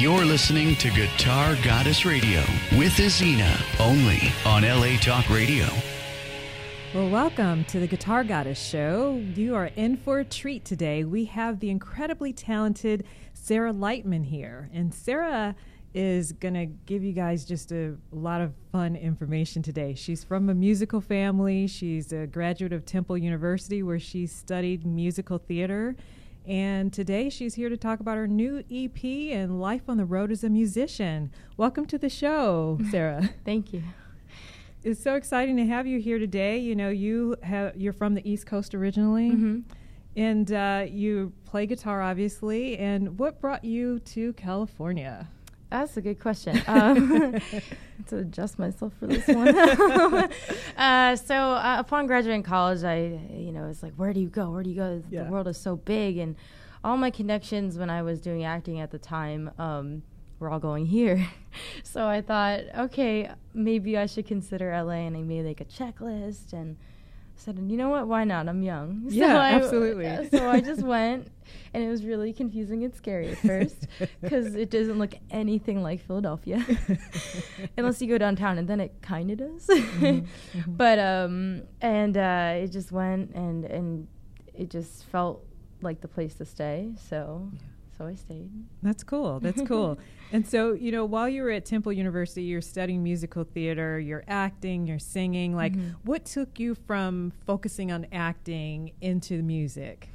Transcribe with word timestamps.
You're 0.00 0.24
listening 0.24 0.76
to 0.76 0.90
Guitar 0.90 1.56
Goddess 1.62 2.04
Radio 2.06 2.40
with 2.78 2.94
Azina, 2.94 3.54
only 3.78 4.32
on 4.46 4.62
LA 4.62 4.96
Talk 4.98 5.28
Radio. 5.28 5.66
Well, 6.92 7.08
welcome 7.08 7.62
to 7.66 7.78
the 7.78 7.86
Guitar 7.86 8.24
Goddess 8.24 8.60
Show. 8.60 9.22
You 9.36 9.54
are 9.54 9.70
in 9.76 9.96
for 9.96 10.18
a 10.18 10.24
treat 10.24 10.64
today. 10.64 11.04
We 11.04 11.26
have 11.26 11.60
the 11.60 11.70
incredibly 11.70 12.32
talented 12.32 13.06
Sarah 13.32 13.72
Lightman 13.72 14.24
here. 14.24 14.68
And 14.74 14.92
Sarah 14.92 15.54
is 15.94 16.32
going 16.32 16.54
to 16.54 16.66
give 16.66 17.04
you 17.04 17.12
guys 17.12 17.44
just 17.44 17.70
a 17.70 17.94
lot 18.10 18.40
of 18.40 18.54
fun 18.72 18.96
information 18.96 19.62
today. 19.62 19.94
She's 19.94 20.24
from 20.24 20.50
a 20.50 20.54
musical 20.54 21.00
family. 21.00 21.68
She's 21.68 22.12
a 22.12 22.26
graduate 22.26 22.72
of 22.72 22.84
Temple 22.84 23.16
University, 23.16 23.84
where 23.84 24.00
she 24.00 24.26
studied 24.26 24.84
musical 24.84 25.38
theater. 25.38 25.94
And 26.44 26.92
today 26.92 27.30
she's 27.30 27.54
here 27.54 27.68
to 27.68 27.76
talk 27.76 28.00
about 28.00 28.16
her 28.16 28.26
new 28.26 28.64
EP 28.68 29.04
and 29.32 29.60
life 29.60 29.82
on 29.86 29.96
the 29.96 30.04
road 30.04 30.32
as 30.32 30.42
a 30.42 30.50
musician. 30.50 31.30
Welcome 31.56 31.86
to 31.86 31.98
the 31.98 32.08
show, 32.08 32.80
Sarah. 32.90 33.30
Thank 33.44 33.72
you. 33.72 33.84
It's 34.82 35.02
so 35.02 35.14
exciting 35.14 35.56
to 35.58 35.66
have 35.66 35.86
you 35.86 36.00
here 36.00 36.18
today. 36.18 36.58
You 36.58 36.74
know, 36.74 36.88
you 36.88 37.36
have 37.42 37.76
you're 37.76 37.92
from 37.92 38.14
the 38.14 38.28
East 38.28 38.46
Coast 38.46 38.74
originally, 38.74 39.30
Mm-hmm. 39.30 39.58
and 40.16 40.52
uh, 40.52 40.86
you 40.88 41.32
play 41.44 41.66
guitar, 41.66 42.00
obviously. 42.00 42.78
And 42.78 43.18
what 43.18 43.40
brought 43.40 43.62
you 43.64 43.98
to 44.00 44.32
California? 44.34 45.28
That's 45.68 45.96
a 45.96 46.00
good 46.00 46.18
question. 46.18 46.60
Um, 46.66 47.38
to 48.08 48.16
adjust 48.18 48.58
myself 48.58 48.92
for 48.98 49.06
this 49.06 49.26
one. 49.28 49.48
uh, 50.78 51.14
so 51.16 51.34
uh, 51.34 51.76
upon 51.78 52.06
graduating 52.06 52.42
college, 52.42 52.82
I, 52.82 53.20
you 53.30 53.52
know, 53.52 53.66
it's 53.68 53.82
like, 53.82 53.92
where 53.96 54.12
do 54.14 54.20
you 54.20 54.28
go? 54.28 54.50
Where 54.50 54.62
do 54.62 54.70
you 54.70 54.76
go? 54.76 55.02
Yeah. 55.10 55.24
The 55.24 55.30
world 55.30 55.46
is 55.46 55.58
so 55.58 55.76
big, 55.76 56.16
and 56.16 56.34
all 56.82 56.96
my 56.96 57.10
connections 57.10 57.78
when 57.78 57.90
I 57.90 58.00
was 58.02 58.20
doing 58.20 58.44
acting 58.44 58.80
at 58.80 58.90
the 58.90 58.98
time 58.98 59.50
um, 59.58 60.02
were 60.40 60.50
all 60.50 60.58
going 60.58 60.86
here. 60.86 61.28
so 61.84 62.06
I 62.06 62.22
thought, 62.22 62.60
okay, 62.76 63.30
maybe 63.54 63.96
I 63.96 64.06
should 64.06 64.26
consider 64.26 64.72
LA, 64.72 65.06
and 65.06 65.16
I 65.16 65.22
made 65.22 65.46
like 65.46 65.60
a 65.60 65.64
checklist 65.66 66.52
and 66.52 66.76
said, 67.36 67.58
you 67.68 67.76
know 67.76 67.88
what? 67.88 68.06
Why 68.06 68.24
not? 68.24 68.48
I'm 68.48 68.62
young. 68.62 69.04
Yeah, 69.08 69.38
I, 69.38 69.52
absolutely. 69.52 70.28
So 70.30 70.50
I 70.50 70.60
just 70.60 70.82
went, 70.82 71.28
and 71.72 71.82
it 71.84 71.88
was 71.88 72.04
really 72.04 72.32
confusing 72.32 72.84
and 72.84 72.94
scary 72.94 73.28
at 73.28 73.38
first 73.38 73.86
because 74.20 74.54
it 74.54 74.70
doesn't 74.70 74.98
look 74.98 75.14
anything 75.30 75.82
like 75.82 76.00
Philadelphia, 76.06 76.64
unless 77.76 78.00
you 78.02 78.08
go 78.08 78.18
downtown, 78.18 78.58
and 78.58 78.68
then 78.68 78.80
it 78.80 79.00
kind 79.02 79.30
of 79.30 79.38
does. 79.38 79.66
Mm-hmm, 79.66 80.72
But 80.76 80.98
um, 80.98 81.62
and 81.80 82.16
uh, 82.16 82.52
it 82.56 82.68
just 82.68 82.92
went, 82.92 83.34
and 83.34 83.64
and 83.64 84.08
it 84.54 84.70
just 84.70 85.04
felt 85.06 85.44
like 85.82 86.00
the 86.02 86.08
place 86.08 86.34
to 86.34 86.44
stay. 86.44 86.92
So, 87.08 87.50
so 88.00 88.06
I 88.06 88.14
stayed. 88.14 88.50
That's 88.82 89.04
cool. 89.04 89.40
That's 89.40 89.60
cool. 89.60 89.98
and 90.32 90.46
so, 90.46 90.72
you 90.72 90.90
know, 90.90 91.04
while 91.04 91.28
you 91.28 91.42
were 91.42 91.50
at 91.50 91.66
Temple 91.66 91.92
University, 91.92 92.44
you're 92.44 92.62
studying 92.62 93.02
musical 93.02 93.44
theater, 93.44 94.00
you're 94.00 94.24
acting, 94.26 94.86
you're 94.86 94.98
singing. 94.98 95.54
Like, 95.54 95.74
Mhm. 95.74 95.96
what 96.04 96.24
took 96.24 96.58
you 96.58 96.74
from 96.74 97.30
focusing 97.44 97.92
on 97.92 98.06
acting 98.10 98.92
into 99.02 99.36
the 99.36 99.42
music? 99.42 100.08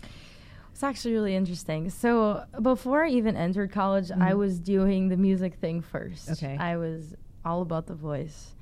It's 0.71 0.81
actually 0.81 1.13
really 1.13 1.35
interesting. 1.35 1.91
So 1.91 2.45
before 2.59 3.05
I 3.05 3.09
even 3.09 3.35
entered 3.37 3.71
college, 3.71 4.09
I 4.09 4.31
Mhm. 4.33 4.37
was 4.37 4.59
doing 4.59 5.09
the 5.09 5.17
music 5.17 5.53
thing 5.53 5.79
first. 5.81 6.31
Okay. 6.31 6.57
I 6.57 6.77
was 6.77 7.13
all 7.45 7.61
about 7.61 7.85
the 7.85 7.93
voice. 7.93 8.55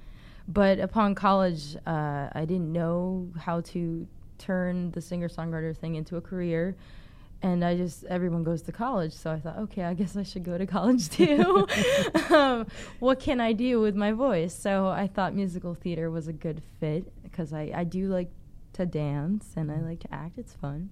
But 0.49 0.79
upon 0.79 1.15
college, 1.15 1.77
uh, 1.87 2.27
I 2.33 2.43
didn't 2.45 2.73
know 2.73 3.29
how 3.37 3.61
to 3.61 4.05
turn 4.37 4.91
the 4.91 4.99
singer 4.99 5.29
songwriter 5.29 5.73
thing 5.77 5.95
into 5.95 6.17
a 6.17 6.21
career. 6.21 6.75
And 7.43 7.63
I 7.63 7.75
just, 7.75 8.05
everyone 8.05 8.43
goes 8.43 8.61
to 8.63 8.71
college. 8.71 9.13
So 9.13 9.29
I 9.31 9.39
thought, 9.39 9.57
okay, 9.59 9.83
I 9.83 9.93
guess 9.93 10.15
I 10.15 10.23
should 10.23 10.43
go 10.43 10.57
to 10.57 10.65
college 10.65 11.09
too. 11.09 11.67
um, 12.33 12.65
what 12.99 13.19
can 13.19 13.39
I 13.39 13.53
do 13.53 13.79
with 13.81 13.95
my 13.95 14.13
voice? 14.13 14.55
So 14.55 14.87
I 14.87 15.07
thought 15.07 15.35
musical 15.35 15.75
theater 15.75 16.09
was 16.09 16.27
a 16.27 16.33
good 16.33 16.63
fit 16.79 17.11
because 17.21 17.53
I, 17.53 17.71
I 17.75 17.83
do 17.83 18.07
like 18.07 18.31
to 18.73 18.85
dance 18.85 19.53
and 19.55 19.71
I 19.71 19.81
like 19.81 19.99
to 19.99 20.13
act. 20.13 20.37
It's 20.37 20.53
fun. 20.53 20.89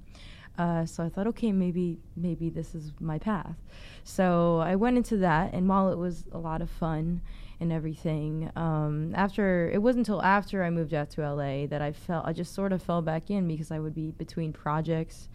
Uh, 0.58 0.86
so 0.86 1.04
I 1.04 1.10
thought, 1.10 1.28
okay, 1.28 1.52
maybe 1.52 1.98
maybe 2.16 2.50
this 2.50 2.76
is 2.76 2.92
my 3.00 3.18
path. 3.18 3.56
So 4.04 4.60
I 4.60 4.76
went 4.76 4.98
into 4.98 5.18
that, 5.18 5.54
and 5.54 5.68
while 5.68 5.90
it 5.90 5.98
was 5.98 6.26
a 6.32 6.38
lot 6.38 6.62
of 6.62 6.70
fun 6.70 7.22
and 7.60 7.72
everything, 7.72 8.52
um, 8.56 9.14
after 9.16 9.70
it 9.72 9.82
wasn't 9.82 10.08
until 10.08 10.22
after 10.22 10.64
I 10.64 10.70
moved 10.70 10.94
out 10.94 11.10
to 11.12 11.22
LA 11.22 11.68
that 11.68 11.82
I 11.82 11.94
felt 11.94 12.28
I 12.28 12.34
just 12.34 12.54
sort 12.54 12.74
of 12.74 12.82
fell 12.84 13.02
back 13.02 13.30
in 13.30 13.48
because 13.48 13.72
I 13.72 13.80
would 13.80 13.96
be 13.96 14.12
between 14.12 14.52
projects. 14.52 15.30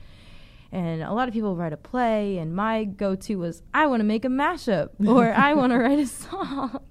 And 0.73 1.03
a 1.03 1.13
lot 1.13 1.29
of 1.29 1.35
people 1.35 1.57
write 1.57 1.73
a 1.73 1.77
play, 1.77 2.39
and 2.39 2.55
my 2.55 2.85
go-to 2.85 3.37
was 3.37 3.63
I 3.73 3.87
want 3.87 4.01
to 4.01 4.05
make 4.05 4.25
a 4.25 4.29
mashup 4.29 4.91
or 5.07 5.33
I 5.33 5.55
want 5.55 5.73
to 5.73 5.79
write 5.79 5.99
a 5.99 6.07
song. 6.07 6.81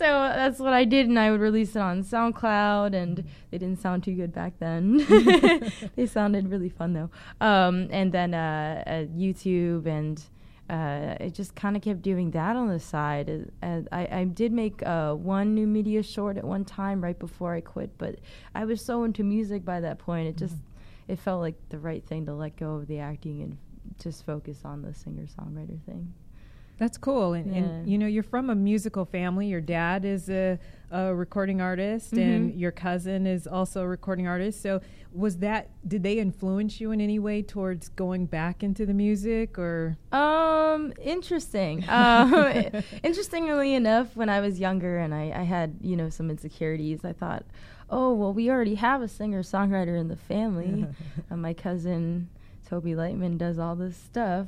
So 0.00 0.06
that's 0.06 0.58
what 0.58 0.72
I 0.72 0.86
did, 0.86 1.10
and 1.10 1.18
I 1.18 1.30
would 1.30 1.42
release 1.42 1.76
it 1.76 1.82
on 1.82 2.02
SoundCloud, 2.02 2.94
and 2.94 3.22
they 3.50 3.58
didn't 3.58 3.82
sound 3.82 4.02
too 4.02 4.14
good 4.14 4.32
back 4.32 4.54
then. 4.58 4.96
they 5.94 6.06
sounded 6.06 6.50
really 6.50 6.70
fun 6.70 6.94
though. 6.94 7.10
Um, 7.38 7.86
and 7.90 8.10
then 8.10 8.32
uh, 8.32 8.82
uh, 8.86 8.90
YouTube, 9.14 9.84
and 9.84 10.18
uh, 10.70 11.16
I 11.20 11.30
just 11.30 11.54
kind 11.54 11.76
of 11.76 11.82
kept 11.82 12.00
doing 12.00 12.30
that 12.30 12.56
on 12.56 12.68
the 12.68 12.80
side. 12.80 13.50
Uh, 13.62 13.80
I, 13.92 14.08
I 14.10 14.24
did 14.24 14.52
make 14.52 14.82
uh, 14.86 15.12
one 15.12 15.54
new 15.54 15.66
media 15.66 16.02
short 16.02 16.38
at 16.38 16.44
one 16.44 16.64
time 16.64 17.04
right 17.04 17.18
before 17.18 17.52
I 17.54 17.60
quit, 17.60 17.90
but 17.98 18.20
I 18.54 18.64
was 18.64 18.82
so 18.82 19.04
into 19.04 19.22
music 19.22 19.66
by 19.66 19.80
that 19.80 19.98
point. 19.98 20.28
It 20.28 20.38
just 20.38 20.56
it 21.10 21.18
felt 21.18 21.40
like 21.40 21.56
the 21.68 21.78
right 21.78 22.04
thing 22.04 22.26
to 22.26 22.34
let 22.34 22.56
go 22.56 22.76
of 22.76 22.86
the 22.86 22.98
acting 22.98 23.42
and 23.42 23.56
just 24.02 24.24
focus 24.24 24.60
on 24.64 24.82
the 24.82 24.94
singer 24.94 25.26
songwriter 25.26 25.80
thing. 25.84 26.12
That's 26.78 26.96
cool. 26.96 27.34
And, 27.34 27.54
and 27.54 27.86
you 27.86 27.98
know, 27.98 28.06
you're 28.06 28.22
from 28.22 28.48
a 28.48 28.54
musical 28.54 29.04
family. 29.04 29.48
Your 29.48 29.60
dad 29.60 30.06
is 30.06 30.30
a, 30.30 30.58
a 30.90 31.14
recording 31.14 31.60
artist, 31.60 32.14
and 32.14 32.50
Mhm. 32.50 32.58
your 32.58 32.70
cousin 32.72 33.26
is 33.26 33.46
also 33.46 33.82
a 33.82 33.86
recording 33.86 34.26
artist. 34.26 34.62
So, 34.62 34.80
was 35.12 35.36
that, 35.38 35.68
did 35.86 36.02
they 36.02 36.18
influence 36.18 36.80
you 36.80 36.90
in 36.92 37.00
any 37.02 37.18
way 37.18 37.42
towards 37.42 37.90
going 37.90 38.24
back 38.24 38.62
into 38.62 38.86
the 38.86 38.94
music 38.94 39.58
or? 39.58 39.98
Um, 40.10 40.94
interesting. 41.02 41.84
Um, 41.88 42.70
interestingly 43.02 43.74
enough, 43.74 44.16
when 44.16 44.30
I 44.30 44.40
was 44.40 44.58
younger 44.58 44.98
and 44.98 45.14
I, 45.14 45.32
I 45.36 45.42
had, 45.42 45.76
you 45.82 45.96
know, 45.96 46.08
some 46.08 46.30
insecurities, 46.30 47.04
I 47.04 47.12
thought, 47.12 47.44
oh, 47.90 48.14
well, 48.14 48.32
we 48.32 48.48
already 48.50 48.76
have 48.76 49.02
a 49.02 49.08
singer 49.08 49.42
songwriter 49.42 49.98
in 49.98 50.08
the 50.08 50.16
family. 50.16 50.86
uh, 51.30 51.36
my 51.36 51.52
cousin, 51.52 52.28
Toby 52.68 52.92
Lightman, 52.92 53.36
does 53.38 53.58
all 53.58 53.74
this 53.76 53.96
stuff. 53.96 54.46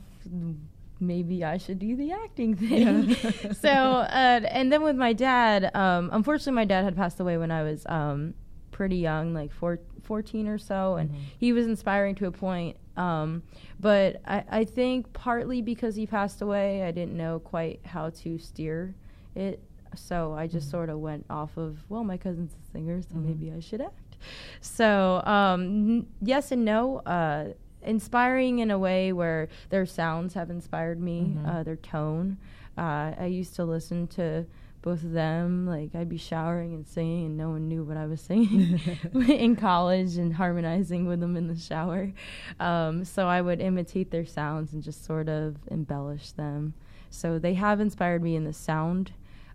Maybe 1.01 1.45
I 1.45 1.59
should 1.59 1.81
do 1.81 1.97
the 1.97 2.13
acting 2.13 2.55
thing. 2.55 3.09
Yeah. 3.11 3.53
so, 3.61 3.69
uh, 3.69 4.41
and 4.49 4.73
then 4.73 4.83
with 4.83 4.95
my 4.97 5.13
dad, 5.13 5.75
um, 5.75 6.11
unfortunately, 6.13 6.53
my 6.53 6.65
dad 6.65 6.85
had 6.85 6.95
passed 6.97 7.19
away 7.19 7.37
when 7.39 7.51
I 7.51 7.65
was 7.65 7.85
um, 7.87 8.35
pretty 8.71 8.99
young, 8.99 9.35
like 9.35 9.53
four, 9.53 9.81
14 10.05 10.47
or 10.47 10.59
so, 10.59 10.95
and 10.97 11.11
Mhm. 11.11 11.17
he 11.39 11.53
was 11.53 11.67
inspiring 11.67 12.15
to 12.17 12.27
a 12.27 12.31
point. 12.31 12.77
Um, 12.97 13.43
but 13.81 14.21
I, 14.27 14.45
I 14.49 14.65
think 14.65 15.13
partly 15.13 15.61
because 15.63 15.97
he 15.97 16.07
passed 16.07 16.41
away, 16.43 16.85
I 16.85 16.93
didn't 16.93 17.17
know 17.17 17.41
quite 17.41 17.81
how 17.85 18.11
to 18.11 18.39
steer 18.39 18.95
it. 19.35 19.61
So 19.95 20.33
I 20.35 20.47
just 20.47 20.69
Mhm. 20.69 20.71
sort 20.71 20.91
of 20.91 20.99
went 21.01 21.25
off 21.31 21.57
of, 21.57 21.85
well, 21.89 22.05
my 22.05 22.17
cousin's 22.17 22.53
a 22.55 22.71
singer, 22.73 23.03
so 23.03 23.15
Mhm. 23.17 23.25
maybe 23.25 23.53
I 23.53 23.61
should 23.61 23.81
act. 23.81 24.17
So 24.61 25.23
um, 25.27 25.61
n- 25.63 26.07
yes 26.21 26.53
and 26.53 26.65
no. 26.65 26.99
Uh, 26.99 27.49
inspiring 27.85 28.61
in 28.61 28.71
a 28.71 28.79
way 28.79 29.13
where 29.13 29.49
their 29.71 29.85
sounds 29.87 30.35
have 30.35 30.51
inspired 30.51 31.01
me, 31.01 31.37
Mhm. 31.37 31.49
uh, 31.49 31.63
their 31.65 31.77
tone. 31.77 32.37
Uh, 32.79 33.13
I 33.19 33.27
used 33.27 33.55
to 33.57 33.65
listen 33.65 34.07
to 34.09 34.47
both 34.83 35.03
of 35.05 35.13
them. 35.13 35.67
Like 35.67 35.95
I'd 35.95 36.09
be 36.09 36.17
showering 36.17 36.75
and 36.75 36.87
singing, 36.87 37.27
and 37.27 37.37
no 37.37 37.51
one 37.51 37.67
knew 37.69 37.83
what 37.85 37.97
I 37.97 38.07
was 38.07 38.21
singing 38.21 38.79
in 39.29 39.57
college, 39.57 40.17
and 40.17 40.35
harmonizing 40.35 41.07
with 41.07 41.19
them 41.21 41.37
in 41.37 41.49
the 41.49 41.57
shower. 41.57 42.13
Um, 42.61 43.05
so 43.05 43.27
I 43.27 43.41
would 43.43 43.61
imitate 43.61 44.11
their 44.13 44.25
sounds 44.27 44.73
and 44.73 44.83
just 44.83 45.05
sort 45.05 45.29
of 45.29 45.57
embellish 45.69 46.33
them. 46.33 46.75
So 47.11 47.39
they 47.39 47.55
have 47.55 47.81
inspired 47.81 48.23
me 48.23 48.37
in 48.37 48.45
the 48.45 48.53
sound 48.55 49.13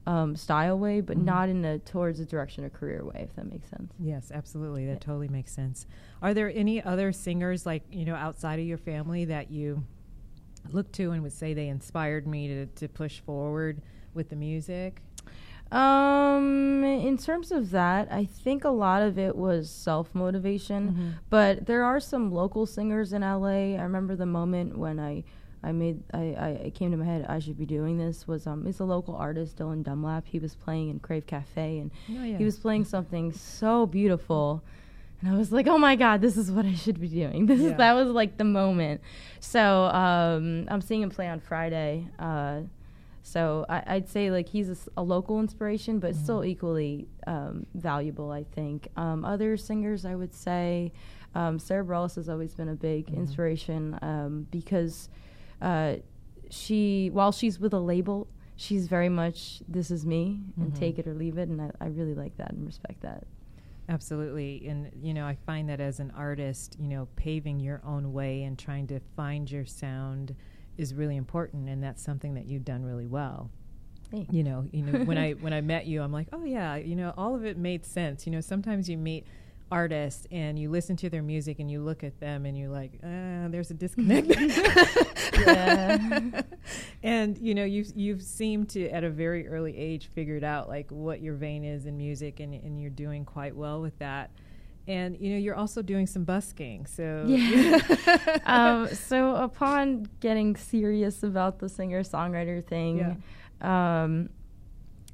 um, 0.08 0.36
style 0.36 0.80
way, 0.80 1.02
but 1.02 1.18
Mhm. 1.18 1.24
not 1.26 1.50
in 1.50 1.66
a 1.66 1.80
towards 1.80 2.20
a 2.20 2.26
direction 2.26 2.64
of 2.64 2.72
career 2.74 3.04
way, 3.04 3.22
if 3.30 3.36
that 3.36 3.46
makes 3.52 3.68
sense. 3.70 3.92
Yes, 4.00 4.32
absolutely. 4.34 4.86
That 4.86 4.94
Yeah. 4.94 5.00
totally 5.00 5.28
makes 5.28 5.52
sense. 5.52 5.86
Are 6.22 6.34
there 6.34 6.50
any 6.50 6.82
other 6.82 7.12
singers, 7.12 7.66
like, 7.66 7.84
you 7.92 8.06
know, 8.06 8.16
outside 8.16 8.58
of 8.60 8.66
your 8.66 8.78
family 8.78 9.26
that 9.26 9.52
you 9.52 9.84
look 10.72 10.92
to 10.94 11.12
and 11.12 11.22
would 11.24 11.34
say 11.34 11.54
they 11.54 11.68
inspired 11.68 12.26
me 12.26 12.48
to, 12.48 12.66
to 12.68 12.88
push 12.88 13.20
forward 13.20 13.82
with 14.14 14.30
the 14.30 14.36
music? 14.38 15.02
Um, 15.72 16.84
in 16.86 17.18
terms 17.18 17.52
of 17.52 17.72
that, 17.72 18.08
I 18.10 18.24
think 18.24 18.64
a 18.64 18.70
lot 18.70 19.02
of 19.02 19.20
it 19.20 19.36
was 19.36 19.70
self 19.70 20.16
motivation, 20.16 20.92
Mm-hmm. 20.92 21.10
but 21.30 21.66
there 21.66 21.84
are 21.84 22.00
some 22.00 22.32
local 22.32 22.66
singers 22.66 23.12
in 23.12 23.22
LA. 23.22 23.76
I 23.76 23.82
remember 23.82 24.16
the 24.16 24.26
moment 24.26 24.78
when 24.78 25.00
I. 25.00 25.24
I 25.64 25.72
made 25.72 26.04
I, 26.14 26.36
I 26.38 26.50
it 26.68 26.76
came 26.76 26.92
to 26.92 26.98
my 26.98 27.06
head 27.06 27.26
I 27.28 27.40
should 27.40 27.58
be 27.58 27.66
doing 27.66 27.98
this 27.98 28.28
was 28.28 28.46
um 28.48 28.68
it's 28.68 28.80
a 28.80 28.86
local 28.86 29.16
artist 29.16 29.58
Dylan 29.58 29.84
Dunlap 29.84 30.26
he 30.28 30.40
was 30.40 30.56
playing 30.56 30.90
in 30.90 31.00
Crave 31.00 31.26
Cafe 31.26 31.80
and 31.80 31.92
Oh, 32.10 32.24
yeah. 32.24 32.38
he 32.38 32.46
was 32.46 32.58
playing 32.58 32.86
something 32.86 33.32
so 33.34 33.86
beautiful 33.86 34.64
and 35.20 35.34
I 35.34 35.36
was 35.36 35.52
like, 35.52 35.66
"Oh 35.66 35.80
my 35.80 35.96
God, 35.96 36.22
this 36.22 36.38
is 36.38 36.52
what 36.52 36.64
I 36.66 36.76
should 36.76 37.00
be 37.02 37.08
doing." 37.08 37.46
This 37.48 37.60
Yeah. 37.62 37.70
is 37.72 37.78
that 37.78 37.94
was 37.94 38.10
like 38.10 38.38
the 38.38 38.44
moment. 38.44 39.02
So 39.40 39.86
um, 39.86 40.68
I'm 40.70 40.80
seeing 40.82 41.02
him 41.02 41.10
play 41.10 41.28
on 41.28 41.40
Friday. 41.40 42.08
Uh, 42.20 42.62
so 43.24 43.66
I, 43.68 43.82
I'd 43.88 44.08
say 44.08 44.30
like 44.30 44.48
he's 44.48 44.88
a 44.96 45.02
local 45.02 45.40
inspiration, 45.40 45.98
but 46.00 46.16
still 46.16 46.46
equally 46.46 47.08
um, 47.26 47.66
valuable. 47.74 48.30
I 48.32 48.44
think 48.44 48.90
um, 48.96 49.26
other 49.26 49.58
singers, 49.58 50.06
I 50.06 50.14
would 50.14 50.36
say, 50.36 50.94
um, 51.34 51.58
Sara 51.58 51.84
Bareilles 51.84 52.16
has 52.16 52.30
always 52.30 52.54
been 52.54 52.70
a 52.70 52.76
big 52.76 53.10
inspiration 53.12 53.98
um, 54.04 54.46
because 54.52 55.10
uh, 55.62 55.96
she, 56.50 57.10
while 57.12 57.32
she's 57.32 57.60
with 57.60 57.74
a 57.74 57.80
label, 57.80 58.28
she's 58.56 58.88
very 58.88 59.10
much 59.10 59.62
this 59.68 59.92
is 59.92 60.06
me 60.06 60.40
and 60.58 60.76
take 60.76 60.98
it 60.98 61.08
or 61.08 61.14
leave 61.14 61.38
it, 61.38 61.50
and 61.50 61.62
I, 61.62 61.72
I 61.80 61.88
really 61.88 62.16
like 62.16 62.38
that 62.38 62.52
and 62.52 62.66
respect 62.66 63.02
that. 63.02 63.26
Absolutely. 63.90 64.68
And, 64.68 64.92
you 65.02 65.14
know, 65.14 65.26
I 65.26 65.38
find 65.46 65.70
that 65.70 65.80
as 65.80 66.00
an 66.00 66.12
artist, 66.16 66.76
you 66.80 66.88
know, 66.88 67.08
paving 67.16 67.60
your 67.60 67.82
own 67.86 68.12
way 68.12 68.44
and 68.44 68.60
trying 68.60 68.88
to 68.88 69.00
find 69.16 69.50
your 69.50 69.66
sound 69.66 70.36
is 70.78 70.94
really 70.94 71.16
important. 71.16 71.70
And 71.70 71.82
that's 71.82 72.04
something 72.04 72.34
that 72.34 72.46
you've 72.48 72.66
done 72.66 72.84
really 72.84 73.06
well. 73.06 73.50
Thanks. 74.12 74.34
You 74.34 74.44
know, 74.44 74.66
you 74.72 74.84
know, 74.84 75.00
when 75.06 75.18
I 75.18 75.32
when 75.42 75.54
I 75.54 75.62
met 75.62 75.86
you, 75.86 76.02
I'm 76.02 76.14
like, 76.14 76.28
oh 76.32 76.46
yeah, 76.46 76.76
you 76.76 76.96
know, 76.96 77.14
all 77.18 77.36
of 77.36 77.46
it 77.46 77.58
made 77.58 77.86
sense. 77.86 78.26
You 78.26 78.32
know, 78.32 78.42
sometimes 78.42 78.90
you 78.90 78.98
meet 78.98 79.26
artists 79.72 80.26
and 80.32 80.58
you 80.58 80.70
listen 80.70 80.96
to 80.98 81.10
their 81.10 81.22
music 81.24 81.60
and 81.60 81.70
you 81.70 81.82
look 81.82 82.04
at 82.04 82.20
them 82.20 82.46
and 82.46 82.58
you're 82.58 82.70
like, 82.70 82.94
uh, 83.04 83.48
there's 83.50 83.72
a 83.72 83.74
disconnect. 83.74 84.28
Yeah. 85.38 86.42
and 87.04 87.38
you 87.38 87.54
know, 87.54 87.64
you've 87.64 87.92
you've 87.96 88.22
seemed 88.24 88.70
to 88.70 88.90
at 88.90 89.04
a 89.04 89.10
very 89.10 89.48
early 89.48 89.78
age 89.78 90.08
figured 90.08 90.44
out 90.44 90.68
like 90.68 90.90
what 90.90 91.22
your 91.22 91.36
vein 91.36 91.64
is 91.64 91.86
in 91.86 91.98
music 91.98 92.40
and 92.40 92.54
and 92.54 92.80
you're 92.82 92.90
doing 92.90 93.24
quite 93.26 93.56
well 93.56 93.82
with 93.82 93.98
that. 94.00 94.32
And 94.88 95.18
you 95.20 95.32
know, 95.34 95.38
you're 95.38 95.56
also 95.56 95.82
doing 95.82 96.08
some 96.08 96.24
busking. 96.24 96.86
So 96.86 97.26
Yeah. 97.28 98.40
um, 98.46 98.88
so 98.88 99.36
upon 99.36 100.08
getting 100.22 100.56
serious 100.56 101.24
about 101.24 101.60
the 101.60 101.70
singer 101.70 102.04
songwriter 102.04 102.64
thing, 102.66 103.22
um, 103.62 104.30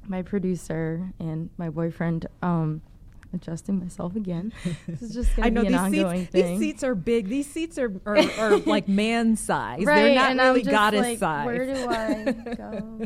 my 0.06 0.22
producer 0.22 1.12
and 1.18 1.50
my 1.58 1.70
boyfriend, 1.70 2.26
um, 2.42 2.82
adjusting 3.34 3.78
myself 3.78 4.16
again. 4.16 4.52
This 4.86 5.02
is 5.02 5.14
just 5.14 5.30
I 5.38 5.50
going 5.50 5.54
know 5.54 5.60
to 5.62 5.66
be 5.66 5.72
these 5.72 5.78
an 5.78 5.84
ongoing 5.84 6.20
seats. 6.22 6.32
thing. 6.32 6.58
These 6.58 6.68
seats 6.68 6.84
are 6.84 6.94
big. 6.94 7.28
These 7.28 7.50
seats 7.50 7.78
are 7.78 7.92
are, 8.06 8.18
are 8.38 8.56
like 8.66 8.88
man 8.88 9.36
size. 9.36 9.84
right, 9.84 10.02
They're 10.02 10.14
not 10.14 10.30
and 10.32 10.40
really 10.40 10.62
goddess 10.62 11.00
like, 11.02 11.18
size. 11.18 11.46
Where 11.46 11.66
do 11.74 11.88
I 11.88 12.32
go? 12.56 13.00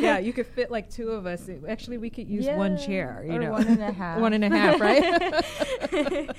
yeah, 0.00 0.18
you 0.18 0.32
could 0.32 0.46
fit 0.46 0.70
like 0.70 0.90
two 0.90 1.10
of 1.10 1.26
us. 1.26 1.48
Actually, 1.68 1.98
we 1.98 2.10
could 2.10 2.28
use 2.28 2.46
one 2.46 2.76
chair. 2.78 3.22
You 3.26 3.34
or 3.34 3.38
know, 3.38 3.50
one 3.52 3.66
and 3.66 3.82
a 3.82 3.92
half. 3.92 4.18
one 4.20 4.32
and 4.32 4.44
a 4.44 4.48
half, 4.50 4.80
right? 4.80 6.30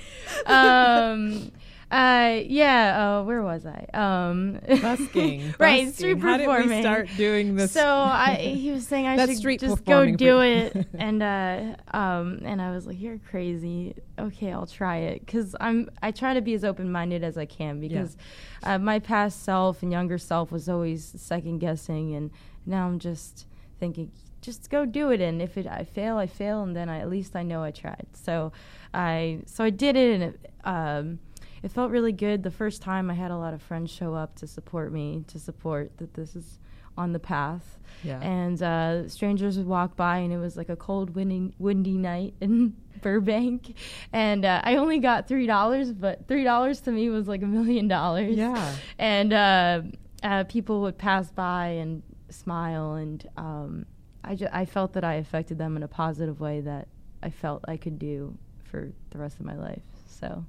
um, 0.46 1.50
uh, 1.90 2.40
yeah. 2.44 3.18
Uh, 3.18 3.22
where 3.22 3.42
was 3.42 3.64
I? 3.64 3.86
Um, 3.94 4.58
Busking, 4.66 5.54
right, 5.58 5.86
busking. 5.86 5.92
street 5.92 6.18
How 6.18 6.36
did 6.36 6.48
we 6.48 6.80
start 6.80 7.08
doing 7.16 7.54
this? 7.54 7.70
So 7.72 7.86
I, 7.86 8.34
he 8.36 8.72
was 8.72 8.86
saying 8.86 9.06
I 9.06 9.24
should 9.24 9.36
street 9.36 9.60
just 9.60 9.84
go 9.84 10.10
do 10.10 10.40
it, 10.40 10.86
and 10.94 11.22
uh, 11.22 11.76
um, 11.96 12.40
and 12.44 12.60
I 12.60 12.72
was 12.72 12.86
like, 12.86 13.00
"You're 13.00 13.18
crazy." 13.30 13.94
Okay, 14.18 14.52
I'll 14.52 14.66
try 14.66 14.96
it 14.96 15.24
because 15.24 15.54
I'm. 15.60 15.88
I 16.02 16.10
try 16.10 16.34
to 16.34 16.40
be 16.40 16.54
as 16.54 16.64
open 16.64 16.90
minded 16.90 17.22
as 17.22 17.38
I 17.38 17.46
can 17.46 17.78
because 17.80 18.16
uh, 18.64 18.78
my 18.78 18.98
past 18.98 19.44
self 19.44 19.82
and 19.82 19.92
younger 19.92 20.18
self 20.18 20.50
was 20.50 20.68
always 20.68 21.14
second 21.16 21.58
guessing, 21.58 22.14
and 22.14 22.30
now 22.66 22.86
I'm 22.86 22.98
just 22.98 23.46
thinking, 23.78 24.10
just 24.40 24.70
go 24.70 24.84
do 24.84 25.10
it, 25.10 25.20
and 25.20 25.40
if 25.40 25.56
it 25.56 25.66
I 25.66 25.84
fail, 25.84 26.16
I 26.16 26.26
fail, 26.26 26.62
and 26.62 26.74
then 26.74 26.88
I, 26.88 26.98
at 26.98 27.08
least 27.08 27.36
I 27.36 27.42
know 27.44 27.62
I 27.62 27.70
tried. 27.70 28.06
So 28.12 28.52
I 28.92 29.40
so 29.46 29.62
I 29.64 29.70
did 29.70 29.96
it, 29.96 30.14
and 30.14 30.22
it, 30.22 30.50
um, 30.64 31.18
it 31.62 31.70
felt 31.70 31.90
really 31.90 32.12
good. 32.12 32.42
The 32.42 32.50
first 32.50 32.82
time 32.82 33.10
I 33.10 33.14
had 33.14 33.30
a 33.30 33.36
lot 33.36 33.54
of 33.54 33.62
friends 33.62 33.90
show 33.90 34.14
up 34.14 34.36
to 34.36 34.46
support 34.46 34.92
me, 34.92 35.24
to 35.28 35.38
support 35.38 35.96
that 35.98 36.14
this 36.14 36.36
is 36.36 36.58
on 36.96 37.12
the 37.12 37.18
path. 37.18 37.78
Yeah. 38.02 38.20
And 38.20 38.62
uh, 38.62 39.08
strangers 39.08 39.56
would 39.58 39.66
walk 39.66 39.96
by, 39.96 40.18
and 40.18 40.32
it 40.32 40.38
was 40.38 40.56
like 40.56 40.68
a 40.68 40.76
cold, 40.76 41.14
windy, 41.14 41.54
windy 41.58 41.96
night 41.96 42.34
in 42.40 42.76
Burbank. 43.00 43.74
And 44.12 44.44
uh, 44.44 44.60
I 44.64 44.76
only 44.76 44.98
got 44.98 45.28
three 45.28 45.46
dollars, 45.46 45.92
but 45.92 46.26
three 46.28 46.44
dollars 46.44 46.80
to 46.82 46.92
me 46.92 47.10
was 47.10 47.28
like 47.28 47.42
a 47.42 47.46
million 47.46 47.88
dollars. 47.88 48.36
Yeah. 48.36 48.74
And 48.98 49.32
uh, 49.32 49.82
uh, 50.22 50.44
people 50.44 50.82
would 50.82 50.98
pass 50.98 51.30
by 51.30 51.68
and 51.68 52.02
smile, 52.30 52.94
and 52.94 53.26
um, 53.36 53.86
I 54.24 54.34
ju- 54.34 54.48
I 54.52 54.64
felt 54.64 54.92
that 54.94 55.04
I 55.04 55.14
affected 55.14 55.58
them 55.58 55.76
in 55.76 55.82
a 55.82 55.88
positive 55.88 56.40
way 56.40 56.60
that 56.60 56.88
I 57.22 57.30
felt 57.30 57.64
I 57.66 57.76
could 57.76 57.98
do 57.98 58.36
for 58.64 58.92
the 59.10 59.18
rest 59.18 59.38
of 59.38 59.46
my 59.46 59.56
life. 59.56 59.82
So. 60.08 60.44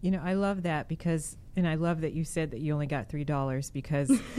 You 0.00 0.10
know, 0.12 0.20
I 0.24 0.34
love 0.34 0.62
that 0.62 0.88
because, 0.88 1.36
and 1.58 1.66
I 1.68 1.74
love 1.74 2.00
that 2.02 2.12
you 2.14 2.24
said 2.24 2.52
that 2.52 2.60
you 2.60 2.72
only 2.72 2.86
got 2.86 3.08
three 3.08 3.24
dollars 3.24 3.70
because 3.70 4.08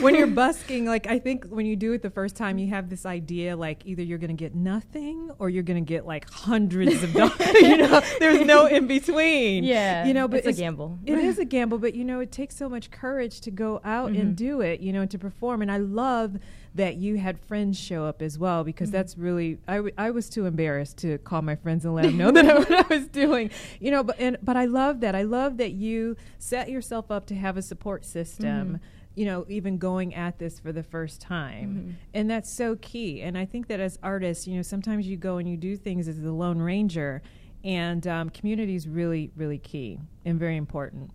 when 0.00 0.14
you're 0.14 0.26
busking, 0.26 0.86
like 0.86 1.06
I 1.06 1.18
think 1.18 1.46
when 1.46 1.66
you 1.66 1.76
do 1.76 1.92
it 1.92 2.02
the 2.02 2.10
first 2.10 2.36
time, 2.36 2.58
you 2.58 2.68
have 2.70 2.88
this 2.88 3.04
idea 3.06 3.56
like 3.56 3.84
either 3.84 4.02
you're 4.02 4.18
going 4.18 4.34
to 4.36 4.40
get 4.40 4.54
nothing 4.54 5.30
or 5.38 5.50
you're 5.50 5.62
going 5.62 5.84
to 5.84 5.88
get 5.88 6.06
like 6.06 6.28
hundreds 6.30 7.02
of 7.02 7.12
dollars. 7.12 7.38
you 7.60 7.76
know, 7.76 8.00
there's 8.18 8.44
no 8.46 8.66
in 8.76 8.86
between. 8.86 9.64
Yeah, 9.64 10.04
you 10.06 10.14
know, 10.14 10.28
but 10.28 10.38
it's 10.46 10.58
a 10.58 10.60
gamble. 10.62 10.98
It 11.04 11.18
is 11.18 11.38
a 11.38 11.44
gamble, 11.44 11.78
but 11.78 11.94
you 11.94 12.04
know, 12.04 12.20
it 12.20 12.32
takes 12.32 12.56
so 12.56 12.68
much 12.68 12.90
courage 12.90 13.40
to 13.42 13.50
go 13.50 13.80
out 13.84 14.04
Mm-hmm. 14.12 14.20
and 14.20 14.36
do 14.36 14.60
it. 14.60 14.80
You 14.80 14.92
know, 14.92 15.06
to 15.06 15.18
perform. 15.18 15.62
And 15.62 15.70
I 15.72 15.78
love 15.78 16.36
that 16.74 16.96
you 16.96 17.16
had 17.16 17.38
friends 17.38 17.78
show 17.78 18.04
up 18.04 18.20
as 18.20 18.38
well 18.38 18.64
because 18.64 18.88
Mm-hmm. 18.88 18.96
that's 18.96 19.16
really 19.16 19.58
I, 19.68 19.76
w- 19.76 19.94
I 19.96 20.10
was 20.10 20.28
too 20.28 20.44
embarrassed 20.46 20.98
to 20.98 21.18
call 21.18 21.40
my 21.42 21.54
friends 21.56 21.84
and 21.84 21.94
let 21.94 22.02
them 22.06 22.16
know 22.16 22.30
that 22.32 22.44
I, 22.50 22.58
what 22.58 22.72
I 22.72 22.94
was 22.98 23.06
doing 23.08 23.50
you 23.80 23.92
know 23.92 24.02
but 24.02 24.16
and 24.18 24.36
but 24.42 24.56
I 24.56 24.64
love 24.64 24.98
that 25.00 25.14
I 25.14 25.22
love 25.22 25.56
that 25.58 25.70
you 25.72 26.16
set 26.48 26.68
yourself 26.68 27.10
up 27.10 27.26
to 27.26 27.34
have 27.34 27.56
a 27.56 27.62
support 27.62 28.04
system 28.04 28.66
Mm-hmm. 28.66 28.76
you 29.14 29.24
know 29.26 29.44
even 29.48 29.78
going 29.78 30.14
at 30.14 30.38
this 30.38 30.58
for 30.60 30.72
the 30.72 30.82
first 30.82 31.20
time 31.20 31.68
Mm-hmm. 31.68 31.90
and 32.14 32.30
that's 32.30 32.50
so 32.52 32.76
key 32.76 33.22
and 33.22 33.36
I 33.38 33.44
think 33.46 33.68
that 33.68 33.80
as 33.80 33.98
artists 34.02 34.46
you 34.46 34.56
know 34.56 34.62
sometimes 34.62 35.06
you 35.06 35.16
go 35.16 35.38
and 35.38 35.48
you 35.48 35.56
do 35.56 35.76
things 35.76 36.08
as 36.08 36.20
the 36.20 36.32
lone 36.32 36.58
ranger 36.58 37.22
and 37.64 38.06
um, 38.06 38.28
community 38.30 38.74
is 38.74 38.86
really 38.88 39.30
really 39.36 39.58
key 39.58 39.98
and 40.24 40.38
very 40.38 40.56
important 40.56 41.10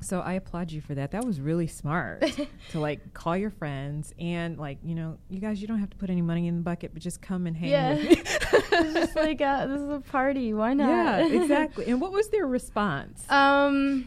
so 0.00 0.20
I 0.20 0.34
applaud 0.34 0.70
you 0.70 0.82
for 0.82 0.94
that. 0.96 1.12
That 1.12 1.24
was 1.24 1.40
really 1.40 1.66
smart 1.66 2.22
to 2.72 2.78
like 2.78 3.14
call 3.14 3.38
your 3.38 3.48
friends 3.48 4.12
and 4.18 4.58
like 4.58 4.76
you 4.84 4.94
know 4.94 5.16
you 5.30 5.40
guys 5.40 5.62
you 5.62 5.66
don't 5.66 5.78
have 5.78 5.88
to 5.90 5.96
put 5.96 6.10
any 6.10 6.20
money 6.20 6.46
in 6.46 6.56
the 6.56 6.60
bucket 6.62 6.92
but 6.92 7.02
just 7.02 7.22
come 7.22 7.46
and 7.46 7.56
hang 7.56 7.70
Yeah. 7.70 7.96
it's 8.00 8.92
just 8.94 9.16
like 9.16 9.40
uh, 9.40 9.66
this 9.66 9.80
is 9.80 9.88
a 9.88 10.00
party. 10.00 10.52
Why 10.52 10.74
not? 10.74 10.88
yeah, 10.90 11.26
exactly. 11.42 11.86
And 11.86 12.02
what 12.02 12.12
was 12.12 12.28
their 12.28 12.46
response? 12.46 13.24
Um, 13.30 14.06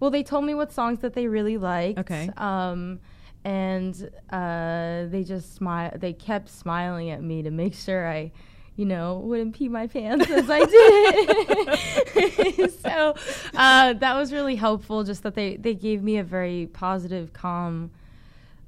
well, 0.00 0.10
they 0.10 0.22
told 0.22 0.44
me 0.44 0.54
what 0.54 0.72
songs 0.72 1.00
that 1.00 1.14
they 1.14 1.26
really 1.26 1.58
liked. 1.58 1.98
Okay. 2.00 2.30
Um, 2.36 3.00
and 3.44 4.10
uh, 4.30 5.06
they 5.06 5.24
just 5.24 5.54
smile. 5.54 5.92
They 5.94 6.12
kept 6.12 6.48
smiling 6.48 7.10
at 7.10 7.22
me 7.22 7.42
to 7.42 7.50
make 7.50 7.74
sure 7.74 8.08
I, 8.08 8.32
you 8.76 8.86
know, 8.86 9.18
wouldn't 9.18 9.54
pee 9.54 9.68
my 9.68 9.86
pants 9.86 10.30
as 10.30 10.46
I 10.48 10.64
did. 10.64 12.72
so 12.80 13.14
uh, 13.54 13.92
that 13.94 14.16
was 14.16 14.32
really 14.32 14.56
helpful. 14.56 15.04
Just 15.04 15.22
that 15.24 15.34
they 15.34 15.56
they 15.56 15.74
gave 15.74 16.02
me 16.02 16.16
a 16.16 16.24
very 16.24 16.68
positive, 16.72 17.34
calm 17.34 17.90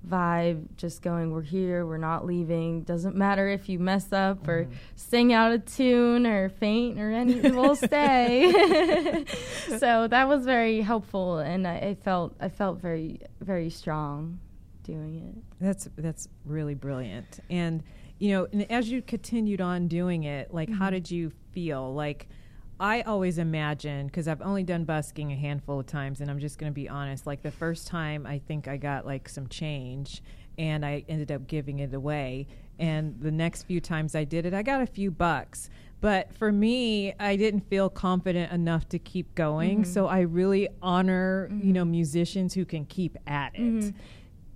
vibe 0.08 0.66
just 0.76 1.02
going 1.02 1.30
we're 1.32 1.42
here 1.42 1.84
we're 1.86 1.96
not 1.96 2.24
leaving. 2.24 2.82
Doesn't 2.82 3.16
matter 3.16 3.48
if 3.48 3.68
you 3.68 3.78
mess 3.78 4.12
up 4.12 4.46
or 4.46 4.64
mm-hmm. 4.64 4.74
sing 4.94 5.32
out 5.32 5.52
of 5.52 5.64
tune 5.64 6.26
or 6.26 6.48
faint 6.48 6.98
or 6.98 7.10
anything 7.10 7.56
we'll 7.56 7.76
stay. 7.90 9.24
So 9.78 10.06
that 10.08 10.28
was 10.28 10.44
very 10.44 10.80
helpful 10.80 11.38
and 11.38 11.66
I, 11.66 11.76
I 11.76 11.94
felt 11.94 12.34
i 12.40 12.48
felt 12.48 12.80
very 12.80 13.20
very 13.40 13.68
strong 13.68 14.38
doing 14.86 15.16
it. 15.16 15.42
That's 15.60 15.88
that's 15.96 16.28
really 16.44 16.74
brilliant. 16.74 17.40
And 17.50 17.82
you 18.18 18.30
know, 18.30 18.48
and 18.52 18.70
as 18.70 18.90
you 18.90 19.02
continued 19.02 19.60
on 19.60 19.88
doing 19.88 20.24
it, 20.24 20.54
like 20.54 20.70
how 20.70 20.86
mm-hmm. 20.86 20.94
did 20.94 21.10
you 21.10 21.32
feel? 21.52 21.92
Like 21.92 22.28
I 22.78 23.02
always 23.02 23.38
imagine 23.38 24.06
because 24.06 24.28
I've 24.28 24.42
only 24.42 24.62
done 24.62 24.84
busking 24.84 25.32
a 25.32 25.36
handful 25.36 25.80
of 25.80 25.86
times, 25.86 26.20
and 26.20 26.30
I'm 26.30 26.38
just 26.38 26.58
going 26.58 26.70
to 26.70 26.74
be 26.74 26.88
honest. 26.88 27.26
Like 27.26 27.42
the 27.42 27.50
first 27.50 27.86
time, 27.86 28.26
I 28.26 28.38
think 28.38 28.68
I 28.68 28.76
got 28.76 29.06
like 29.06 29.28
some 29.28 29.46
change, 29.48 30.22
and 30.58 30.84
I 30.84 31.04
ended 31.08 31.32
up 31.32 31.46
giving 31.46 31.78
it 31.78 31.94
away. 31.94 32.46
And 32.78 33.18
the 33.20 33.30
next 33.30 33.62
few 33.62 33.80
times 33.80 34.14
I 34.14 34.24
did 34.24 34.44
it, 34.44 34.52
I 34.52 34.62
got 34.62 34.82
a 34.82 34.86
few 34.86 35.10
bucks. 35.10 35.70
But 36.02 36.36
for 36.36 36.52
me, 36.52 37.14
I 37.18 37.36
didn't 37.36 37.62
feel 37.70 37.88
confident 37.88 38.52
enough 38.52 38.86
to 38.90 38.98
keep 38.98 39.34
going. 39.34 39.82
Mm-hmm. 39.82 39.92
So 39.92 40.06
I 40.06 40.20
really 40.20 40.68
honor, 40.82 41.48
you 41.50 41.72
know, 41.72 41.82
mm-hmm. 41.82 41.92
musicians 41.92 42.52
who 42.52 42.66
can 42.66 42.84
keep 42.84 43.16
at 43.26 43.54
it. 43.54 43.60
Mm-hmm. 43.60 43.88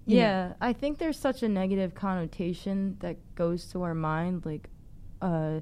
Know, 0.06 0.16
yeah 0.16 0.52
i 0.60 0.72
think 0.72 0.98
there's 0.98 1.18
such 1.18 1.44
a 1.44 1.48
negative 1.48 1.94
connotation 1.94 2.96
that 2.98 3.16
goes 3.36 3.66
to 3.66 3.82
our 3.82 3.94
mind 3.94 4.44
like 4.44 4.68
uh, 5.22 5.60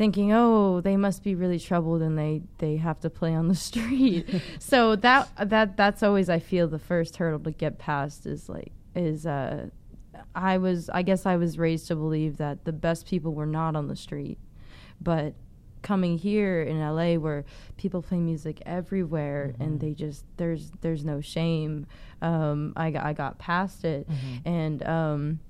thinking, 0.00 0.32
"Oh, 0.32 0.80
they 0.80 0.96
must 0.96 1.22
be 1.22 1.34
really 1.34 1.58
troubled, 1.58 2.00
and 2.00 2.16
they 2.16 2.40
they 2.56 2.76
have 2.76 2.98
to 3.00 3.10
play 3.10 3.34
on 3.34 3.48
the 3.48 3.54
street." 3.68 4.26
so 4.58 4.96
that 4.96 5.28
that 5.44 5.76
that's 5.76 6.02
always 6.02 6.30
I 6.30 6.38
feel 6.38 6.68
the 6.68 6.78
first 6.78 7.18
hurdle 7.18 7.40
to 7.40 7.50
get 7.50 7.78
past 7.78 8.24
is 8.24 8.48
like 8.48 8.72
is 8.94 9.26
uh, 9.26 9.68
I 10.34 10.56
was 10.56 10.88
I 10.88 11.02
guess 11.02 11.26
I 11.26 11.36
was 11.36 11.58
raised 11.58 11.88
to 11.88 11.96
believe 11.96 12.38
that 12.38 12.64
the 12.64 12.72
best 12.72 13.06
people 13.06 13.34
were 13.34 13.44
not 13.44 13.76
on 13.76 13.88
the 13.88 13.96
street, 13.96 14.38
but 15.02 15.34
coming 15.82 16.16
here 16.16 16.62
in 16.62 16.80
LA 16.80 17.16
where 17.16 17.44
people 17.76 18.00
play 18.00 18.20
music 18.20 18.62
everywhere 18.64 19.50
mm-hmm. 19.52 19.62
and 19.62 19.80
they 19.80 19.92
just 19.92 20.24
there's 20.38 20.70
there's 20.80 21.04
no 21.04 21.20
shame 21.20 21.86
um, 22.22 22.72
I, 22.76 22.94
I 22.98 23.12
got 23.14 23.38
past 23.38 23.84
it 23.84 24.06
mm-hmm. 24.08 24.48
and 24.48 24.82
um, 24.86 25.40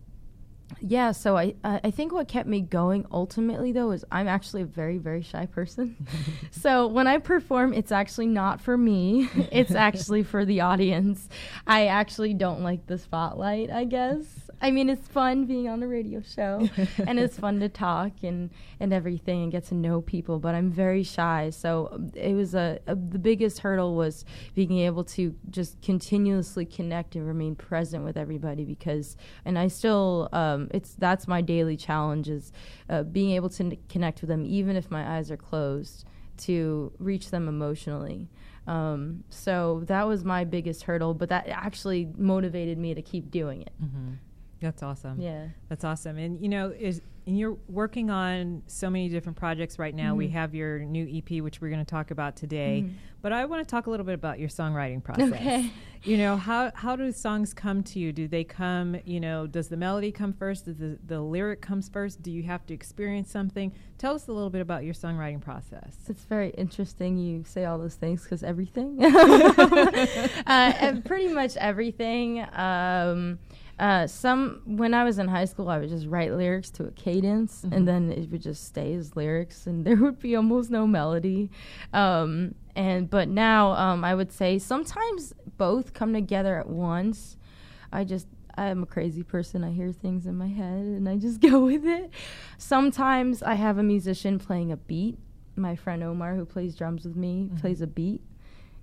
yeah 0.80 1.12
so 1.12 1.36
I, 1.36 1.54
I 1.64 1.90
think 1.90 2.12
what 2.12 2.28
kept 2.28 2.48
me 2.48 2.60
going 2.60 3.06
ultimately 3.12 3.72
though 3.72 3.90
is 3.90 4.04
i'm 4.10 4.28
actually 4.28 4.62
a 4.62 4.66
very 4.66 4.98
very 4.98 5.22
shy 5.22 5.46
person. 5.46 5.96
So 6.50 6.86
when 6.86 7.06
i 7.06 7.18
perform 7.18 7.72
it's 7.72 7.92
actually 7.92 8.26
not 8.26 8.60
for 8.60 8.76
me. 8.76 9.28
It's 9.52 9.72
actually 9.72 10.22
for 10.22 10.44
the 10.44 10.60
audience. 10.60 11.28
I 11.66 11.86
actually 11.86 12.34
don't 12.34 12.62
like 12.62 12.86
the 12.86 12.98
spotlight 12.98 13.70
i 13.70 13.84
guess 13.84 14.39
I 14.62 14.70
mean, 14.70 14.90
it's 14.90 15.08
fun 15.08 15.46
being 15.46 15.68
on 15.68 15.80
the 15.80 15.88
radio 15.88 16.20
show, 16.20 16.68
and 17.06 17.18
it's 17.18 17.38
fun 17.38 17.60
to 17.60 17.68
talk 17.68 18.12
and 18.22 18.50
and 18.78 18.92
everything 18.92 19.42
and 19.42 19.52
get 19.52 19.64
to 19.66 19.74
know 19.74 20.02
people. 20.02 20.38
But 20.38 20.54
I'm 20.54 20.70
very 20.70 21.02
shy, 21.02 21.50
so 21.50 21.88
um, 21.92 22.10
it 22.14 22.34
was 22.34 22.54
a, 22.54 22.78
a 22.86 22.94
the 22.94 23.18
biggest 23.18 23.60
hurdle 23.60 23.94
was 23.94 24.24
being 24.54 24.78
able 24.78 25.04
to 25.04 25.34
just 25.48 25.80
continuously 25.80 26.66
connect 26.66 27.16
and 27.16 27.26
remain 27.26 27.54
present 27.54 28.04
with 28.04 28.16
everybody 28.16 28.64
because, 28.64 29.16
and 29.44 29.58
I 29.58 29.68
still, 29.68 30.28
um, 30.32 30.68
it's 30.72 30.94
that's 30.94 31.26
my 31.26 31.40
daily 31.40 31.76
challenge 31.76 32.28
is 32.28 32.52
uh, 32.90 33.02
being 33.02 33.30
able 33.30 33.48
to 33.50 33.64
n- 33.64 33.78
connect 33.88 34.20
with 34.20 34.28
them 34.28 34.44
even 34.44 34.76
if 34.76 34.90
my 34.90 35.16
eyes 35.16 35.30
are 35.30 35.36
closed 35.36 36.04
to 36.36 36.92
reach 36.98 37.30
them 37.30 37.48
emotionally. 37.48 38.28
Um, 38.66 39.24
so 39.30 39.82
that 39.86 40.06
was 40.06 40.24
my 40.24 40.44
biggest 40.44 40.84
hurdle, 40.84 41.14
but 41.14 41.28
that 41.30 41.48
actually 41.48 42.08
motivated 42.16 42.78
me 42.78 42.94
to 42.94 43.02
keep 43.02 43.30
doing 43.30 43.62
it. 43.62 43.72
Mm-hmm. 43.82 44.12
That's 44.60 44.82
awesome. 44.82 45.20
Yeah. 45.20 45.46
That's 45.68 45.84
awesome. 45.84 46.18
And 46.18 46.40
you 46.40 46.48
know, 46.48 46.72
is 46.78 47.00
and 47.26 47.38
you're 47.38 47.56
working 47.68 48.10
on 48.10 48.62
so 48.66 48.90
many 48.90 49.08
different 49.08 49.38
projects 49.38 49.78
right 49.78 49.94
now. 49.94 50.10
Mm-hmm. 50.10 50.18
We 50.18 50.28
have 50.28 50.54
your 50.54 50.80
new 50.80 51.06
EP 51.08 51.42
which 51.42 51.60
we're 51.60 51.70
going 51.70 51.84
to 51.84 51.90
talk 51.90 52.10
about 52.10 52.36
today. 52.36 52.82
Mm-hmm. 52.84 52.94
But 53.22 53.32
I 53.32 53.44
want 53.44 53.66
to 53.66 53.70
talk 53.70 53.86
a 53.86 53.90
little 53.90 54.06
bit 54.06 54.14
about 54.14 54.38
your 54.38 54.48
songwriting 54.48 55.02
process. 55.02 55.32
Okay. 55.32 55.70
You 56.02 56.16
know, 56.16 56.36
how 56.36 56.72
how 56.74 56.96
do 56.96 57.12
songs 57.12 57.52
come 57.52 57.82
to 57.84 57.98
you? 57.98 58.12
Do 58.12 58.26
they 58.26 58.42
come, 58.42 58.96
you 59.04 59.20
know, 59.20 59.46
does 59.46 59.68
the 59.68 59.76
melody 59.76 60.10
come 60.10 60.32
first? 60.32 60.64
Does 60.64 60.78
the, 60.78 60.98
the 61.06 61.20
lyric 61.20 61.60
comes 61.60 61.90
first? 61.90 62.22
Do 62.22 62.30
you 62.30 62.42
have 62.44 62.64
to 62.66 62.74
experience 62.74 63.30
something? 63.30 63.72
Tell 63.98 64.14
us 64.14 64.26
a 64.26 64.32
little 64.32 64.48
bit 64.48 64.62
about 64.62 64.84
your 64.84 64.94
songwriting 64.94 65.42
process. 65.42 65.96
It's 66.08 66.24
very 66.24 66.50
interesting 66.50 67.18
you 67.18 67.44
say 67.44 67.66
all 67.66 67.78
those 67.78 67.96
things 67.96 68.22
because 68.22 68.42
everything. 68.42 69.04
uh, 69.04 71.00
pretty 71.04 71.28
much 71.28 71.58
everything. 71.58 72.46
Um, 72.54 73.38
uh, 73.80 74.06
some 74.06 74.60
when 74.66 74.92
I 74.92 75.04
was 75.04 75.18
in 75.18 75.26
high 75.26 75.46
school, 75.46 75.70
I 75.70 75.78
would 75.78 75.88
just 75.88 76.06
write 76.06 76.34
lyrics 76.34 76.70
to 76.72 76.84
a 76.84 76.90
cadence, 76.90 77.62
mm-hmm. 77.62 77.72
and 77.72 77.88
then 77.88 78.12
it 78.12 78.30
would 78.30 78.42
just 78.42 78.66
stay 78.66 78.92
as 78.92 79.16
lyrics, 79.16 79.66
and 79.66 79.84
there 79.86 79.96
would 79.96 80.18
be 80.20 80.36
almost 80.36 80.70
no 80.70 80.86
melody. 80.86 81.50
Um, 81.94 82.54
and 82.76 83.08
but 83.08 83.28
now, 83.28 83.72
um, 83.72 84.04
I 84.04 84.14
would 84.14 84.32
say 84.32 84.58
sometimes 84.58 85.32
both 85.56 85.94
come 85.94 86.12
together 86.12 86.58
at 86.58 86.68
once. 86.68 87.38
I 87.90 88.04
just 88.04 88.26
I'm 88.58 88.82
a 88.82 88.86
crazy 88.86 89.22
person. 89.22 89.64
I 89.64 89.70
hear 89.72 89.92
things 89.92 90.26
in 90.26 90.36
my 90.36 90.48
head, 90.48 90.84
and 90.84 91.08
I 91.08 91.16
just 91.16 91.40
go 91.50 91.60
with 91.60 91.86
it. 91.86 92.10
Sometimes 92.58 93.42
I 93.42 93.54
have 93.54 93.78
a 93.78 93.82
musician 93.82 94.38
playing 94.38 94.70
a 94.70 94.76
beat. 94.76 95.18
My 95.56 95.74
friend 95.74 96.02
Omar, 96.02 96.34
who 96.36 96.44
plays 96.44 96.76
drums 96.76 97.04
with 97.04 97.16
me, 97.16 97.46
mm-hmm. 97.46 97.56
plays 97.56 97.80
a 97.80 97.86
beat 97.86 98.20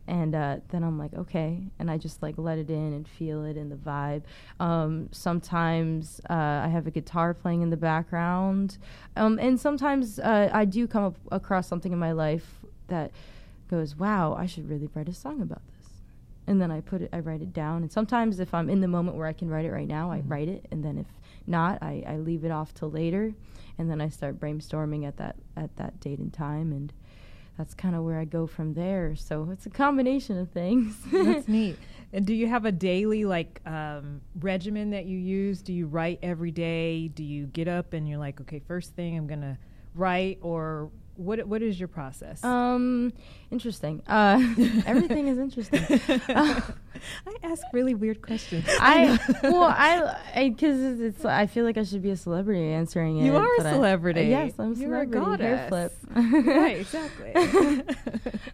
and 0.07 0.35
uh, 0.35 0.57
then 0.69 0.83
I'm 0.83 0.97
like, 0.97 1.13
okay, 1.13 1.61
and 1.79 1.91
I 1.91 1.97
just 1.97 2.21
like 2.21 2.35
let 2.37 2.57
it 2.57 2.69
in 2.69 2.93
and 2.93 3.07
feel 3.07 3.43
it 3.43 3.57
in 3.57 3.69
the 3.69 3.75
vibe. 3.75 4.23
Um, 4.59 5.09
sometimes 5.11 6.21
uh, 6.29 6.61
I 6.63 6.67
have 6.69 6.87
a 6.87 6.91
guitar 6.91 7.33
playing 7.33 7.61
in 7.61 7.69
the 7.69 7.77
background, 7.77 8.77
um, 9.15 9.37
and 9.39 9.59
sometimes 9.59 10.19
uh, 10.19 10.49
I 10.53 10.65
do 10.65 10.87
come 10.87 11.03
up 11.03 11.17
across 11.31 11.67
something 11.67 11.91
in 11.91 11.99
my 11.99 12.13
life 12.13 12.65
that 12.87 13.11
goes, 13.69 13.95
wow, 13.95 14.33
I 14.33 14.45
should 14.45 14.69
really 14.69 14.89
write 14.95 15.09
a 15.09 15.13
song 15.13 15.41
about 15.41 15.61
this. 15.67 15.89
And 16.47 16.61
then 16.61 16.71
I 16.71 16.79
put 16.79 17.01
it, 17.01 17.09
I 17.11 17.19
write 17.19 17.41
it 17.41 17.51
down. 17.51 17.81
And 17.81 17.91
sometimes 17.91 18.39
if 18.39 18.53
I'm 18.53 18.69
in 18.69 18.79
the 18.79 18.87
moment 18.87 19.17
where 19.17 19.27
I 19.27 19.33
can 19.33 19.49
write 19.49 19.65
it 19.65 19.71
right 19.71 19.87
now, 19.87 20.09
mm-hmm. 20.09 20.31
I 20.31 20.35
write 20.35 20.47
it, 20.47 20.65
and 20.71 20.83
then 20.83 20.97
if 20.97 21.07
not, 21.45 21.79
I, 21.81 22.03
I 22.07 22.17
leave 22.17 22.45
it 22.45 22.51
off 22.51 22.73
till 22.73 22.89
later, 22.89 23.33
and 23.77 23.89
then 23.89 23.99
I 23.99 24.09
start 24.09 24.39
brainstorming 24.39 25.05
at 25.05 25.17
that 25.17 25.35
at 25.55 25.75
that 25.77 25.99
date 25.99 26.19
and 26.19 26.33
time 26.33 26.71
and 26.71 26.93
that's 27.57 27.73
kind 27.73 27.95
of 27.95 28.03
where 28.03 28.19
I 28.19 28.25
go 28.25 28.45
from 28.47 28.73
there. 28.73 29.15
So 29.15 29.49
it's 29.51 29.65
a 29.65 29.69
combination 29.69 30.37
of 30.37 30.51
things. 30.51 30.95
that's 31.11 31.47
neat. 31.47 31.77
And 32.13 32.25
do 32.25 32.33
you 32.33 32.47
have 32.47 32.65
a 32.65 32.71
daily 32.71 33.25
like 33.25 33.61
um, 33.65 34.21
regimen 34.39 34.91
that 34.91 35.05
you 35.05 35.17
use? 35.17 35.61
Do 35.61 35.73
you 35.73 35.87
write 35.87 36.19
every 36.21 36.51
day? 36.51 37.09
Do 37.09 37.23
you 37.23 37.47
get 37.47 37.67
up 37.67 37.93
and 37.93 38.07
you're 38.07 38.19
like, 38.19 38.39
okay, 38.41 38.59
first 38.59 38.95
thing 38.95 39.17
I'm 39.17 39.27
gonna 39.27 39.57
write, 39.93 40.37
or 40.41 40.89
what 41.17 41.45
what 41.47 41.62
is 41.62 41.79
your 41.79 41.88
process? 41.88 42.43
Um, 42.43 43.12
interesting. 43.51 44.01
Uh, 44.07 44.39
everything 44.86 45.27
is 45.27 45.38
interesting. 45.38 45.83
Uh, 46.29 46.62
I 47.27 47.36
ask 47.43 47.63
really 47.74 47.95
weird 47.95 48.21
questions. 48.21 48.65
I 48.79 49.19
well, 49.43 49.63
I 49.63 50.50
because 50.50 50.79
it's, 50.79 51.01
it's, 51.17 51.25
I 51.25 51.47
feel 51.47 51.65
like 51.65 51.77
I 51.77 51.83
should 51.83 52.01
be 52.01 52.12
a 52.12 52.17
celebrity 52.17 52.71
answering 52.71 53.17
it. 53.17 53.25
You 53.25 53.36
are 53.36 53.55
a 53.57 53.62
celebrity. 53.62 54.21
I, 54.21 54.43
yes, 54.45 54.53
I'm 54.59 54.71
a 54.71 54.75
celebrity. 54.75 55.12
You're 55.12 55.33
a 55.33 55.38
Hair 55.38 55.67
flip. 55.69 55.93
right, 56.15 56.79
exactly. 56.79 57.33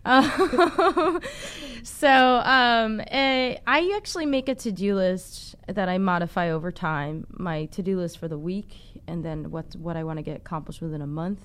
um, 0.05 1.21
so 1.83 2.09
um, 2.09 3.01
eh, 3.07 3.57
I 3.67 3.93
actually 3.95 4.25
make 4.25 4.49
a 4.49 4.55
to 4.55 4.71
do 4.71 4.95
list 4.95 5.55
that 5.67 5.89
I 5.89 5.97
modify 5.97 6.51
over 6.51 6.71
time. 6.71 7.25
My 7.29 7.65
to 7.65 7.83
do 7.83 7.97
list 7.97 8.17
for 8.17 8.27
the 8.27 8.37
week, 8.37 8.92
and 9.07 9.23
then 9.23 9.51
what 9.51 9.75
what 9.75 9.97
I 9.97 10.03
want 10.03 10.17
to 10.17 10.23
get 10.23 10.37
accomplished 10.37 10.81
within 10.81 11.01
a 11.01 11.07
month 11.07 11.39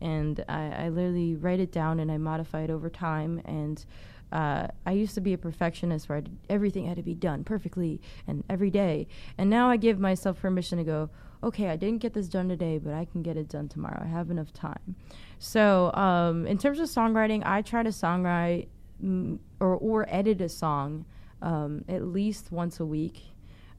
and 0.00 0.44
I, 0.48 0.84
I 0.84 0.88
literally 0.88 1.36
write 1.36 1.60
it 1.60 1.72
down 1.72 2.00
and 2.00 2.10
I 2.10 2.18
modify 2.18 2.62
it 2.62 2.70
over 2.70 2.88
time. 2.88 3.42
And 3.44 3.84
uh, 4.32 4.68
I 4.86 4.92
used 4.92 5.14
to 5.16 5.20
be 5.20 5.32
a 5.32 5.38
perfectionist 5.38 6.08
where 6.08 6.22
everything 6.48 6.86
had 6.86 6.96
to 6.96 7.02
be 7.02 7.14
done 7.14 7.44
perfectly 7.44 8.00
and 8.26 8.44
every 8.48 8.70
day. 8.70 9.08
And 9.36 9.50
now 9.50 9.68
I 9.68 9.76
give 9.76 9.98
myself 9.98 10.40
permission 10.40 10.78
to 10.78 10.84
go, 10.84 11.10
okay, 11.42 11.68
I 11.68 11.76
didn't 11.76 11.98
get 11.98 12.14
this 12.14 12.28
done 12.28 12.48
today, 12.48 12.78
but 12.78 12.94
I 12.94 13.04
can 13.04 13.22
get 13.22 13.36
it 13.36 13.48
done 13.48 13.68
tomorrow. 13.68 14.00
I 14.02 14.08
have 14.08 14.30
enough 14.30 14.52
time. 14.52 14.96
So, 15.38 15.90
um, 15.94 16.46
in 16.46 16.58
terms 16.58 16.78
of 16.80 16.88
songwriting, 16.88 17.42
I 17.46 17.62
try 17.62 17.82
to 17.82 17.88
songwrite 17.88 18.68
mm, 19.02 19.38
or, 19.58 19.74
or 19.76 20.06
edit 20.08 20.40
a 20.42 20.50
song 20.50 21.06
um, 21.40 21.84
at 21.88 22.04
least 22.04 22.52
once 22.52 22.78
a 22.78 22.84
week. 22.84 23.22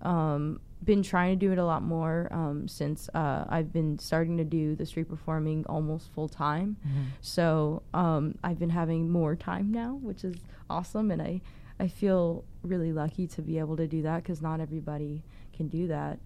Um, 0.01 0.59
been 0.83 1.03
trying 1.03 1.38
to 1.38 1.45
do 1.45 1.51
it 1.51 1.57
a 1.57 1.65
lot 1.65 1.83
more 1.83 2.27
um, 2.31 2.67
since 2.67 3.07
uh, 3.13 3.45
I've 3.47 3.71
been 3.71 4.00
starting 4.00 4.38
to 4.38 4.43
do 4.43 4.75
the 4.75 4.85
street 4.85 5.09
performing 5.09 5.65
almost 5.67 6.11
full 6.13 6.27
time. 6.27 6.77
Mm-hmm. 6.88 7.03
So 7.21 7.83
um, 7.93 8.38
I've 8.43 8.57
been 8.57 8.71
having 8.71 9.09
more 9.09 9.35
time 9.35 9.71
now, 9.71 10.00
which 10.01 10.23
is 10.23 10.35
awesome, 10.69 11.11
and 11.11 11.21
I 11.21 11.41
I 11.79 11.88
feel 11.88 12.45
really 12.61 12.93
lucky 12.93 13.25
to 13.27 13.41
be 13.41 13.57
able 13.57 13.75
to 13.77 13.88
do 13.88 14.03
that 14.03 14.23
because 14.23 14.41
not 14.41 14.59
everybody 14.59 15.23
can 15.51 15.67
do 15.67 15.88
that. 15.88 16.19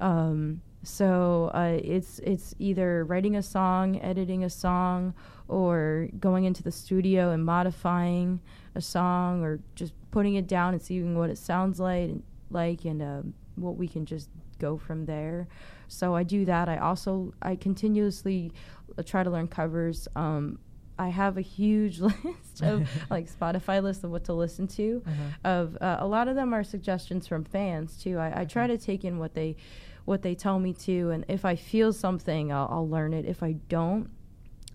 Um, 0.00 0.60
so 0.82 1.50
uh, 1.54 1.78
it's 1.82 2.18
it's 2.20 2.54
either 2.58 3.04
writing 3.04 3.36
a 3.36 3.42
song, 3.42 4.00
editing 4.00 4.44
a 4.44 4.50
song, 4.50 5.14
or 5.48 6.08
going 6.20 6.44
into 6.44 6.62
the 6.62 6.72
studio 6.72 7.30
and 7.30 7.44
modifying 7.44 8.40
a 8.74 8.80
song, 8.80 9.42
or 9.42 9.60
just 9.74 9.92
putting 10.10 10.34
it 10.34 10.46
down 10.46 10.74
and 10.74 10.82
seeing 10.82 11.18
what 11.18 11.30
it 11.30 11.38
sounds 11.38 11.80
like 11.80 12.10
and 12.10 12.22
like 12.50 12.84
and 12.84 13.02
um, 13.02 13.34
what 13.60 13.76
we 13.76 13.88
can 13.88 14.06
just 14.06 14.30
go 14.58 14.76
from 14.76 15.06
there. 15.06 15.48
So 15.88 16.14
I 16.14 16.22
do 16.22 16.44
that. 16.44 16.68
I 16.68 16.78
also 16.78 17.32
I 17.42 17.56
continuously 17.56 18.52
uh, 18.96 19.02
try 19.02 19.22
to 19.22 19.30
learn 19.30 19.48
covers. 19.48 20.08
Um, 20.16 20.58
I 20.98 21.08
have 21.08 21.38
a 21.38 21.42
huge 21.42 22.00
list 22.00 22.62
of 22.62 22.88
like 23.10 23.30
Spotify 23.30 23.82
list 23.82 24.04
of 24.04 24.10
what 24.10 24.24
to 24.24 24.32
listen 24.32 24.66
to. 24.68 25.02
Uh-huh. 25.06 25.50
Of 25.50 25.78
uh, 25.80 25.98
a 26.00 26.06
lot 26.06 26.28
of 26.28 26.34
them 26.34 26.52
are 26.52 26.64
suggestions 26.64 27.26
from 27.26 27.44
fans 27.44 27.96
too. 27.96 28.18
I, 28.18 28.40
I 28.40 28.44
try 28.44 28.66
to 28.66 28.78
take 28.78 29.04
in 29.04 29.18
what 29.18 29.34
they 29.34 29.56
what 30.04 30.22
they 30.22 30.34
tell 30.34 30.58
me 30.58 30.72
to, 30.72 31.10
and 31.10 31.26
if 31.28 31.44
I 31.44 31.54
feel 31.54 31.92
something, 31.92 32.50
I'll, 32.50 32.66
I'll 32.70 32.88
learn 32.88 33.12
it. 33.12 33.26
If 33.26 33.42
I 33.42 33.52
don't, 33.68 34.08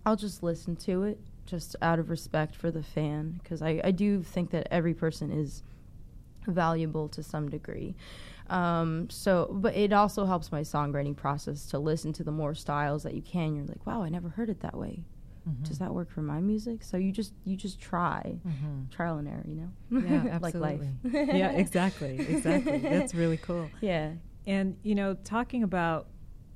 I'll 0.05 0.15
just 0.15 0.43
listen 0.43 0.75
to 0.75 1.03
it, 1.03 1.19
just 1.47 1.75
out 1.81 1.97
of 1.97 2.11
respect 2.11 2.55
for 2.55 2.69
the 2.69 2.83
fan, 2.83 3.39
because 3.41 3.63
I, 3.63 3.81
I 3.83 3.89
do 3.89 4.21
think 4.21 4.51
that 4.51 4.67
every 4.69 4.93
person 4.93 5.31
is 5.31 5.63
valuable 6.45 7.09
to 7.09 7.23
some 7.23 7.49
degree. 7.49 7.95
Um, 8.49 9.09
so, 9.09 9.49
but 9.51 9.75
it 9.75 9.93
also 9.93 10.25
helps 10.25 10.51
my 10.51 10.61
songwriting 10.61 11.15
process 11.15 11.65
to 11.67 11.79
listen 11.79 12.13
to 12.13 12.23
the 12.23 12.31
more 12.31 12.53
styles 12.55 13.03
that 13.03 13.13
you 13.13 13.21
can. 13.21 13.55
You're 13.55 13.65
like, 13.65 13.85
wow, 13.85 14.03
I 14.03 14.09
never 14.09 14.29
heard 14.29 14.49
it 14.49 14.59
that 14.61 14.77
way. 14.77 15.03
Mm-hmm. 15.49 15.63
Does 15.63 15.79
that 15.79 15.93
work 15.93 16.09
for 16.09 16.21
my 16.21 16.39
music? 16.39 16.83
So 16.83 16.97
you 16.97 17.11
just 17.11 17.33
you 17.43 17.57
just 17.57 17.79
try, 17.79 18.37
mm-hmm. 18.47 18.89
trial 18.91 19.17
and 19.17 19.27
error, 19.27 19.43
you 19.45 19.55
know. 19.55 20.01
Yeah, 20.29 20.37
like 20.41 20.55
life. 20.55 20.81
yeah, 21.11 21.51
exactly, 21.51 22.17
exactly. 22.19 22.77
That's 22.77 23.13
really 23.13 23.37
cool. 23.37 23.69
Yeah. 23.81 24.11
And 24.45 24.77
you 24.83 24.95
know, 24.95 25.15
talking 25.23 25.63
about 25.63 26.07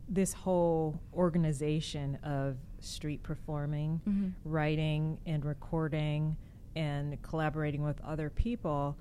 this 0.09 0.33
whole 0.33 0.99
organization 1.13 2.17
of 2.23 2.57
street 2.79 3.23
performing, 3.23 4.01
Mhm. 4.07 4.33
writing 4.45 5.17
and 5.25 5.43
recording 5.43 6.37
and 6.75 7.21
collaborating 7.21 7.83
with 7.83 7.99
other 8.01 8.29
people, 8.29 8.97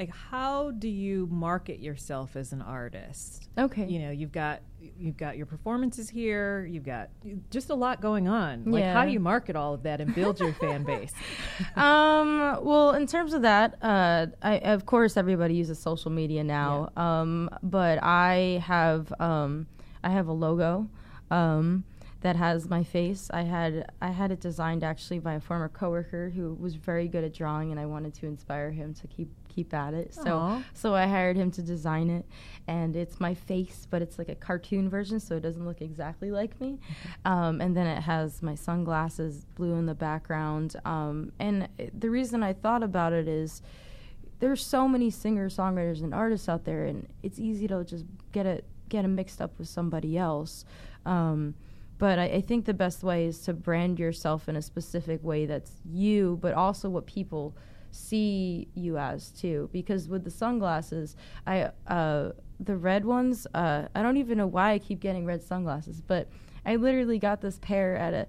like 0.00 0.10
how 0.30 0.70
do 0.70 0.88
you 0.88 1.28
market 1.30 1.78
yourself 1.78 2.34
as 2.34 2.54
an 2.54 2.62
artist? 2.62 3.50
Okay. 3.58 3.84
You 3.84 3.98
know, 3.98 4.10
you've 4.10 4.32
got 4.32 4.60
you've 4.98 5.18
got 5.18 5.36
your 5.36 5.44
performances 5.44 6.08
here, 6.08 6.64
you've 6.64 6.86
got 6.86 7.10
just 7.50 7.68
a 7.68 7.74
lot 7.74 8.00
going 8.00 8.26
on. 8.26 8.64
Like 8.64 8.82
how 8.82 9.04
do 9.04 9.12
you 9.12 9.20
market 9.20 9.56
all 9.56 9.74
of 9.74 9.82
that 9.82 10.00
and 10.00 10.14
build 10.14 10.40
your 10.40 10.54
fan 10.54 10.84
base? 10.84 11.12
um, 11.76 12.60
well, 12.62 12.92
in 12.92 13.06
terms 13.06 13.34
of 13.34 13.42
that, 13.42 13.76
uh, 13.82 14.28
I, 14.40 14.60
of 14.60 14.86
course, 14.86 15.18
everybody 15.18 15.52
uses 15.52 15.78
social 15.78 16.10
media 16.10 16.42
now. 16.44 16.90
Um, 16.96 17.50
but 17.62 18.02
I 18.02 18.64
have, 18.66 19.12
um, 19.20 19.66
I 20.02 20.08
have 20.08 20.28
a 20.28 20.32
logo, 20.32 20.88
um, 21.30 21.84
that 22.22 22.36
has 22.36 22.68
my 22.68 22.84
face. 22.84 23.30
I 23.32 23.42
had, 23.42 23.90
I 24.00 24.10
had 24.10 24.30
it 24.30 24.40
designed 24.40 24.84
actually 24.84 25.20
by 25.20 25.34
a 25.34 25.40
former 25.40 25.68
coworker 25.68 26.30
who 26.30 26.54
was 26.54 26.74
very 26.74 27.08
good 27.08 27.24
at 27.24 27.32
drawing, 27.32 27.70
and 27.70 27.80
I 27.80 27.86
wanted 27.86 28.14
to 28.14 28.26
inspire 28.26 28.70
him 28.70 28.94
to 28.94 29.06
keep 29.06 29.30
keep 29.48 29.74
at 29.74 29.94
it. 29.94 30.14
So, 30.14 30.38
Aw. 30.38 30.62
so 30.74 30.94
I 30.94 31.06
hired 31.06 31.36
him 31.36 31.50
to 31.52 31.62
design 31.62 32.08
it, 32.08 32.24
and 32.68 32.94
it's 32.94 33.18
my 33.18 33.34
face, 33.34 33.86
but 33.90 34.00
it's 34.00 34.18
like 34.18 34.28
a 34.28 34.34
cartoon 34.34 34.88
version, 34.88 35.18
so 35.18 35.36
it 35.36 35.40
doesn't 35.40 35.64
look 35.64 35.80
exactly 35.80 36.30
like 36.30 36.60
me. 36.60 36.78
Um, 37.24 37.60
and 37.60 37.76
then 37.76 37.86
it 37.86 38.02
has 38.02 38.42
my 38.42 38.54
sunglasses, 38.54 39.46
blue 39.56 39.74
in 39.74 39.86
the 39.86 39.94
background. 39.94 40.76
Um, 40.84 41.32
and 41.38 41.68
the 41.98 42.10
reason 42.10 42.42
I 42.42 42.52
thought 42.52 42.82
about 42.82 43.12
it 43.12 43.26
is 43.26 43.60
there's 44.38 44.64
so 44.64 44.86
many 44.86 45.10
singers, 45.10 45.56
songwriters, 45.56 46.02
and 46.02 46.14
artists 46.14 46.48
out 46.48 46.64
there, 46.64 46.84
and 46.84 47.08
it's 47.22 47.38
easy 47.38 47.66
to 47.68 47.84
just 47.84 48.04
get 48.32 48.46
it 48.46 48.64
get 48.88 49.02
them 49.02 49.14
mixed 49.14 49.40
up 49.40 49.56
with 49.58 49.68
somebody 49.68 50.18
else. 50.18 50.64
Um, 51.06 51.54
but 52.00 52.18
I, 52.18 52.24
I 52.24 52.40
think 52.40 52.64
the 52.64 52.74
best 52.74 53.02
way 53.02 53.26
is 53.26 53.40
to 53.42 53.52
brand 53.52 53.98
yourself 53.98 54.48
in 54.48 54.56
a 54.56 54.62
specific 54.62 55.22
way 55.22 55.44
that's 55.44 55.70
you, 55.84 56.38
but 56.40 56.54
also 56.54 56.88
what 56.88 57.06
people 57.06 57.54
see 57.90 58.68
you 58.74 58.96
as 58.96 59.30
too. 59.30 59.68
Because 59.70 60.08
with 60.08 60.24
the 60.24 60.30
sunglasses, 60.30 61.14
I 61.46 61.70
uh, 61.86 62.30
the 62.58 62.76
red 62.76 63.04
ones, 63.04 63.46
uh, 63.54 63.88
I 63.94 64.02
don't 64.02 64.16
even 64.16 64.38
know 64.38 64.46
why 64.46 64.72
I 64.72 64.78
keep 64.78 64.98
getting 64.98 65.26
red 65.26 65.42
sunglasses, 65.42 66.00
but 66.00 66.28
I 66.64 66.76
literally 66.76 67.18
got 67.18 67.42
this 67.42 67.58
pair 67.58 67.96
at 67.96 68.14
a, 68.14 68.26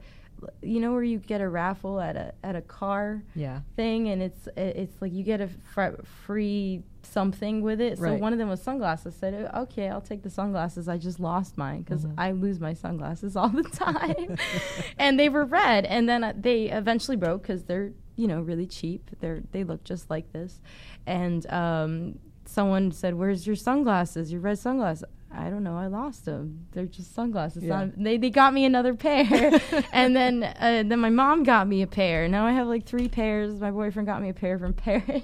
you 0.61 0.79
know, 0.79 0.91
where 0.93 1.03
you 1.03 1.17
get 1.19 1.41
a 1.41 1.47
raffle 1.49 1.99
at 1.99 2.15
a 2.15 2.33
at 2.43 2.55
a 2.55 2.61
car 2.61 3.23
yeah. 3.35 3.61
thing, 3.75 4.09
and 4.09 4.21
it's 4.21 4.47
it's 4.57 5.01
like 5.01 5.11
you 5.13 5.23
get 5.23 5.41
a 5.41 5.49
fr- 5.73 6.01
free 6.25 6.83
something 7.03 7.61
with 7.61 7.81
it. 7.81 7.97
So 7.97 8.13
one 8.15 8.31
of 8.33 8.39
them 8.39 8.47
was 8.49 8.61
sunglasses. 8.61 9.15
Said, 9.15 9.49
okay, 9.55 9.89
I'll 9.89 10.01
take 10.01 10.21
the 10.23 10.29
sunglasses. 10.29 10.87
I 10.87 10.97
just 10.97 11.19
lost 11.19 11.57
mine 11.57 11.81
because 11.81 12.05
Mhm. 12.05 12.13
I 12.17 12.31
lose 12.31 12.59
my 12.59 12.73
sunglasses 12.73 13.35
all 13.35 13.49
the 13.49 13.63
time, 13.63 14.37
and 14.99 15.19
they 15.19 15.29
were 15.29 15.45
red. 15.45 15.85
And 15.85 16.07
then 16.07 16.23
uh, 16.23 16.33
they 16.35 16.65
eventually 16.69 17.17
broke 17.17 17.41
because 17.43 17.63
they're 17.63 17.91
you 18.15 18.27
know 18.27 18.41
really 18.41 18.65
cheap. 18.67 19.09
They're 19.19 19.41
they 19.51 19.63
look 19.63 19.83
just 19.83 20.09
like 20.09 20.31
this, 20.33 20.61
and 21.05 21.45
um, 21.51 22.19
someone 22.45 22.91
said, 22.91 23.15
"Where's 23.15 23.45
your 23.47 23.55
sunglasses? 23.55 24.31
Your 24.31 24.41
red 24.41 24.59
sunglasses?" 24.59 25.05
I 25.33 25.49
don't 25.49 25.63
know. 25.63 25.77
I 25.77 25.87
lost 25.87 26.25
them. 26.25 26.65
They're 26.71 26.85
just 26.85 27.13
sunglasses. 27.15 27.63
Yeah. 27.63 27.87
They 27.95 28.17
they 28.17 28.29
got 28.29 28.53
me 28.53 28.65
another 28.65 28.93
pair, 28.93 29.59
and 29.93 30.15
then 30.15 30.43
uh, 30.43 30.83
then 30.85 30.99
my 30.99 31.09
mom 31.09 31.43
got 31.43 31.67
me 31.67 31.81
a 31.81 31.87
pair. 31.87 32.27
Now 32.27 32.45
I 32.45 32.51
have 32.51 32.67
like 32.67 32.85
three 32.85 33.07
pairs. 33.07 33.59
My 33.59 33.71
boyfriend 33.71 34.07
got 34.07 34.21
me 34.21 34.29
a 34.29 34.33
pair 34.33 34.59
from 34.59 34.73
Paris. 34.73 35.23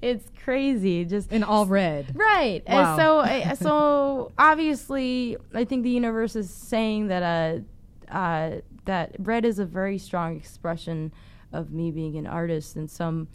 It's 0.00 0.30
crazy. 0.42 1.04
Just 1.04 1.32
In 1.32 1.42
all 1.42 1.66
red. 1.66 2.12
Right. 2.14 2.62
Wow. 2.66 2.92
And 2.92 3.00
so, 3.00 3.18
I, 3.18 3.54
so 3.54 4.32
obviously, 4.38 5.36
I 5.54 5.64
think 5.64 5.82
the 5.82 5.90
universe 5.90 6.36
is 6.36 6.50
saying 6.50 7.08
that 7.08 7.64
uh, 8.10 8.14
uh, 8.14 8.60
that 8.86 9.14
red 9.18 9.44
is 9.44 9.58
a 9.58 9.66
very 9.66 9.98
strong 9.98 10.36
expression 10.36 11.12
of 11.52 11.70
me 11.70 11.90
being 11.90 12.16
an 12.16 12.26
artist 12.26 12.76
in 12.76 12.88
some 12.88 13.28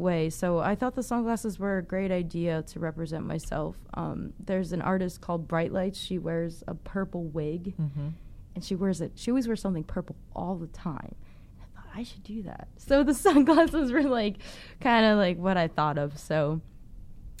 way. 0.00 0.30
So 0.30 0.58
I 0.58 0.74
thought 0.74 0.94
the 0.94 1.02
sunglasses 1.02 1.58
were 1.58 1.78
a 1.78 1.82
great 1.82 2.10
idea 2.10 2.62
to 2.64 2.78
represent 2.80 3.24
myself. 3.26 3.76
Um, 3.94 4.32
there's 4.38 4.72
an 4.72 4.82
artist 4.82 5.20
called 5.20 5.46
Bright 5.48 5.72
Lights. 5.72 5.98
She 5.98 6.18
wears 6.18 6.62
a 6.66 6.74
purple 6.74 7.24
wig, 7.24 7.74
Mm-hmm. 7.80 8.08
and 8.54 8.64
she 8.64 8.74
wears 8.74 9.00
it. 9.00 9.12
She 9.16 9.30
always 9.30 9.46
wears 9.46 9.60
something 9.60 9.84
purple 9.84 10.16
all 10.34 10.56
the 10.56 10.66
time. 10.68 11.14
I 11.60 11.64
thought 11.74 11.88
I 11.94 12.02
should 12.02 12.22
do 12.24 12.42
that. 12.44 12.68
So 12.78 13.02
the 13.02 13.14
sunglasses 13.14 13.90
were 13.92 14.02
like 14.02 14.36
kind 14.80 15.06
of 15.06 15.18
like 15.18 15.38
what 15.38 15.56
I 15.56 15.68
thought 15.68 15.98
of. 15.98 16.18
So 16.18 16.60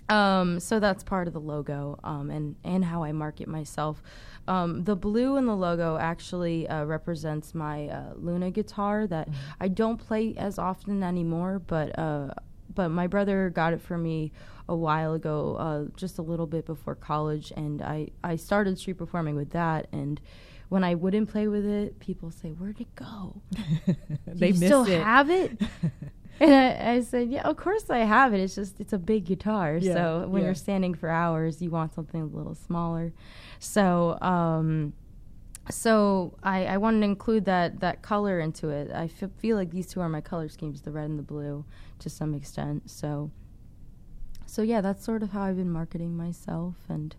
um, 0.08 0.60
so 0.60 0.80
that's 0.80 1.02
part 1.02 1.28
of 1.28 1.32
the 1.34 1.40
logo 1.40 1.98
um, 2.04 2.30
and 2.30 2.56
and 2.64 2.84
how 2.84 3.04
I 3.04 3.12
market 3.12 3.48
myself. 3.48 4.02
Um, 4.46 4.84
the 4.84 4.96
blue 4.96 5.36
in 5.36 5.46
the 5.46 5.56
logo 5.56 5.96
actually 5.96 6.68
uh, 6.68 6.84
represents 6.84 7.54
my 7.54 7.88
uh, 7.88 8.12
Luna 8.16 8.50
guitar 8.50 9.06
that 9.06 9.28
I 9.60 9.68
don't 9.68 9.96
play 9.96 10.34
as 10.36 10.58
often 10.58 11.02
anymore, 11.02 11.60
but 11.66 11.98
uh, 11.98 12.34
but 12.74 12.88
my 12.88 13.06
brother 13.06 13.50
got 13.50 13.72
it 13.72 13.80
for 13.80 13.96
me 13.96 14.32
a 14.68 14.74
while 14.74 15.14
ago, 15.14 15.56
uh, 15.56 15.84
just 15.96 16.18
a 16.18 16.22
little 16.22 16.46
bit 16.46 16.66
before 16.66 16.94
college, 16.94 17.52
and 17.56 17.80
I 17.82 18.08
I 18.22 18.36
started 18.36 18.78
street 18.78 18.98
performing 18.98 19.36
with 19.36 19.50
that 19.50 19.88
and. 19.92 20.20
When 20.70 20.82
I 20.82 20.94
wouldn't 20.94 21.28
play 21.28 21.46
with 21.46 21.64
it, 21.66 22.00
people 22.00 22.30
say, 22.32 22.48
"Where'd 22.48 22.80
it 22.80 22.92
go? 22.96 23.42
Do 23.86 23.96
they 24.26 24.48
you 24.48 24.54
still 24.56 24.84
it. 24.84 25.00
have 25.00 25.30
it?" 25.30 25.60
And 26.40 26.52
I, 26.52 26.94
I 26.94 27.00
said, 27.00 27.30
"Yeah, 27.30 27.42
of 27.42 27.56
course 27.56 27.90
I 27.90 27.98
have 27.98 28.34
it. 28.34 28.40
It's 28.40 28.54
just 28.54 28.80
it's 28.80 28.92
a 28.92 28.98
big 28.98 29.24
guitar. 29.24 29.78
Yeah, 29.80 29.94
so 29.94 30.28
when 30.28 30.42
yeah. 30.42 30.48
you're 30.48 30.54
standing 30.54 30.94
for 30.94 31.08
hours, 31.08 31.62
you 31.62 31.70
want 31.70 31.94
something 31.94 32.22
a 32.22 32.26
little 32.26 32.54
smaller. 32.54 33.12
So, 33.60 34.18
um, 34.20 34.94
so 35.70 36.36
I, 36.42 36.66
I 36.66 36.76
wanted 36.76 37.00
to 37.00 37.04
include 37.04 37.44
that 37.44 37.80
that 37.80 38.02
color 38.02 38.40
into 38.40 38.68
it. 38.68 38.90
I 38.92 39.04
f- 39.04 39.30
feel 39.38 39.56
like 39.56 39.70
these 39.70 39.86
two 39.86 40.00
are 40.00 40.08
my 40.08 40.20
color 40.20 40.48
schemes, 40.48 40.82
the 40.82 40.90
red 40.90 41.08
and 41.08 41.18
the 41.18 41.22
blue, 41.22 41.64
to 42.00 42.10
some 42.10 42.34
extent. 42.34 42.90
So, 42.90 43.30
so 44.46 44.62
yeah, 44.62 44.80
that's 44.80 45.04
sort 45.04 45.22
of 45.22 45.30
how 45.30 45.42
I've 45.42 45.56
been 45.56 45.70
marketing 45.70 46.16
myself, 46.16 46.74
and 46.88 47.14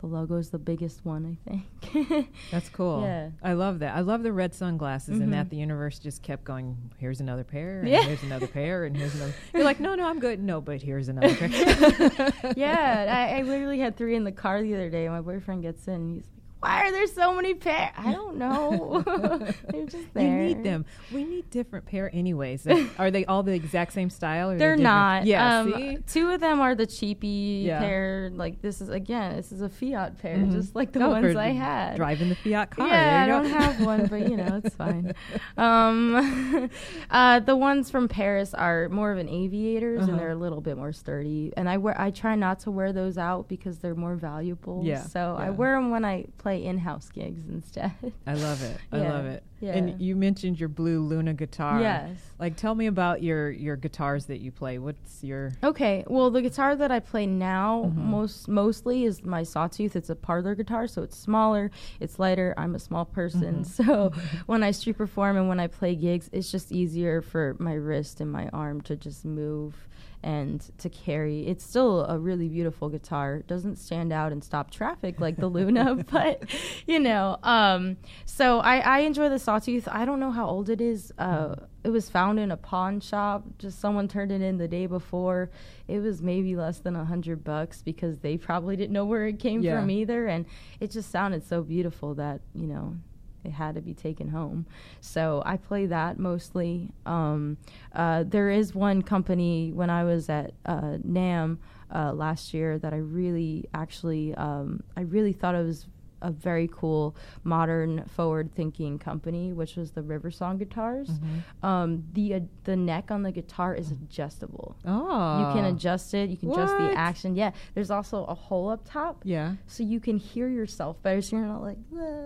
the 0.00 0.06
logo 0.06 0.36
is 0.36 0.50
the 0.50 0.58
biggest 0.58 1.04
one, 1.04 1.36
I 1.46 1.62
think. 1.92 2.28
That's 2.50 2.68
cool. 2.70 3.02
Yeah. 3.02 3.30
I 3.42 3.52
love 3.52 3.78
that. 3.80 3.94
I 3.96 4.00
love 4.00 4.22
the 4.22 4.32
red 4.32 4.54
sunglasses 4.54 5.20
and 5.20 5.28
Mhm. 5.28 5.32
that 5.32 5.50
the 5.50 5.56
universe 5.56 5.98
just 5.98 6.22
kept 6.22 6.44
going, 6.44 6.76
here's 6.98 7.20
another 7.20 7.44
pair, 7.44 7.80
and 7.80 7.88
Yeah. 7.88 8.02
here's 8.04 8.22
another 8.22 8.46
pair, 8.46 8.84
and 8.84 8.96
here's 8.96 9.14
another. 9.14 9.34
You're 9.54 9.64
like, 9.64 9.78
no, 9.80 9.94
no, 9.94 10.06
I'm 10.06 10.18
good. 10.18 10.42
No, 10.42 10.60
but 10.60 10.80
here's 10.82 11.08
another 11.08 11.34
pair. 11.34 11.48
yeah, 12.56 13.28
I, 13.32 13.38
I 13.38 13.42
literally 13.42 13.78
had 13.78 13.96
three 13.96 14.16
in 14.16 14.24
the 14.24 14.32
car 14.32 14.62
the 14.62 14.74
other 14.74 14.90
day. 14.90 15.08
My 15.08 15.20
boyfriend 15.20 15.62
gets 15.62 15.86
in. 15.86 15.94
And 15.94 16.14
he's 16.14 16.24
like, 16.34 16.39
"Why 16.60 16.86
are 16.86 16.92
there 16.92 17.06
so 17.06 17.34
many 17.34 17.54
pairs? 17.54 17.90
I 17.96 18.12
don't 18.12 18.36
know. 18.36 19.02
They're 19.70 19.86
just 19.86 20.12
there. 20.14 20.42
You 20.42 20.54
need 20.54 20.62
them. 20.64 20.84
We 21.12 21.24
need 21.24 21.50
different 21.50 21.86
pair 21.86 22.10
anyways. 22.14 22.66
Are 22.98 23.10
they 23.10 23.24
all 23.24 23.42
the 23.42 23.52
exact 23.54 23.92
same 23.92 24.10
style? 24.10 24.50
Or 24.50 24.58
They're 24.58 24.76
different? 24.76 24.82
not. 24.82 25.26
Yeah, 25.26 25.60
Um, 25.60 25.72
see? 25.72 25.98
Two 26.06 26.30
of 26.30 26.40
them 26.40 26.60
are 26.60 26.74
the 26.74 26.86
cheapy 26.86 27.64
Yeah. 27.66 27.78
pair. 27.80 28.30
Like 28.32 28.60
this 28.62 28.80
is 28.80 28.88
again, 28.90 29.36
this 29.36 29.52
is 29.52 29.62
a 29.62 29.68
Fiat 29.68 30.18
pair, 30.18 30.36
Mhm. 30.36 30.52
just 30.52 30.74
like 30.74 30.92
the 30.92 30.98
No, 31.00 31.10
ones 31.10 31.36
I 31.36 31.48
had. 31.48 31.96
Driving 31.96 32.28
the 32.28 32.34
Fiat 32.34 32.70
car. 32.70 32.88
Yeah, 32.88 33.22
I 33.24 33.26
don't 33.26 33.46
have 33.46 33.80
one, 33.84 34.06
but 34.06 34.28
you 34.28 34.36
know 34.36 34.60
it's 34.62 34.74
fine. 34.74 35.14
Um, 35.56 36.70
uh, 37.10 37.40
the 37.40 37.56
ones 37.56 37.90
from 37.90 38.08
Paris 38.08 38.54
are 38.54 38.88
more 38.88 39.12
of 39.12 39.18
an 39.18 39.28
aviators, 39.28 40.02
Uh-huh. 40.02 40.10
and 40.10 40.18
they're 40.20 40.30
a 40.30 40.34
little 40.36 40.60
bit 40.60 40.76
more 40.76 40.92
sturdy. 40.92 41.52
And 41.56 41.68
I 41.68 41.76
wear, 41.78 41.98
I 42.00 42.10
try 42.10 42.34
not 42.34 42.60
to 42.60 42.70
wear 42.70 42.92
those 42.92 43.18
out 43.18 43.48
because 43.48 43.78
they're 43.78 43.94
more 43.94 44.16
valuable. 44.16 44.82
Yeah, 44.84 45.02
So 45.02 45.36
I 45.38 45.50
wear 45.50 45.74
them 45.76 45.90
when 45.90 46.04
I 46.04 46.24
play 46.38 46.49
in-house 46.52 47.10
gigs 47.10 47.48
instead. 47.48 47.92
I 48.26 48.34
love 48.34 48.62
it. 48.62 48.76
I 48.92 48.98
love 49.08 49.26
it. 49.26 49.42
yeah. 49.60 49.72
And 49.76 50.00
you 50.00 50.16
mentioned 50.16 50.58
your 50.58 50.68
blue 50.68 51.00
Luna 51.00 51.34
guitar. 51.34 51.80
Yes. 51.80 52.16
Like, 52.38 52.56
tell 52.56 52.74
me 52.74 52.86
about 52.86 53.22
your 53.22 53.50
your 53.50 53.76
guitars 53.76 54.26
that 54.26 54.40
you 54.40 54.50
play. 54.50 54.78
What's 54.78 55.22
your? 55.22 55.52
Okay, 55.62 56.04
well, 56.06 56.30
the 56.30 56.40
guitar 56.42 56.74
that 56.76 56.90
I 56.90 57.00
play 57.00 57.26
now 57.26 57.84
Mhm. 57.86 57.96
most 57.96 58.48
mostly 58.48 59.04
is 59.04 59.22
my 59.22 59.42
Sawtooth. 59.42 59.94
It's 59.96 60.10
a 60.10 60.16
parlor 60.16 60.54
guitar, 60.54 60.86
so 60.86 61.02
it's 61.02 61.16
smaller, 61.18 61.70
it's 62.00 62.18
lighter. 62.18 62.54
I'm 62.56 62.74
a 62.74 62.78
small 62.78 63.04
person, 63.04 63.64
Mhm. 63.64 63.66
so 63.66 64.12
when 64.46 64.62
I 64.62 64.70
street 64.70 64.96
perform 64.98 65.36
and 65.36 65.48
when 65.48 65.60
I 65.60 65.66
play 65.66 65.94
gigs, 65.94 66.30
it's 66.32 66.50
just 66.50 66.72
easier 66.72 67.20
for 67.22 67.56
my 67.58 67.74
wrist 67.74 68.20
and 68.20 68.30
my 68.32 68.48
arm 68.52 68.80
to 68.82 68.96
just 68.96 69.24
move 69.24 69.88
and 70.22 70.70
to 70.78 70.88
carry. 70.90 71.46
It's 71.46 71.64
still 71.64 72.04
a 72.04 72.18
really 72.18 72.48
beautiful 72.48 72.88
guitar. 72.88 73.36
It 73.36 73.46
doesn't 73.46 73.76
stand 73.76 74.12
out 74.12 74.32
and 74.32 74.44
stop 74.44 74.70
traffic 74.70 75.18
like 75.20 75.36
the 75.36 75.46
Luna, 75.48 75.94
but 76.10 76.42
you 76.86 76.98
know. 77.00 77.38
Um, 77.42 77.96
so 78.26 78.58
I, 78.60 78.78
I 78.80 78.98
enjoy 79.00 79.28
the 79.28 79.38
Sawtooth. 79.38 79.88
I 79.90 80.04
don't 80.04 80.20
know 80.20 80.30
how 80.30 80.46
old 80.46 80.68
it 80.68 80.80
is. 80.80 81.12
Uh, 81.18 81.54
it 81.82 81.88
was 81.88 82.10
found 82.10 82.38
in 82.38 82.50
a 82.50 82.56
pawn 82.58 83.00
shop. 83.00 83.44
Just 83.58 83.80
someone 83.80 84.08
turned 84.08 84.30
it 84.30 84.42
in 84.42 84.58
the 84.58 84.68
day 84.68 84.86
before. 84.86 85.50
It 85.88 86.00
was 86.00 86.20
maybe 86.20 86.54
less 86.54 86.78
than 86.80 86.94
a 86.96 87.04
hundred 87.06 87.42
bucks 87.42 87.80
because 87.80 88.18
they 88.18 88.36
probably 88.36 88.76
didn't 88.76 88.92
know 88.92 89.06
where 89.06 89.26
it 89.26 89.38
came 89.38 89.62
Yeah. 89.62 89.80
from 89.80 89.90
either, 89.90 90.26
and 90.26 90.44
it 90.80 90.90
just 90.90 91.10
sounded 91.10 91.46
so 91.46 91.62
beautiful 91.62 92.14
that 92.16 92.42
you 92.54 92.66
know 92.66 92.96
it 93.44 93.52
had 93.52 93.74
to 93.74 93.80
be 93.80 93.94
taken 93.94 94.28
home. 94.28 94.66
So 95.00 95.42
I 95.46 95.56
play 95.56 95.86
that 95.86 96.18
mostly. 96.18 96.90
Um, 97.06 97.56
uh, 97.94 98.24
there 98.26 98.50
is 98.50 98.74
one 98.74 99.02
company 99.02 99.72
when 99.72 99.90
I 99.90 100.04
was 100.04 100.28
at 100.28 100.52
uh, 100.66 100.98
NAMM 101.06 101.58
uh, 101.94 102.12
last 102.12 102.54
year 102.54 102.78
that 102.78 102.92
I 102.92 102.98
really 102.98 103.68
actually 103.74 104.34
um, 104.34 104.82
I 104.96 105.02
really 105.02 105.32
thought 105.32 105.54
it 105.54 105.64
was 105.64 105.86
a 106.22 106.30
very 106.30 106.68
cool, 106.72 107.16
modern, 107.44 108.04
forward-thinking 108.06 108.98
company, 108.98 109.52
which 109.52 109.76
was 109.76 109.92
the 109.92 110.02
Riversong 110.02 110.58
guitars. 110.58 111.08
Mm-hmm. 111.08 111.66
Um, 111.66 112.04
the 112.12 112.34
uh, 112.34 112.40
the 112.64 112.76
neck 112.76 113.10
on 113.10 113.22
the 113.22 113.32
guitar 113.32 113.74
is 113.74 113.90
adjustable. 113.90 114.76
Oh. 114.84 115.40
You 115.48 115.54
can 115.54 115.64
adjust 115.66 116.12
it. 116.14 116.30
You 116.30 116.36
can 116.36 116.50
adjust 116.50 116.76
the 116.76 116.92
action. 116.96 117.34
Yeah. 117.36 117.52
There's 117.74 117.90
also 117.90 118.24
a 118.24 118.34
hole 118.34 118.68
up 118.70 118.82
top, 118.84 119.22
Yeah. 119.24 119.54
so 119.66 119.82
you 119.82 120.00
can 120.00 120.16
hear 120.18 120.48
yourself 120.48 121.02
better. 121.02 121.20
So 121.22 121.36
you're 121.36 121.46
not 121.46 121.62
like. 121.62 121.78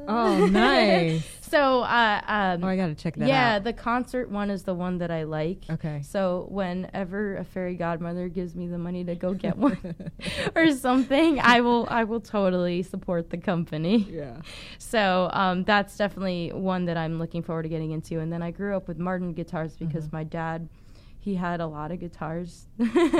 Oh, 0.08 0.46
nice. 0.50 1.24
So, 1.42 1.80
uh, 1.82 2.20
um, 2.26 2.64
Oh, 2.64 2.68
I 2.68 2.76
got 2.76 2.86
to 2.86 2.94
check 2.94 3.14
that 3.16 3.24
out. 3.24 3.28
yeah, 3.28 3.54
out. 3.56 3.64
the 3.64 3.72
concert 3.72 4.30
one 4.30 4.50
is 4.50 4.62
the 4.64 4.74
one 4.74 4.98
that 4.98 5.10
I 5.10 5.24
like. 5.24 5.64
Okay. 5.70 6.02
So 6.02 6.46
whenever 6.50 7.36
a 7.36 7.44
fairy 7.44 7.74
godmother 7.76 8.28
gives 8.28 8.54
me 8.54 8.66
the 8.66 8.78
money 8.78 9.04
to 9.04 9.14
go 9.14 9.34
get 9.34 9.56
one 9.56 9.78
or 10.56 10.70
something, 10.72 11.38
I 11.40 11.60
will 11.60 11.86
I 11.90 12.04
will 12.04 12.20
totally 12.20 12.82
support 12.82 13.30
the 13.30 13.38
company. 13.38 13.83
Yeah. 13.84 14.40
So 14.78 15.28
um, 15.32 15.64
that's 15.64 15.96
definitely 15.96 16.50
one 16.52 16.84
that 16.86 16.96
I'm 16.96 17.18
looking 17.18 17.42
forward 17.42 17.64
to 17.64 17.68
getting 17.68 17.90
into. 17.92 18.20
And 18.20 18.32
then 18.32 18.42
I 18.42 18.50
grew 18.50 18.76
up 18.76 18.88
with 18.88 18.98
Martin 18.98 19.32
guitars 19.32 19.76
because 19.76 20.06
Mm-hmm. 20.06 20.16
my 20.16 20.24
dad. 20.24 20.68
He 21.18 21.34
had 21.36 21.62
a 21.62 21.66
lot 21.66 21.90
of 21.90 22.00
guitars, 22.00 22.66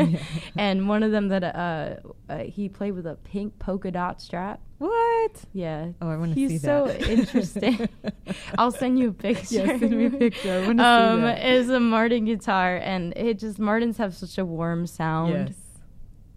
and 0.59 0.89
one 0.91 1.03
of 1.03 1.11
them 1.11 1.29
that 1.29 1.43
uh, 1.43 1.97
uh, 2.29 2.39
he 2.41 2.69
played 2.69 2.93
with 2.93 3.07
a 3.07 3.15
pink 3.25 3.59
polka 3.59 3.91
dot 3.91 4.21
strap. 4.21 4.61
What? 4.77 5.31
Yeah. 5.55 5.89
Oh, 6.03 6.11
I 6.11 6.17
wanna 6.19 6.35
see 6.35 6.47
that. 6.47 6.51
He's 6.51 6.63
so 6.63 6.89
interesting. 7.11 7.89
I'll 8.59 8.73
send 8.73 8.99
you 8.99 9.09
a 9.09 9.13
picture. 9.13 9.55
Yeah, 9.65 9.79
send 9.79 9.93
me 9.93 10.05
a 10.05 10.11
picture. 10.11 10.53
I 10.53 10.67
wanna 10.67 10.83
see 10.83 10.87
um, 11.15 11.23
that. 11.23 11.47
Is 11.47 11.71
a 11.71 11.81
Martin 11.81 12.27
guitar, 12.27 12.77
and 12.77 13.15
it 13.17 13.39
just 13.39 13.59
Martins 13.59 13.97
have 13.97 14.15
such 14.15 14.37
a 14.37 14.45
warm 14.45 14.87
sound, 14.87 15.33
Yes. 15.33 15.55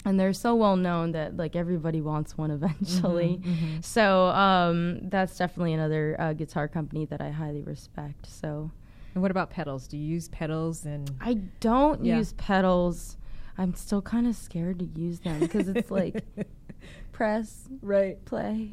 And 0.08 0.20
they're 0.20 0.34
so 0.34 0.56
well 0.56 0.76
known 0.76 1.12
that 1.12 1.36
like 1.38 1.56
everybody 1.56 2.02
wants 2.02 2.38
one 2.38 2.52
eventually. 2.52 3.39
Mm-hmm, 3.43 3.82
So 3.82 4.28
um, 4.28 5.10
that's 5.10 5.38
definitely 5.38 5.74
another 5.74 6.15
uh, 6.20 6.34
guitar 6.34 6.67
company 6.67 7.06
that 7.06 7.22
I 7.22 7.30
highly 7.30 7.62
respect. 7.62 8.26
So 8.28 8.72
And 9.13 9.22
what 9.22 9.32
about 9.32 9.50
pedals? 9.50 9.88
Do 9.88 9.98
you 9.98 10.06
use 10.15 10.28
pedals 10.30 10.86
and 10.86 11.12
I 11.22 11.36
don't 11.60 12.04
Yeah. 12.06 12.17
use 12.17 12.34
pedals. 12.34 13.17
I'm 13.58 13.74
still 13.74 14.02
kind 14.02 14.28
of 14.28 14.36
scared 14.36 14.80
to 14.80 14.86
use 14.86 15.20
them 15.20 15.39
because 15.39 15.67
it's 15.67 15.89
like 15.91 16.24
press, 17.12 17.67
right? 17.82 18.24
play. 18.26 18.72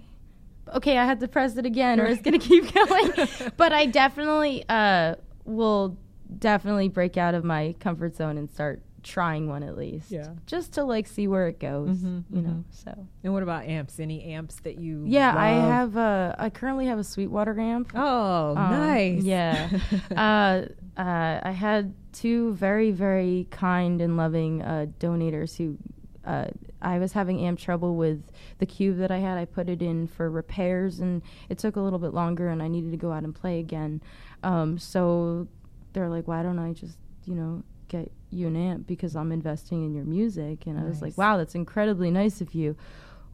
Okay, 0.74 0.96
I 0.96 1.04
had 1.04 1.20
to 1.20 1.28
press 1.28 1.56
it 1.56 1.66
again, 1.66 2.00
or 2.00 2.06
it's 2.06 2.22
gonna 2.22 2.38
keep 2.38 2.72
going. 2.72 3.10
but 3.56 3.72
I 3.72 3.86
definitely 3.86 4.64
uh, 4.68 5.16
will 5.44 5.98
definitely 6.38 6.88
break 6.88 7.16
out 7.18 7.34
of 7.34 7.44
my 7.44 7.74
comfort 7.80 8.16
zone 8.16 8.38
and 8.38 8.50
start 8.50 8.82
trying 9.04 9.48
one 9.48 9.62
at 9.62 9.76
least. 9.76 10.10
Yeah. 10.10 10.30
Just 10.46 10.72
to 10.72 10.82
like 10.84 11.06
see 11.06 11.28
where 11.28 11.46
it 11.46 11.60
goes. 11.60 11.98
Mhm, 11.98 12.24
You 12.30 12.42
know. 12.42 12.48
mhm. 12.50 12.64
So 12.70 13.06
And 13.22 13.32
what 13.32 13.42
about 13.44 13.64
amps? 13.66 14.00
Any 14.00 14.24
amps 14.24 14.56
that 14.60 14.78
you? 14.78 15.04
yeah, 15.06 15.34
I 15.36 15.52
love? 15.56 15.68
have 15.68 15.96
a. 15.96 16.36
I 16.38 16.50
currently 16.50 16.86
have 16.86 16.98
a 16.98 17.04
Sweetwater 17.04 17.58
amp. 17.60 17.92
Oh, 17.94 18.50
Um, 18.56 18.70
nice. 18.70 19.22
Yeah. 19.22 19.68
uh, 20.16 20.66
uh, 21.00 21.40
I 21.42 21.50
had 21.52 21.94
two 22.12 22.54
very, 22.54 22.90
very 22.90 23.46
kind 23.50 24.00
and 24.00 24.16
loving 24.16 24.62
uh, 24.62 24.86
donators 24.98 25.56
who. 25.56 25.78
Uh, 26.24 26.46
I 26.80 26.98
was 26.98 27.12
having 27.12 27.40
amp 27.40 27.58
trouble 27.58 27.96
with 27.96 28.22
the 28.58 28.64
cube 28.66 28.96
that 28.98 29.10
I 29.10 29.18
had. 29.18 29.36
I 29.36 29.44
put 29.44 29.68
it 29.68 29.82
in 29.82 30.06
for 30.06 30.30
repairs, 30.30 30.98
and 31.00 31.20
it 31.50 31.58
took 31.58 31.76
a 31.76 31.80
little 31.80 31.98
bit 31.98 32.14
longer, 32.14 32.48
and 32.48 32.62
I 32.62 32.68
needed 32.68 32.90
to 32.92 32.96
go 32.96 33.12
out 33.12 33.24
and 33.24 33.34
play 33.34 33.58
again. 33.58 34.02
Um, 34.42 34.78
so 34.78 35.48
they're 35.92 36.08
like, 36.08 36.26
"Why 36.26 36.42
don't 36.42 36.58
I 36.58 36.72
just, 36.72 36.96
you 37.26 37.34
know, 37.34 37.62
get 37.88 38.10
you 38.34 38.46
an 38.48 38.56
amp 38.56 38.86
because 38.86 39.14
I'm 39.16 39.32
investing 39.32 39.84
in 39.84 39.94
your 39.94 40.04
music?" 40.04 40.66
And 40.66 40.78
I 40.78 40.84
was 40.84 41.00
like, 41.02 41.16
"Wow, 41.18 41.36
that's 41.38 41.54
incredibly 41.54 42.10
nice 42.10 42.40
of 42.40 42.54
you." 42.54 42.76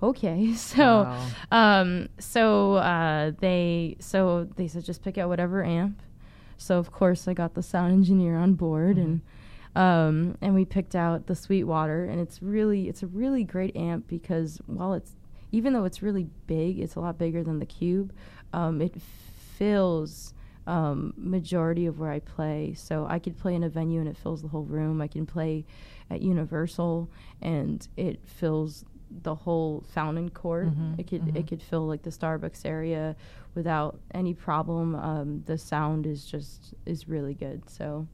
Okay, 0.02 0.54
so 0.54 1.02
Wow. 1.04 1.26
um, 1.52 2.08
so 2.18 2.74
uh, 2.74 3.32
they 3.40 3.96
so 4.00 4.44
they 4.56 4.66
said 4.68 4.84
just 4.84 5.02
pick 5.02 5.18
out 5.18 5.28
whatever 5.28 5.64
amp. 5.64 6.00
So 6.56 6.78
of 6.78 6.90
course 6.92 7.26
I 7.26 7.34
got 7.34 7.54
the 7.54 7.62
sound 7.62 7.92
engineer 7.92 8.36
on 8.38 8.54
board 8.54 8.96
and 8.98 9.20
um, 9.76 10.36
and 10.40 10.54
we 10.54 10.64
picked 10.64 10.94
out 10.94 11.26
the 11.26 11.34
Sweetwater 11.34 12.04
and 12.04 12.20
it's 12.20 12.42
really 12.42 12.88
it's 12.88 13.02
a 13.02 13.06
really 13.06 13.44
great 13.44 13.74
amp 13.76 14.08
because 14.08 14.60
while 14.66 14.92
it's 14.94 15.12
even 15.52 15.72
though 15.72 15.84
it's 15.84 16.02
really 16.02 16.28
big, 16.46 16.78
it's 16.78 16.94
a 16.96 17.00
lot 17.00 17.18
bigger 17.18 17.42
than 17.42 17.58
the 17.58 17.66
Cube. 17.66 18.12
Um, 18.52 18.80
it 18.80 18.94
fills 19.56 20.32
um, 20.70 21.12
majority 21.16 21.86
of 21.86 21.98
where 21.98 22.10
I 22.12 22.20
play. 22.20 22.74
So 22.76 23.06
I 23.08 23.18
could 23.18 23.36
play 23.36 23.54
in 23.54 23.62
a 23.64 23.68
venue 23.68 24.00
and 24.00 24.08
it 24.08 24.16
fills 24.16 24.40
the 24.42 24.48
whole 24.48 24.64
room. 24.64 25.00
I 25.00 25.08
can 25.08 25.26
play 25.26 25.64
at 26.10 26.20
Universal 26.22 27.10
and 27.42 27.86
it 27.96 28.20
fills 28.24 28.84
the 29.22 29.34
whole 29.34 29.82
fountain 29.94 30.28
court. 30.30 30.68
Mhm, 30.68 30.98
It 31.00 31.06
could 31.08 31.22
mhm. 31.22 31.36
it 31.36 31.46
could 31.48 31.62
fill 31.62 31.86
like 31.92 32.02
the 32.02 32.10
Starbucks 32.10 32.64
area 32.64 33.16
without 33.56 33.98
any 34.14 34.34
problem. 34.34 34.94
Um, 34.94 35.42
the 35.46 35.58
sound 35.58 36.06
is 36.06 36.24
just 36.24 36.74
is 36.86 37.08
really 37.08 37.34
good. 37.34 37.68
So 37.68 38.06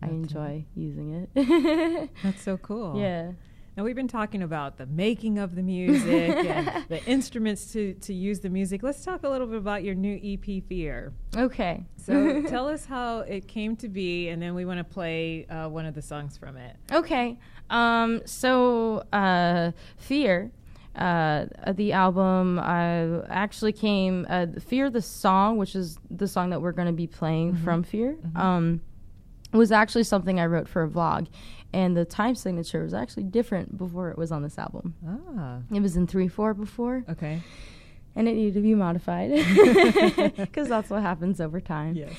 I 0.00 0.06
That's 0.06 0.12
enjoy 0.22 0.64
using 0.76 1.08
it. 1.34 2.10
That's 2.22 2.42
so 2.42 2.56
cool. 2.58 3.00
yeah. 3.00 3.32
Now 3.78 3.84
we've 3.84 3.94
been 3.94 4.08
talking 4.08 4.42
about 4.42 4.76
the 4.76 4.86
making 4.86 5.38
of 5.38 5.54
the 5.54 5.62
music 5.62 6.10
and 6.10 6.84
the 6.88 7.00
instruments 7.04 7.72
to, 7.74 7.94
to 7.94 8.12
use 8.12 8.40
the 8.40 8.48
music. 8.48 8.82
Let's 8.82 9.04
talk 9.04 9.22
a 9.22 9.28
little 9.28 9.46
bit 9.46 9.58
about 9.58 9.84
your 9.84 9.94
new 9.94 10.18
EP, 10.20 10.64
Fear. 10.64 11.12
Okay. 11.36 11.84
So 11.96 12.42
tell 12.48 12.66
us 12.66 12.86
how 12.86 13.20
it 13.20 13.46
came 13.46 13.76
to 13.76 13.88
be, 13.88 14.30
and 14.30 14.42
then 14.42 14.56
we 14.56 14.64
want 14.64 14.78
to 14.78 14.84
play 14.84 15.46
uh, 15.46 15.68
one 15.68 15.86
of 15.86 15.94
the 15.94 16.02
songs 16.02 16.36
from 16.36 16.56
it. 16.56 16.74
Okay. 16.90 17.38
Um, 17.70 18.20
so, 18.24 19.04
uh, 19.12 19.70
Fear, 19.96 20.50
uh, 20.96 21.46
the 21.72 21.92
album, 21.92 22.58
uh, 22.58 23.22
actually 23.28 23.74
came, 23.74 24.26
uh, 24.28 24.46
Fear 24.58 24.90
the 24.90 25.02
song, 25.02 25.56
which 25.56 25.76
is 25.76 26.00
the 26.10 26.26
song 26.26 26.50
that 26.50 26.60
we're 26.60 26.72
going 26.72 26.88
to 26.88 26.92
be 26.92 27.06
playing 27.06 27.54
from 27.54 27.84
Fear, 27.84 28.18
um, 28.34 28.80
was 29.52 29.72
actually 29.72 30.04
something 30.04 30.40
I 30.40 30.46
wrote 30.46 30.68
for 30.68 30.82
a 30.82 30.88
vlog. 30.88 31.28
And 31.72 31.96
the 31.96 32.04
time 32.04 32.34
signature 32.34 32.82
was 32.82 32.94
actually 32.94 33.24
different 33.24 33.76
before 33.76 34.10
it 34.10 34.16
was 34.16 34.32
on 34.32 34.42
this 34.42 34.58
album. 34.58 34.94
Ah, 35.06 35.58
It 35.74 35.80
was 35.80 35.96
in 35.96 36.06
3 36.06 36.26
4 36.28 36.54
before, 36.54 37.04
okay. 37.08 37.42
and 38.16 38.26
it 38.26 38.34
needed 38.34 38.54
to 38.54 38.60
be 38.60 38.74
modified 38.74 39.30
because 40.36 40.68
that's 40.68 40.88
what 40.90 41.02
happens 41.02 41.40
over 41.40 41.60
time. 41.60 41.94
Yes. 41.94 42.12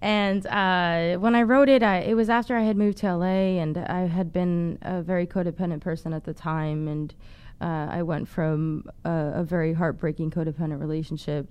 And 0.00 0.46
uh, 0.46 1.18
when 1.18 1.34
I 1.34 1.42
wrote 1.42 1.68
it, 1.68 1.82
I, 1.82 1.98
it 1.98 2.14
was 2.14 2.28
after 2.28 2.56
I 2.56 2.62
had 2.62 2.76
moved 2.76 2.98
to 2.98 3.16
LA, 3.16 3.58
and 3.62 3.76
I 3.78 4.06
had 4.06 4.32
been 4.32 4.78
a 4.82 5.02
very 5.02 5.26
codependent 5.26 5.80
person 5.80 6.12
at 6.12 6.24
the 6.24 6.34
time, 6.34 6.86
and 6.88 7.14
uh, 7.60 7.88
I 7.90 8.02
went 8.02 8.28
from 8.28 8.84
a, 9.04 9.32
a 9.36 9.42
very 9.44 9.72
heartbreaking 9.74 10.30
codependent 10.30 10.80
relationship 10.80 11.50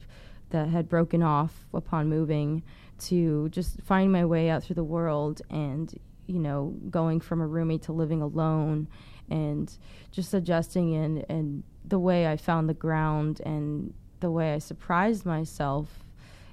that 0.49 0.69
had 0.69 0.87
broken 0.87 1.21
off 1.23 1.65
upon 1.73 2.07
moving 2.07 2.63
to 2.99 3.49
just 3.49 3.81
find 3.81 4.11
my 4.11 4.23
way 4.25 4.49
out 4.49 4.63
through 4.63 4.75
the 4.75 4.83
world 4.83 5.41
and 5.49 5.93
you 6.27 6.39
know 6.39 6.75
going 6.89 7.19
from 7.19 7.41
a 7.41 7.47
roommate 7.47 7.81
to 7.83 7.91
living 7.91 8.21
alone 8.21 8.87
and 9.29 9.77
just 10.11 10.33
adjusting 10.33 10.95
and 10.95 11.25
and 11.29 11.63
the 11.85 11.99
way 11.99 12.27
I 12.27 12.37
found 12.37 12.69
the 12.69 12.73
ground 12.73 13.41
and 13.45 13.93
the 14.19 14.31
way 14.31 14.53
I 14.53 14.59
surprised 14.59 15.25
myself 15.25 16.03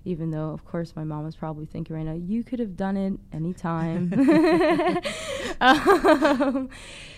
even 0.04 0.30
though 0.30 0.50
of 0.50 0.64
course 0.64 0.94
my 0.96 1.04
mom 1.04 1.24
was 1.24 1.36
probably 1.36 1.66
thinking 1.66 1.96
right 1.96 2.04
now 2.04 2.14
you 2.14 2.44
could 2.44 2.58
have 2.58 2.76
done 2.76 2.96
it 2.96 3.14
anytime. 3.32 4.12
Um, 5.60 6.68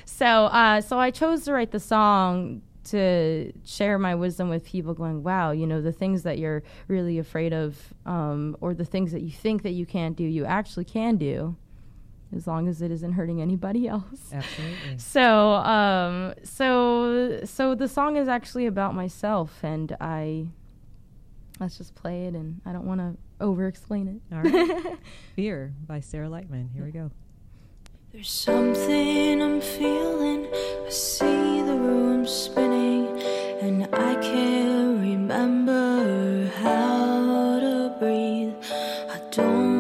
so 0.05 0.27
uh, 0.27 0.81
so 0.81 0.99
I 0.99 1.11
chose 1.11 1.45
to 1.45 1.53
write 1.53 1.71
the 1.71 1.81
song 1.81 2.63
to 2.85 3.53
share 3.65 3.99
my 3.99 4.15
wisdom 4.15 4.49
with 4.49 4.65
people 4.65 4.95
going 4.95 5.23
wow 5.23 5.51
you 5.51 5.67
know 5.67 5.81
the 5.81 5.91
things 5.91 6.23
that 6.23 6.39
you're 6.39 6.63
really 6.87 7.19
afraid 7.19 7.53
of 7.53 7.93
um, 8.05 8.57
or 8.61 8.75
the 8.75 8.85
things 8.85 9.11
that 9.13 9.23
you 9.23 9.31
think 9.31 9.63
that 9.63 9.73
you 9.73 9.85
can't 9.85 10.17
do 10.17 10.25
you 10.25 10.45
actually 10.45 10.85
can 10.85 11.17
do 11.17 11.57
as 12.37 12.47
long 12.47 12.69
as 12.69 12.83
it 12.83 12.91
isn't 12.91 13.13
hurting 13.13 13.41
anybody 13.41 13.89
else 13.89 14.33
Absolutely. 14.33 14.99
so 14.99 15.53
um 15.55 16.35
so 16.45 17.41
so 17.45 17.75
the 17.75 17.89
song 17.89 18.17
is 18.17 18.29
actually 18.29 18.67
about 18.67 18.95
myself 18.95 19.65
and 19.65 19.97
i 20.01 20.47
let's 21.59 21.79
just 21.79 21.95
play 21.95 22.27
it 22.27 22.35
and 22.35 22.61
i 22.67 22.73
don't 22.73 22.85
want 22.87 23.01
to 23.01 23.17
over 23.41 23.67
explain 23.67 24.09
it 24.09 24.35
All 24.35 24.43
right. 24.43 24.99
Fear 25.37 25.75
by 25.87 26.01
Sarah 26.01 26.29
Lightman. 26.29 26.73
Here 26.73 26.85
we 26.85 26.91
go. 26.91 27.11
There's 28.13 28.31
something 28.31 29.43
I'm 29.43 29.61
feeling. 29.61 30.47
I 30.87 30.89
see 30.89 31.61
the 31.63 31.75
room 31.75 32.27
spinning, 32.27 33.21
and 33.61 33.85
I 33.95 34.15
can't 34.23 35.01
remember 35.01 36.51
how 36.63 37.61
to 37.61 37.95
breathe. 37.99 38.55
I 39.11 39.21
don't 39.33 39.76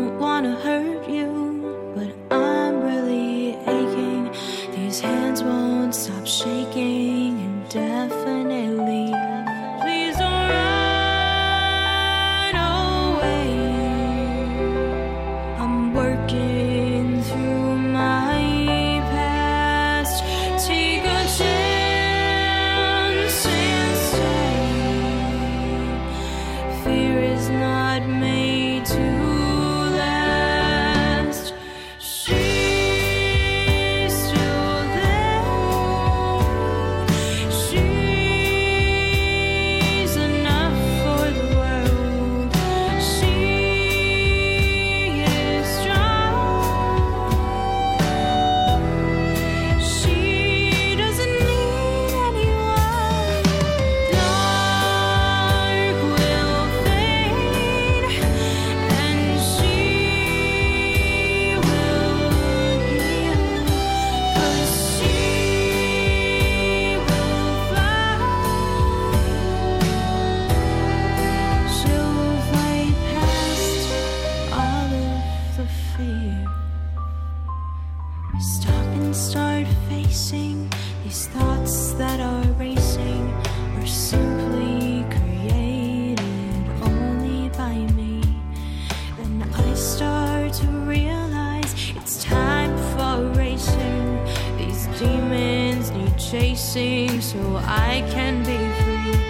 chasing 96.39 97.21
so 97.23 97.39
I 97.65 98.05
can 98.13 98.45
be 98.45 98.59
free. 98.83 99.26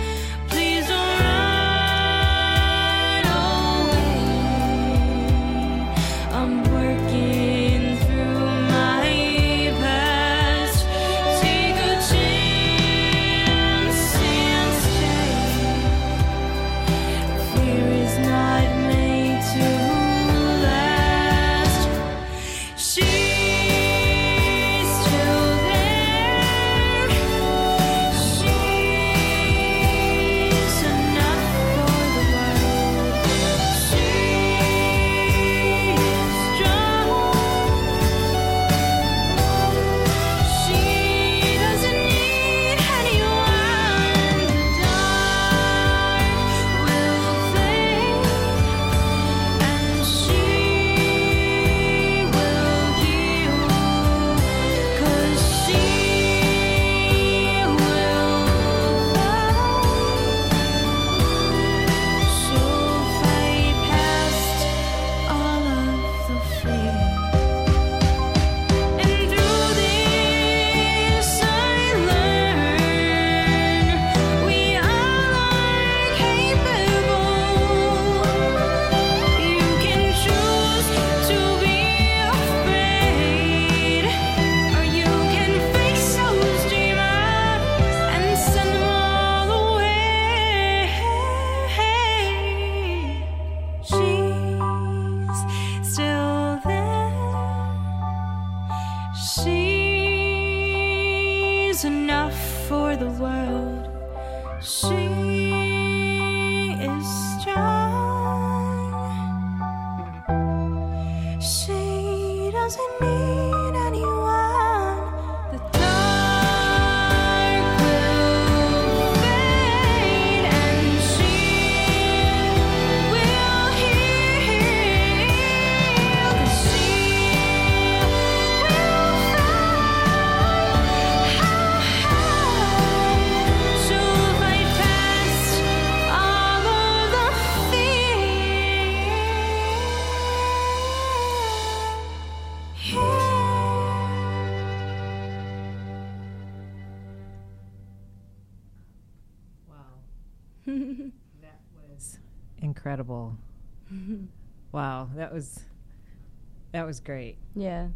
That 156.86 156.90
was 156.90 157.00
great. 157.00 157.36
Yeah. 157.56 157.88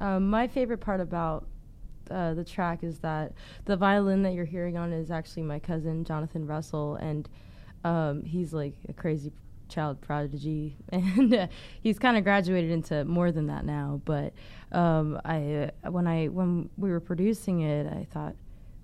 Um, 0.00 0.30
my 0.30 0.48
favorite 0.48 0.78
part 0.78 0.98
about 1.02 1.46
uh, 2.10 2.32
the 2.32 2.42
track 2.42 2.82
is 2.82 2.98
that 3.00 3.32
the 3.66 3.76
violin 3.76 4.22
that 4.22 4.32
you're 4.32 4.46
hearing 4.46 4.78
on 4.78 4.94
is 4.94 5.10
actually 5.10 5.42
my 5.42 5.58
cousin 5.58 6.04
Jonathan 6.04 6.46
Russell, 6.46 6.94
and 6.96 7.28
um, 7.84 8.24
he's 8.24 8.54
like 8.54 8.72
a 8.88 8.94
crazy 8.94 9.30
child 9.68 10.00
prodigy, 10.00 10.74
and 10.88 11.34
uh, 11.34 11.46
he's 11.82 11.98
kind 11.98 12.16
of 12.16 12.24
graduated 12.24 12.70
into 12.70 13.04
more 13.04 13.30
than 13.30 13.46
that 13.48 13.66
now. 13.66 14.00
But 14.06 14.32
um, 14.72 15.20
I, 15.22 15.70
uh, 15.84 15.90
when 15.90 16.06
I 16.06 16.28
when 16.28 16.70
we 16.78 16.90
were 16.90 17.00
producing 17.00 17.60
it, 17.60 17.86
I 17.86 18.06
thought 18.10 18.34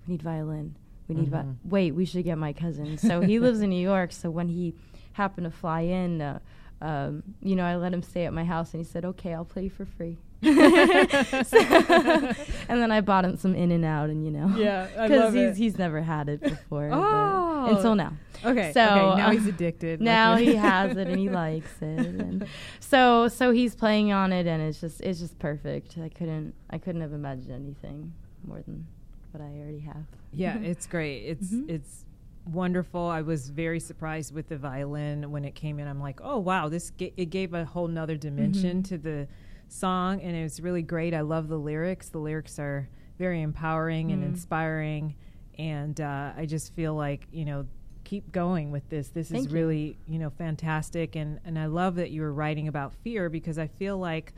we 0.05 0.11
need 0.11 0.21
violin. 0.21 0.75
We 1.07 1.15
need 1.15 1.29
vi- 1.29 1.41
Mhm. 1.41 1.55
wait. 1.65 1.95
We 1.95 2.05
should 2.05 2.25
get 2.25 2.37
my 2.37 2.53
cousin. 2.53 2.99
So 2.99 3.21
he 3.21 3.39
lives 3.39 3.61
in 3.61 3.71
New 3.71 3.81
York. 3.81 4.11
So 4.11 4.29
when 4.29 4.49
he 4.49 4.75
happened 5.13 5.45
to 5.45 5.51
fly 5.51 5.81
in. 5.81 6.21
Um, 6.81 7.23
you 7.41 7.55
know, 7.55 7.63
I 7.65 7.75
let 7.75 7.93
him 7.93 8.03
stay 8.03 8.25
at 8.25 8.33
my 8.33 8.43
house, 8.45 8.73
and 8.73 8.83
he 8.85 8.89
said, 8.89 9.03
"Okay, 9.05 9.33
I'll 9.33 9.45
play 9.45 9.63
you 9.63 9.69
for 9.69 9.85
free." 9.85 10.17
So- 10.43 11.57
and 12.69 12.81
then 12.81 12.91
I 12.91 13.01
bought 13.01 13.25
him 13.25 13.37
some 13.37 13.55
In-N-Out, 13.55 14.09
and 14.09 14.23
you 14.25 14.31
know, 14.31 14.53
Yeah, 14.57 14.87
because 15.07 15.33
he's 15.33 15.43
it. 15.51 15.57
he's 15.57 15.77
never 15.77 16.01
had 16.01 16.29
it 16.29 16.41
before. 16.41 16.89
Oh. 16.93 17.75
until 17.75 17.95
now. 17.95 18.13
Okay, 18.45 18.71
So 18.73 18.81
okay, 18.83 19.17
now 19.21 19.27
uh, 19.27 19.31
he's 19.31 19.47
addicted. 19.47 19.99
Now 20.01 20.35
he 20.35 20.53
has 20.55 20.95
it 20.95 21.07
and 21.07 21.19
he 21.19 21.29
likes 21.29 21.71
it, 21.81 21.99
and 22.05 22.45
so 22.79 23.27
so 23.27 23.49
he's 23.51 23.73
playing 23.73 24.11
on 24.11 24.31
it, 24.31 24.45
and 24.45 24.61
it's 24.61 24.79
just 24.79 25.01
it's 25.01 25.19
just 25.19 25.39
perfect. 25.39 25.97
I 25.97 26.09
couldn't 26.09 26.53
I 26.69 26.77
couldn't 26.77 27.01
have 27.01 27.13
imagined 27.13 27.51
anything 27.51 28.13
more 28.45 28.61
than 28.61 28.85
what 29.31 29.41
I 29.41 29.47
already 29.59 29.79
have. 29.79 30.03
Yeah, 30.31 30.57
it's 30.59 30.85
great. 30.85 31.23
It's 31.25 31.51
Mhm. 31.51 31.67
it's 31.69 32.05
wonderful. 32.47 33.01
I 33.07 33.21
was 33.21 33.49
very 33.49 33.79
surprised 33.79 34.33
with 34.33 34.47
the 34.49 34.57
violin 34.57 35.31
when 35.31 35.45
it 35.45 35.55
came 35.55 35.79
in. 35.79 35.87
I'm 35.87 35.99
like, 36.01 36.19
oh 36.23 36.37
wow, 36.39 36.69
this 36.69 36.91
ga- 36.91 37.13
it 37.17 37.25
gave 37.29 37.53
a 37.53 37.65
whole 37.65 37.87
nother 37.87 38.17
dimension 38.17 38.81
Mhm. 38.81 38.87
to 38.89 38.97
the 38.97 39.27
song, 39.67 40.21
and 40.21 40.35
it 40.35 40.43
was 40.43 40.59
really 40.61 40.81
great. 40.81 41.13
I 41.13 41.21
love 41.21 41.47
the 41.49 41.57
lyrics. 41.59 42.09
The 42.09 42.19
lyrics 42.19 42.57
are 42.59 42.87
very 43.19 43.41
empowering 43.41 44.11
and 44.11 44.23
Mm. 44.23 44.27
inspiring, 44.27 45.15
and 45.57 45.99
uh, 45.99 46.33
I 46.37 46.45
just 46.45 46.73
feel 46.73 46.95
like 46.95 47.27
you 47.31 47.45
know. 47.45 47.65
Keep 48.03 48.31
going 48.31 48.71
with 48.71 48.87
this. 48.87 49.09
This 49.09 49.27
Thank 49.31 49.47
is 49.47 49.51
you. 49.51 49.59
really, 49.59 49.97
you 50.07 50.17
know, 50.17 50.29
fantastic, 50.29 51.17
and 51.17 51.41
and 51.43 51.59
I 51.59 51.65
love 51.65 51.95
that 51.95 52.09
you 52.09 52.21
were 52.21 52.31
writing 52.31 52.69
about 52.69 52.93
fear 53.03 53.27
because 53.29 53.59
I 53.59 53.67
feel 53.67 53.97
like 53.97 54.31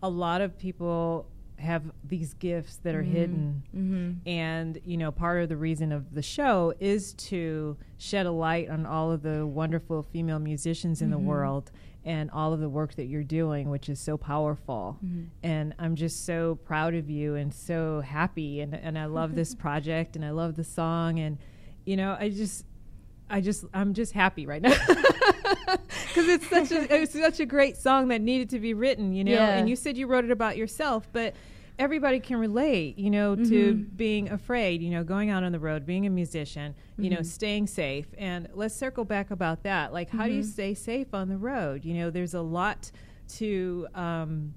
a 0.00 0.08
lot 0.08 0.40
of 0.40 0.56
people 0.56 1.26
have 1.58 1.82
these 2.04 2.34
gifts 2.34 2.76
that 2.82 2.94
are 2.94 3.02
hidden 3.02 3.62
Mm-hmm. 3.74 4.28
and 4.28 4.78
you 4.84 4.96
know 4.96 5.10
part 5.10 5.42
of 5.42 5.48
the 5.48 5.56
reason 5.56 5.90
of 5.92 6.14
the 6.14 6.22
show 6.22 6.72
is 6.80 7.14
to 7.14 7.76
shed 7.98 8.26
a 8.26 8.30
light 8.30 8.68
on 8.68 8.84
all 8.86 9.10
of 9.10 9.22
the 9.22 9.46
wonderful 9.46 10.02
female 10.02 10.38
musicians 10.38 11.00
in 11.00 11.10
the 11.10 11.18
Mhm. 11.18 11.24
world 11.24 11.70
and 12.04 12.30
all 12.30 12.52
of 12.52 12.60
the 12.60 12.68
work 12.68 12.94
that 12.96 13.06
you're 13.06 13.24
doing 13.24 13.70
which 13.70 13.88
is 13.88 13.98
so 13.98 14.16
powerful 14.18 14.98
Mhm. 15.04 15.26
and 15.42 15.74
i'm 15.78 15.96
just 15.96 16.24
so 16.26 16.56
proud 16.56 16.94
of 16.94 17.08
you 17.08 17.34
and 17.36 17.52
so 17.54 18.00
happy 18.00 18.60
and, 18.60 18.74
and 18.74 18.98
i 18.98 19.06
love 19.06 19.34
this 19.34 19.54
project 19.64 20.14
and 20.14 20.24
i 20.24 20.30
love 20.30 20.56
the 20.56 20.64
song 20.64 21.18
and 21.18 21.38
you 21.86 21.96
know 21.96 22.16
i 22.20 22.28
just 22.28 22.64
i 23.30 23.40
just 23.40 23.64
i'm 23.74 23.92
just 23.94 24.12
happy 24.12 24.46
right 24.46 24.62
now 24.62 24.70
because 24.86 26.28
it's 26.28 26.48
such 26.48 26.70
a 26.72 26.94
it's 27.02 27.12
such 27.12 27.40
a 27.40 27.46
great 27.46 27.76
song 27.76 28.08
that 28.08 28.20
needed 28.20 28.50
to 28.50 28.58
be 28.58 28.74
written 28.74 29.12
you 29.12 29.24
know 29.24 29.32
Yeah. 29.32 29.56
and 29.56 29.68
you 29.68 29.76
said 29.76 29.96
you 29.96 30.06
wrote 30.06 30.24
it 30.24 30.30
about 30.30 30.56
yourself 30.56 31.08
but 31.12 31.34
everybody 31.78 32.20
can 32.20 32.38
relate 32.38 32.98
you 32.98 33.10
know 33.10 33.36
to 33.36 33.74
Mhm. 33.74 33.96
being 33.96 34.30
afraid 34.30 34.80
you 34.80 34.90
know 34.90 35.04
going 35.04 35.28
out 35.30 35.42
on 35.42 35.52
the 35.52 35.58
road 35.58 35.84
being 35.84 36.06
a 36.06 36.10
musician 36.10 36.74
you 36.98 37.10
know 37.10 37.18
Mhm. 37.18 37.26
staying 37.26 37.66
safe 37.66 38.06
and 38.16 38.48
let's 38.54 38.74
circle 38.74 39.04
back 39.04 39.30
about 39.30 39.62
that 39.64 39.92
like 39.92 40.08
how 40.10 40.26
do 40.26 40.32
you 40.32 40.42
Mhm. 40.42 40.46
stay 40.52 40.74
safe 40.74 41.12
on 41.12 41.28
the 41.28 41.36
road 41.36 41.84
you 41.84 41.94
know 41.94 42.10
there's 42.10 42.34
a 42.34 42.40
lot 42.40 42.90
to 43.28 43.86
um, 43.94 44.54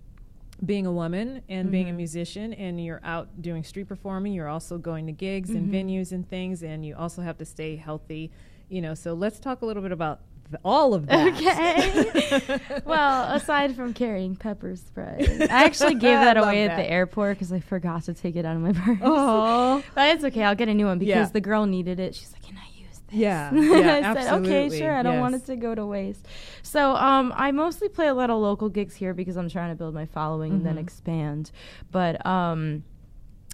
being 0.66 0.86
a 0.86 0.92
woman 0.92 1.42
and 1.50 1.72
being 1.72 1.90
a 1.90 1.94
Mhm. 1.94 1.98
musician 1.98 2.54
and 2.54 2.84
you're 2.84 3.02
out 3.04 3.42
doing 3.42 3.64
street 3.64 3.88
performing 3.88 4.32
you're 4.34 4.48
also 4.50 4.78
going 4.78 5.06
to 5.06 5.12
gigs 5.12 5.50
and 5.52 5.70
Mhm. 5.70 5.74
venues 5.74 6.12
and 6.12 6.28
things 6.30 6.64
and 6.64 6.86
you 6.86 6.96
also 6.96 7.22
have 7.22 7.38
to 7.38 7.46
stay 7.46 7.76
healthy 7.78 8.30
you 8.70 8.82
know 8.82 8.94
so 8.94 9.14
let's 9.14 9.40
talk 9.40 9.62
a 9.62 9.66
little 9.66 9.84
bit 9.84 9.92
about 9.92 10.22
th- 10.50 10.60
all 10.64 10.94
of 10.94 11.08
that. 11.08 11.28
Okay. 11.34 12.82
well, 12.86 13.32
aside 13.34 13.76
from 13.76 13.94
carrying 13.94 14.36
pepper 14.36 14.76
spray, 14.76 15.48
I 15.50 15.66
actually 15.66 15.96
gave 15.96 16.20
that 16.20 16.38
away 16.38 16.68
that. 16.68 16.72
at 16.74 16.78
the 16.78 16.90
airport 16.90 17.38
because 17.38 17.52
I 17.52 17.60
forgot 17.60 18.04
to 18.04 18.14
take 18.14 18.36
it 18.36 18.46
out 18.46 18.56
of 18.56 18.62
my 18.62 18.74
purse. 18.74 19.00
Oh, 19.02 19.84
But 19.96 20.16
it's 20.16 20.24
okay. 20.26 20.44
I'll 20.44 20.56
get 20.56 20.70
a 20.70 20.74
new 20.74 20.86
one 20.86 21.00
because 21.00 21.10
Yeah. 21.10 21.26
the 21.26 21.42
girl 21.42 21.66
needed 21.66 22.00
it. 22.00 22.16
She's 22.16 22.32
like, 22.34 22.44
"Can 22.44 22.58
I 22.58 22.68
use 22.80 23.00
this?" 23.08 23.16
Yeah, 23.20 23.54
yeah, 23.54 24.12
I 24.12 24.24
said, 24.24 24.34
"Okay, 24.42 24.70
sure. 24.78 24.94
I 24.94 25.02
don't 25.04 25.20
want 25.20 25.36
it 25.36 25.46
to 25.48 25.56
go 25.56 25.74
to 25.76 25.86
waste." 25.86 26.26
So, 26.62 26.96
um, 26.96 27.34
I 27.36 27.52
mostly 27.52 27.90
play 27.90 28.08
a 28.08 28.14
lot 28.14 28.30
of 28.30 28.40
local 28.40 28.70
gigs 28.70 28.96
here 28.96 29.14
because 29.14 29.36
I'm 29.38 29.50
trying 29.50 29.70
to 29.72 29.76
build 29.76 29.94
my 29.96 30.06
following 30.06 30.54
and 30.54 30.66
then 30.66 30.76
Mhm. 30.76 30.82
expand. 30.82 31.52
But 31.92 32.24
um, 32.26 32.84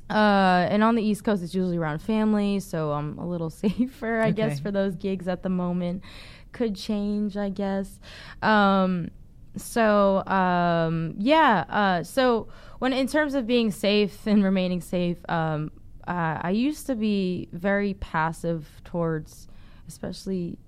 uh, 0.09 0.67
and 0.69 0.83
on 0.83 0.95
the 0.95 1.03
East 1.03 1.23
Coast, 1.23 1.41
it's 1.41 1.55
usually 1.55 1.77
around 1.77 1.99
family, 1.99 2.59
so 2.59 2.91
I'm 2.91 3.17
a 3.17 3.27
little 3.27 3.49
safer, 3.63 4.21
I 4.21 4.31
guess, 4.31 4.59
for 4.59 4.71
those 4.71 4.95
gigs 4.95 5.27
at 5.27 5.43
the 5.43 5.49
moment. 5.49 6.03
Could 6.51 6.75
change, 6.75 7.35
I 7.35 7.49
guess. 7.49 7.99
Um, 8.41 9.09
so 9.57 10.25
um, 10.27 11.15
yeah. 11.17 11.65
Uh, 11.69 12.03
so 12.03 12.47
when 12.79 12.93
in 12.93 13.07
terms 13.07 13.33
of 13.33 13.47
being 13.47 13.71
safe 13.71 14.27
and 14.27 14.43
remaining 14.43 14.81
safe, 14.81 15.17
um, 15.29 15.71
uh, 16.07 16.39
I 16.41 16.51
used 16.51 16.85
to 16.87 16.95
be 16.95 17.49
very 17.51 17.95
passive 17.95 18.81
towards, 18.83 19.47
especially 19.87 20.59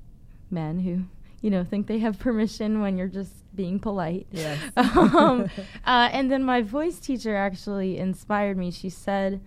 men 0.49 0.79
who 0.79 1.03
you 1.41 1.49
know 1.49 1.63
think 1.63 1.87
they 1.87 1.99
have 1.99 2.17
permission 2.19 2.81
when 2.81 2.97
you're 2.97 3.07
just 3.07 3.33
being 3.57 3.79
polite. 3.79 4.27
yes. 4.31 4.57
um, 4.77 5.49
uh, 5.85 6.09
and 6.13 6.31
then 6.31 6.43
my 6.45 6.61
voice 6.61 6.99
teacher 6.99 7.35
actually 7.35 7.97
inspired 7.97 8.57
me. 8.57 8.71
She 8.71 8.89
said, 8.89 9.41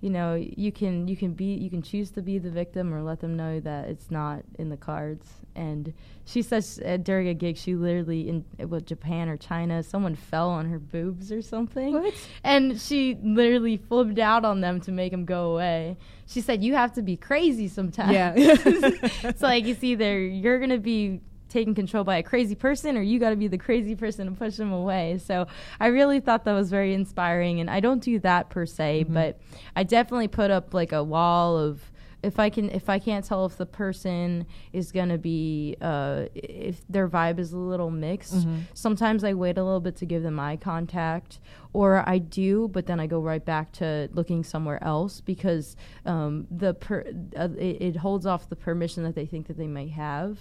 you 0.00 0.10
know, 0.10 0.34
you 0.34 0.70
can 0.72 1.08
you 1.08 1.16
can 1.16 1.32
be 1.32 1.54
you 1.54 1.68
can 1.68 1.82
choose 1.82 2.10
to 2.12 2.22
be 2.22 2.38
the 2.38 2.50
victim 2.50 2.94
or 2.94 3.02
let 3.02 3.20
them 3.20 3.34
know 3.36 3.60
that 3.60 3.88
it's 3.88 4.10
not 4.10 4.42
in 4.58 4.68
the 4.68 4.76
cards. 4.76 5.26
And 5.54 5.92
she 6.26 6.42
says 6.42 6.78
uh, 6.84 6.98
during 6.98 7.28
a 7.28 7.34
gig, 7.34 7.56
she 7.56 7.74
literally 7.74 8.28
in 8.28 8.44
uh, 8.60 8.68
what 8.68 8.84
Japan 8.86 9.28
or 9.28 9.38
China, 9.38 9.82
someone 9.82 10.14
fell 10.14 10.50
on 10.50 10.68
her 10.68 10.78
boobs 10.78 11.32
or 11.32 11.40
something, 11.40 11.94
What? 11.94 12.14
and 12.44 12.78
she 12.78 13.16
literally 13.22 13.78
flipped 13.78 14.18
out 14.18 14.44
on 14.44 14.60
them 14.60 14.80
to 14.82 14.92
make 14.92 15.12
them 15.12 15.24
go 15.24 15.52
away. 15.54 15.96
She 16.26 16.42
said, 16.42 16.62
"You 16.62 16.74
have 16.74 16.92
to 16.92 17.02
be 17.02 17.16
crazy 17.16 17.66
sometimes." 17.66 18.12
Yeah. 18.12 18.34
it's 18.36 19.42
like 19.42 19.64
it's 19.64 19.82
either 19.82 20.20
you're 20.20 20.60
gonna 20.60 20.78
be 20.78 21.20
taken 21.48 21.74
control 21.74 22.04
by 22.04 22.16
a 22.16 22.22
crazy 22.22 22.54
person 22.54 22.96
or 22.96 23.02
you 23.02 23.18
got 23.18 23.30
to 23.30 23.36
be 23.36 23.48
the 23.48 23.58
crazy 23.58 23.94
person 23.94 24.26
and 24.26 24.36
push 24.38 24.56
them 24.56 24.72
away 24.72 25.16
so 25.18 25.46
i 25.80 25.86
really 25.86 26.20
thought 26.20 26.44
that 26.44 26.52
was 26.52 26.70
very 26.70 26.92
inspiring 26.92 27.60
and 27.60 27.70
i 27.70 27.78
don't 27.80 28.02
do 28.02 28.18
that 28.18 28.48
per 28.50 28.66
se 28.66 29.04
Mhm. 29.08 29.14
but 29.14 29.38
i 29.76 29.82
definitely 29.82 30.28
put 30.28 30.50
up 30.50 30.74
like 30.74 30.92
a 30.92 31.04
wall 31.04 31.56
of 31.56 31.92
if 32.22 32.40
i 32.40 32.50
can 32.50 32.68
if 32.70 32.88
i 32.88 32.98
can't 32.98 33.24
tell 33.24 33.46
if 33.46 33.56
the 33.56 33.66
person 33.66 34.44
is 34.72 34.90
going 34.90 35.08
to 35.10 35.18
be 35.18 35.76
uh 35.80 36.24
if 36.34 36.82
their 36.88 37.06
vibe 37.08 37.38
is 37.38 37.52
a 37.52 37.58
little 37.58 37.90
mixed 37.90 38.46
Mhm. 38.46 38.62
sometimes 38.74 39.22
i 39.22 39.32
wait 39.32 39.56
a 39.58 39.62
little 39.62 39.80
bit 39.80 39.94
to 39.96 40.06
give 40.06 40.22
them 40.24 40.40
eye 40.40 40.56
contact 40.56 41.38
or 41.76 42.02
i 42.08 42.16
do 42.16 42.68
but 42.68 42.86
then 42.86 42.98
i 42.98 43.06
go 43.06 43.20
right 43.20 43.44
back 43.44 43.70
to 43.70 44.08
looking 44.18 44.42
somewhere 44.42 44.82
else 44.82 45.20
because 45.20 45.76
um, 46.06 46.46
the 46.50 46.72
per- 46.74 47.06
uh, 47.42 47.48
it, 47.58 47.76
it 47.88 47.96
holds 47.96 48.24
off 48.24 48.48
the 48.48 48.56
permission 48.56 49.02
that 49.02 49.14
they 49.14 49.26
think 49.26 49.46
that 49.46 49.58
they 49.58 49.66
may 49.66 49.88
have 49.88 50.38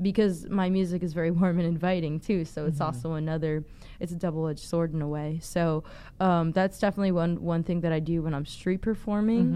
because 0.00 0.34
my 0.48 0.68
music 0.70 1.02
is 1.02 1.12
very 1.12 1.30
warm 1.40 1.58
and 1.58 1.68
inviting 1.68 2.18
too 2.18 2.44
so 2.44 2.64
it's 2.66 2.78
Mhm. 2.78 2.86
also 2.86 3.08
another 3.24 3.64
it's 4.00 4.12
a 4.12 4.16
double-edged 4.26 4.64
sword 4.72 4.94
in 4.94 5.02
a 5.02 5.08
way 5.08 5.38
so 5.42 5.84
um, 6.20 6.52
that's 6.52 6.78
definitely 6.78 7.12
one 7.12 7.34
one 7.54 7.62
thing 7.62 7.80
that 7.82 7.92
i 7.92 8.00
do 8.00 8.22
when 8.22 8.32
i'm 8.34 8.46
street 8.46 8.80
performing 8.80 9.46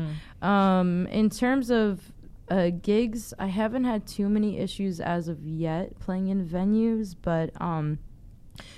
Mhm. 0.42 0.47
um, 0.49 1.07
in 1.07 1.31
terms 1.31 1.71
of 1.71 2.12
uh, 2.51 2.68
gigs, 2.83 3.33
I 3.38 3.47
haven't 3.47 3.85
had 3.85 4.07
too 4.07 4.29
many 4.29 4.59
issues 4.59 5.01
as 5.01 5.29
of 5.29 5.38
yet 5.47 5.99
playing 6.01 6.27
in 6.29 6.45
venues, 6.47 7.14
but 7.23 7.49
um, 7.62 7.99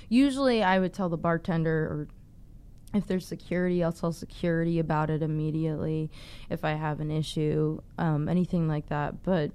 usually 0.07 0.63
I 0.63 0.79
would 0.79 0.93
tell 0.93 1.09
the 1.09 1.17
bartender 1.17 1.77
or 1.91 2.07
if 2.95 3.07
there's 3.07 3.25
security, 3.27 3.83
I'll 3.83 3.91
tell 3.91 4.11
security 4.11 4.79
about 4.79 5.09
it 5.09 5.21
immediately 5.21 6.09
if 6.49 6.63
I 6.63 6.71
have 6.73 6.99
an 6.99 7.11
issue, 7.11 7.81
um, 7.97 8.27
anything 8.29 8.67
like 8.67 8.87
that. 8.89 9.23
But 9.23 9.51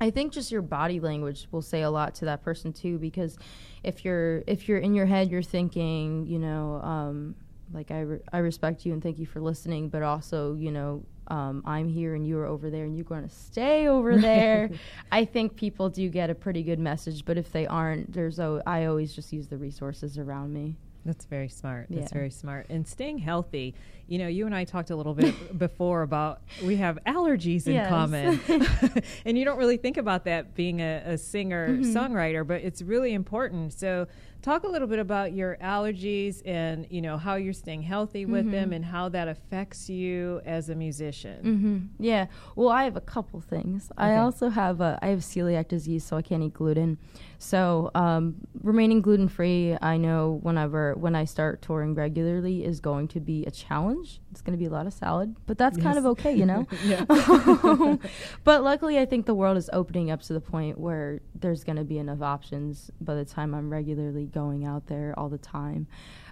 I 0.00 0.10
think 0.10 0.32
just 0.32 0.50
your 0.50 0.62
body 0.62 0.98
language 1.00 1.46
will 1.50 1.62
say 1.62 1.82
a 1.82 1.90
lot 1.90 2.14
to 2.16 2.24
that 2.26 2.42
person 2.42 2.72
too, 2.72 2.98
because 2.98 3.36
if 3.82 4.04
you're 4.04 4.42
if 4.46 4.68
you're 4.68 4.78
in 4.78 4.94
your 4.94 5.06
head, 5.06 5.30
you're 5.30 5.42
thinking, 5.42 6.26
you 6.26 6.38
know, 6.38 6.80
um, 6.82 7.34
like 7.72 7.90
I 7.90 8.00
re- 8.00 8.20
I 8.32 8.38
respect 8.38 8.86
you 8.86 8.92
and 8.92 9.02
thank 9.02 9.18
you 9.18 9.26
for 9.26 9.40
listening, 9.40 9.88
but 9.90 10.02
also, 10.02 10.54
you 10.54 10.72
know, 10.72 11.04
um, 11.28 11.62
I'm 11.64 11.88
here 11.88 12.14
and 12.14 12.26
you're 12.26 12.46
over 12.46 12.70
there 12.70 12.84
and 12.84 12.96
you're 12.96 13.04
going 13.04 13.22
to 13.22 13.34
stay 13.34 13.86
over 13.88 14.16
there. 14.28 14.70
I 15.12 15.24
think 15.24 15.54
people 15.54 15.88
do 15.88 16.08
get 16.08 16.30
a 16.30 16.34
pretty 16.34 16.62
good 16.62 16.78
message, 16.80 17.24
but 17.24 17.36
if 17.38 17.52
they 17.52 17.66
aren't, 17.66 18.12
there's 18.12 18.40
o- 18.40 18.62
I 18.66 18.86
always 18.86 19.14
just 19.14 19.32
use 19.32 19.46
the 19.48 19.56
resources 19.56 20.18
around 20.18 20.52
me. 20.52 20.76
That's 21.04 21.24
very 21.24 21.48
smart. 21.48 21.86
That's 21.88 22.12
Yeah. 22.12 22.18
very 22.18 22.30
smart. 22.30 22.66
And 22.68 22.86
staying 22.86 23.18
healthy. 23.18 23.74
You 24.06 24.18
know, 24.18 24.26
you 24.28 24.44
and 24.46 24.54
I 24.54 24.64
talked 24.64 24.90
a 24.90 24.96
little 24.96 25.14
bit 25.14 25.34
before 25.58 26.02
about 26.02 26.42
we 26.62 26.76
have 26.76 26.98
allergies 27.06 27.66
in 27.66 27.74
Yes. 27.74 27.88
common. 27.88 28.38
and 29.24 29.38
you 29.38 29.44
don't 29.44 29.56
really 29.58 29.76
think 29.78 29.96
about 29.96 30.24
that 30.26 30.54
being 30.54 30.80
a, 30.80 31.02
a 31.06 31.18
singer 31.18 31.68
Mm-hmm. 31.70 31.96
songwriter, 31.96 32.46
but 32.46 32.60
it's 32.62 32.82
really 32.82 33.14
important. 33.14 33.72
So 33.72 34.06
talk 34.42 34.64
a 34.64 34.68
little 34.68 34.88
bit 34.88 34.98
about 34.98 35.32
your 35.32 35.56
allergies 35.62 36.40
and, 36.46 36.86
you 36.90 37.02
know, 37.02 37.16
how 37.18 37.34
you're 37.34 37.52
staying 37.52 37.82
healthy 37.82 38.24
with 38.26 38.40
Mm-hmm. 38.46 38.50
them 38.52 38.72
and 38.72 38.84
how 38.84 39.08
that 39.10 39.28
affects 39.28 39.90
you 39.90 40.40
as 40.46 40.68
a 40.70 40.74
musician. 40.74 41.42
hmm 41.42 41.78
Yeah. 42.04 42.26
Well, 42.56 42.70
I 42.70 42.84
have 42.84 42.96
a 42.96 43.00
couple 43.02 43.40
things. 43.40 43.90
I 43.98 44.16
also 44.16 44.48
have 44.48 44.80
a, 44.80 44.98
I 45.02 45.08
have 45.08 45.20
celiac 45.20 45.68
disease, 45.68 46.04
so 46.04 46.16
I 46.16 46.22
can't 46.22 46.42
eat 46.42 46.54
gluten. 46.54 46.98
So 47.38 47.90
um, 47.94 48.36
remaining 48.62 49.02
gluten 49.02 49.28
free, 49.28 49.76
I 49.82 49.96
know 49.96 50.38
whenever 50.42 50.94
when 50.94 51.14
I 51.14 51.24
start 51.24 51.60
touring 51.62 51.94
regularly 51.94 52.64
is 52.64 52.80
going 52.80 53.08
to 53.08 53.20
be 53.20 53.44
a 53.46 53.50
challenge. 53.50 54.20
It's 54.30 54.42
going 54.42 54.56
to 54.56 54.58
be 54.58 54.66
a 54.66 54.70
lot 54.70 54.86
of 54.86 54.92
salad, 54.92 55.34
but 55.46 55.58
that's 55.58 55.76
kind 55.76 55.98
of 55.98 56.06
okay, 56.06 56.32
you 56.32 56.46
know. 56.46 56.66
But 58.44 58.62
luckily, 58.62 58.98
I 58.98 59.06
think 59.06 59.26
the 59.26 59.34
world 59.34 59.56
is 59.56 59.68
opening 59.72 60.10
up 60.10 60.22
to 60.22 60.32
the 60.32 60.40
point 60.40 60.78
where 60.78 61.20
there's 61.34 61.64
going 61.64 61.76
to 61.76 61.84
be 61.84 61.98
enough 61.98 62.22
options 62.22 62.90
by 63.00 63.14
the 63.14 63.24
time 63.24 63.54
I'm 63.54 63.70
regularly 63.70 64.26
going 64.26 64.64
out 64.64 64.86
there 64.86 65.14
all 65.18 65.28
the 65.28 65.38
time. 65.38 65.86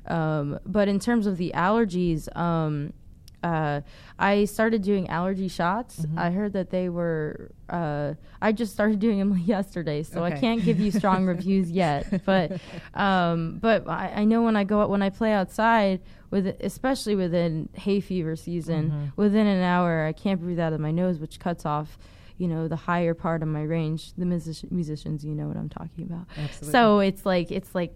Um, 0.07 0.59
but 0.65 0.89
in 0.89 0.99
terms 1.01 1.27
of 1.27 1.37
the 1.37 1.53
allergies, 1.55 2.35
um, 2.37 2.93
uh, 3.43 3.81
I 4.19 4.45
started 4.47 4.83
doing 4.83 5.09
allergy 5.09 5.49
shots. 5.49 6.01
Mhm. 6.01 6.19
I 6.19 6.31
heard 6.31 6.53
that 6.55 6.71
they 6.71 6.89
were. 6.89 7.53
Uh, 7.69 8.15
I 8.43 8.53
just 8.53 8.73
started 8.73 8.99
doing 8.99 9.19
them 9.19 9.37
yesterday, 9.45 10.03
so 10.03 10.25
I 10.25 10.33
can't 10.33 10.65
give 10.65 10.81
you 10.81 10.91
strong 10.91 11.25
reviews 11.35 11.71
yet. 11.71 12.25
But 12.25 12.61
um, 12.95 13.59
but 13.61 13.89
I, 13.89 14.13
I 14.17 14.25
know 14.25 14.43
when 14.43 14.57
I 14.57 14.65
go 14.65 14.81
out, 14.81 14.91
when 14.91 15.03
I 15.03 15.11
play 15.11 15.33
outside, 15.33 16.01
with 16.31 16.47
especially 16.61 17.15
within 17.15 17.69
hay 17.75 18.01
fever 18.01 18.35
season, 18.37 18.91
Mhm. 18.91 19.13
within 19.17 19.47
an 19.47 19.63
hour, 19.63 20.05
I 20.05 20.13
can't 20.13 20.41
breathe 20.41 20.59
out 20.61 20.73
of 20.73 20.81
my 20.81 20.91
nose, 20.91 21.19
which 21.19 21.39
cuts 21.39 21.65
off. 21.65 21.97
You 22.39 22.47
know 22.49 22.69
the 22.69 22.77
higher 22.77 23.15
part 23.15 23.43
of 23.43 23.49
my 23.49 23.63
range. 23.63 24.13
The 24.15 24.25
music- 24.25 24.71
musicians, 24.71 25.25
you 25.25 25.35
know 25.35 25.49
what 25.49 25.57
I'm 25.57 25.69
talking 25.69 26.05
about. 26.05 26.27
Absolutely. 26.37 26.71
So 26.73 27.01
it's 27.01 27.27
like 27.27 27.51
it's 27.51 27.75
like 27.75 27.95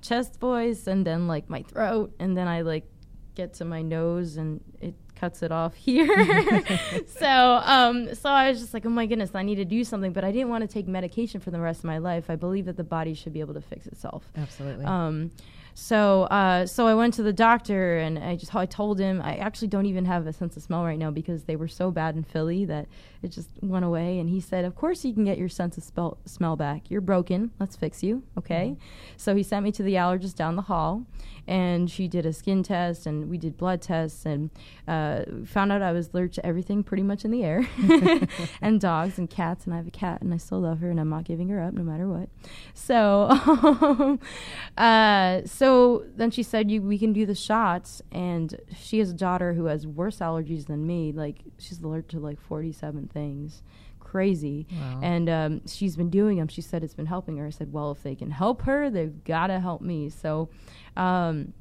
chest 0.00 0.38
voice 0.38 0.86
and 0.86 1.06
then 1.06 1.26
like 1.26 1.48
my 1.48 1.62
throat 1.62 2.12
and 2.18 2.36
then 2.36 2.46
I 2.46 2.60
like 2.60 2.86
get 3.34 3.54
to 3.54 3.64
my 3.64 3.82
nose 3.82 4.36
and 4.36 4.60
it 4.80 4.94
cuts 5.14 5.42
it 5.42 5.52
off 5.52 5.74
here. 5.88 6.06
so 7.06 7.60
um 7.64 8.14
so 8.14 8.30
I 8.30 8.50
was 8.50 8.60
just 8.60 8.74
like, 8.74 8.86
oh 8.86 8.90
my 8.90 9.06
goodness, 9.06 9.30
I 9.34 9.42
need 9.42 9.56
to 9.56 9.64
do 9.64 9.84
something, 9.84 10.12
but 10.12 10.24
I 10.24 10.32
didn't 10.32 10.48
want 10.48 10.62
to 10.62 10.68
take 10.68 10.86
medication 10.86 11.40
for 11.40 11.50
the 11.50 11.60
rest 11.60 11.80
of 11.80 11.84
my 11.84 11.98
life. 11.98 12.28
I 12.28 12.36
believe 12.36 12.66
that 12.66 12.76
the 12.76 12.84
body 12.84 13.14
should 13.14 13.32
be 13.32 13.40
able 13.40 13.54
to 13.54 13.60
fix 13.60 13.86
itself. 13.86 14.30
Absolutely. 14.36 14.84
Um, 14.84 15.30
so, 15.74 16.22
uh, 16.24 16.66
so 16.66 16.86
I 16.86 16.94
went 16.94 17.14
to 17.14 17.24
the 17.24 17.32
doctor 17.32 17.98
and 17.98 18.16
I 18.18 18.36
just 18.36 18.54
I 18.54 18.64
told 18.64 19.00
him 19.00 19.20
I 19.20 19.36
actually 19.36 19.68
don't 19.68 19.86
even 19.86 20.04
have 20.04 20.26
a 20.26 20.32
sense 20.32 20.56
of 20.56 20.62
smell 20.62 20.84
right 20.84 20.98
now 20.98 21.10
because 21.10 21.44
they 21.44 21.56
were 21.56 21.68
so 21.68 21.90
bad 21.90 22.14
in 22.14 22.22
Philly 22.22 22.64
that 22.66 22.86
it 23.24 23.32
just 23.32 23.48
went 23.62 23.84
away. 23.84 24.18
And 24.18 24.28
he 24.28 24.40
said, 24.40 24.64
"Of 24.64 24.74
course 24.74 25.04
you 25.04 25.12
can 25.14 25.24
get 25.24 25.38
your 25.38 25.48
sense 25.48 25.76
of 25.76 25.84
spell, 25.84 26.18
smell 26.24 26.56
back. 26.56 26.90
You're 26.90 27.00
broken. 27.00 27.50
Let's 27.58 27.76
fix 27.76 28.02
you, 28.02 28.22
okay?" 28.38 28.76
So 29.16 29.34
he 29.34 29.42
sent 29.42 29.64
me 29.64 29.72
to 29.72 29.82
the 29.82 29.94
allergist 29.94 30.36
down 30.36 30.56
the 30.56 30.62
hall, 30.62 31.06
and 31.46 31.90
she 31.90 32.08
did 32.08 32.24
a 32.24 32.32
skin 32.32 32.62
test 32.62 33.06
and 33.06 33.28
we 33.28 33.36
did 33.36 33.56
blood 33.56 33.82
tests 33.82 34.24
and 34.24 34.50
uh, 34.88 35.24
found 35.44 35.72
out 35.72 35.82
I 35.82 35.92
was 35.92 36.08
allergic 36.08 36.34
to 36.34 36.46
everything 36.46 36.82
pretty 36.82 37.02
much 37.02 37.24
in 37.24 37.30
the 37.30 37.44
air, 37.44 37.68
and 38.62 38.80
dogs 38.80 39.18
and 39.18 39.28
cats. 39.28 39.64
And 39.64 39.74
I 39.74 39.76
have 39.78 39.86
a 39.86 39.90
cat 39.90 40.22
and 40.22 40.32
I 40.32 40.38
still 40.38 40.60
love 40.60 40.80
her 40.80 40.90
and 40.90 40.98
I'm 40.98 41.10
not 41.10 41.24
giving 41.24 41.48
her 41.50 41.60
up 41.60 41.74
no 41.74 41.82
matter 41.82 42.08
what. 42.08 42.28
So, 42.72 44.18
uh, 44.78 45.42
so 45.44 46.04
then 46.16 46.30
she 46.30 46.42
said, 46.42 46.70
"You, 46.70 46.82
we 46.82 46.98
can 46.98 47.12
do 47.12 47.26
the 47.26 47.34
shots." 47.34 48.02
And 48.10 48.58
she 48.76 48.98
has 48.98 49.10
a 49.10 49.14
daughter 49.14 49.54
who 49.54 49.66
has 49.66 49.86
worse 49.86 50.18
allergies 50.18 50.66
than 50.66 50.86
me. 50.86 51.12
Like 51.12 51.42
she's 51.58 51.80
allergic 51.80 52.08
to 52.08 52.20
like 52.20 52.40
forty-seven 52.40 53.08
things, 53.14 53.62
crazy. 54.00 54.66
Wow. 54.70 55.00
And 55.02 55.28
um, 55.28 55.66
she's 55.66 55.96
been 55.96 56.10
doing 56.10 56.38
them. 56.38 56.48
She 56.48 56.60
said 56.60 56.84
it's 56.84 56.94
been 56.94 57.06
helping 57.06 57.36
her. 57.38 57.46
I 57.46 57.50
said, 57.50 57.72
"Well, 57.72 57.90
if 57.90 58.02
they 58.02 58.14
can 58.14 58.30
help 58.30 58.62
her, 58.62 58.90
they've 58.90 59.24
got 59.24 59.48
to 59.48 59.60
help 59.60 59.80
me." 59.80 60.10
So. 60.10 60.50
Um, 60.96 61.54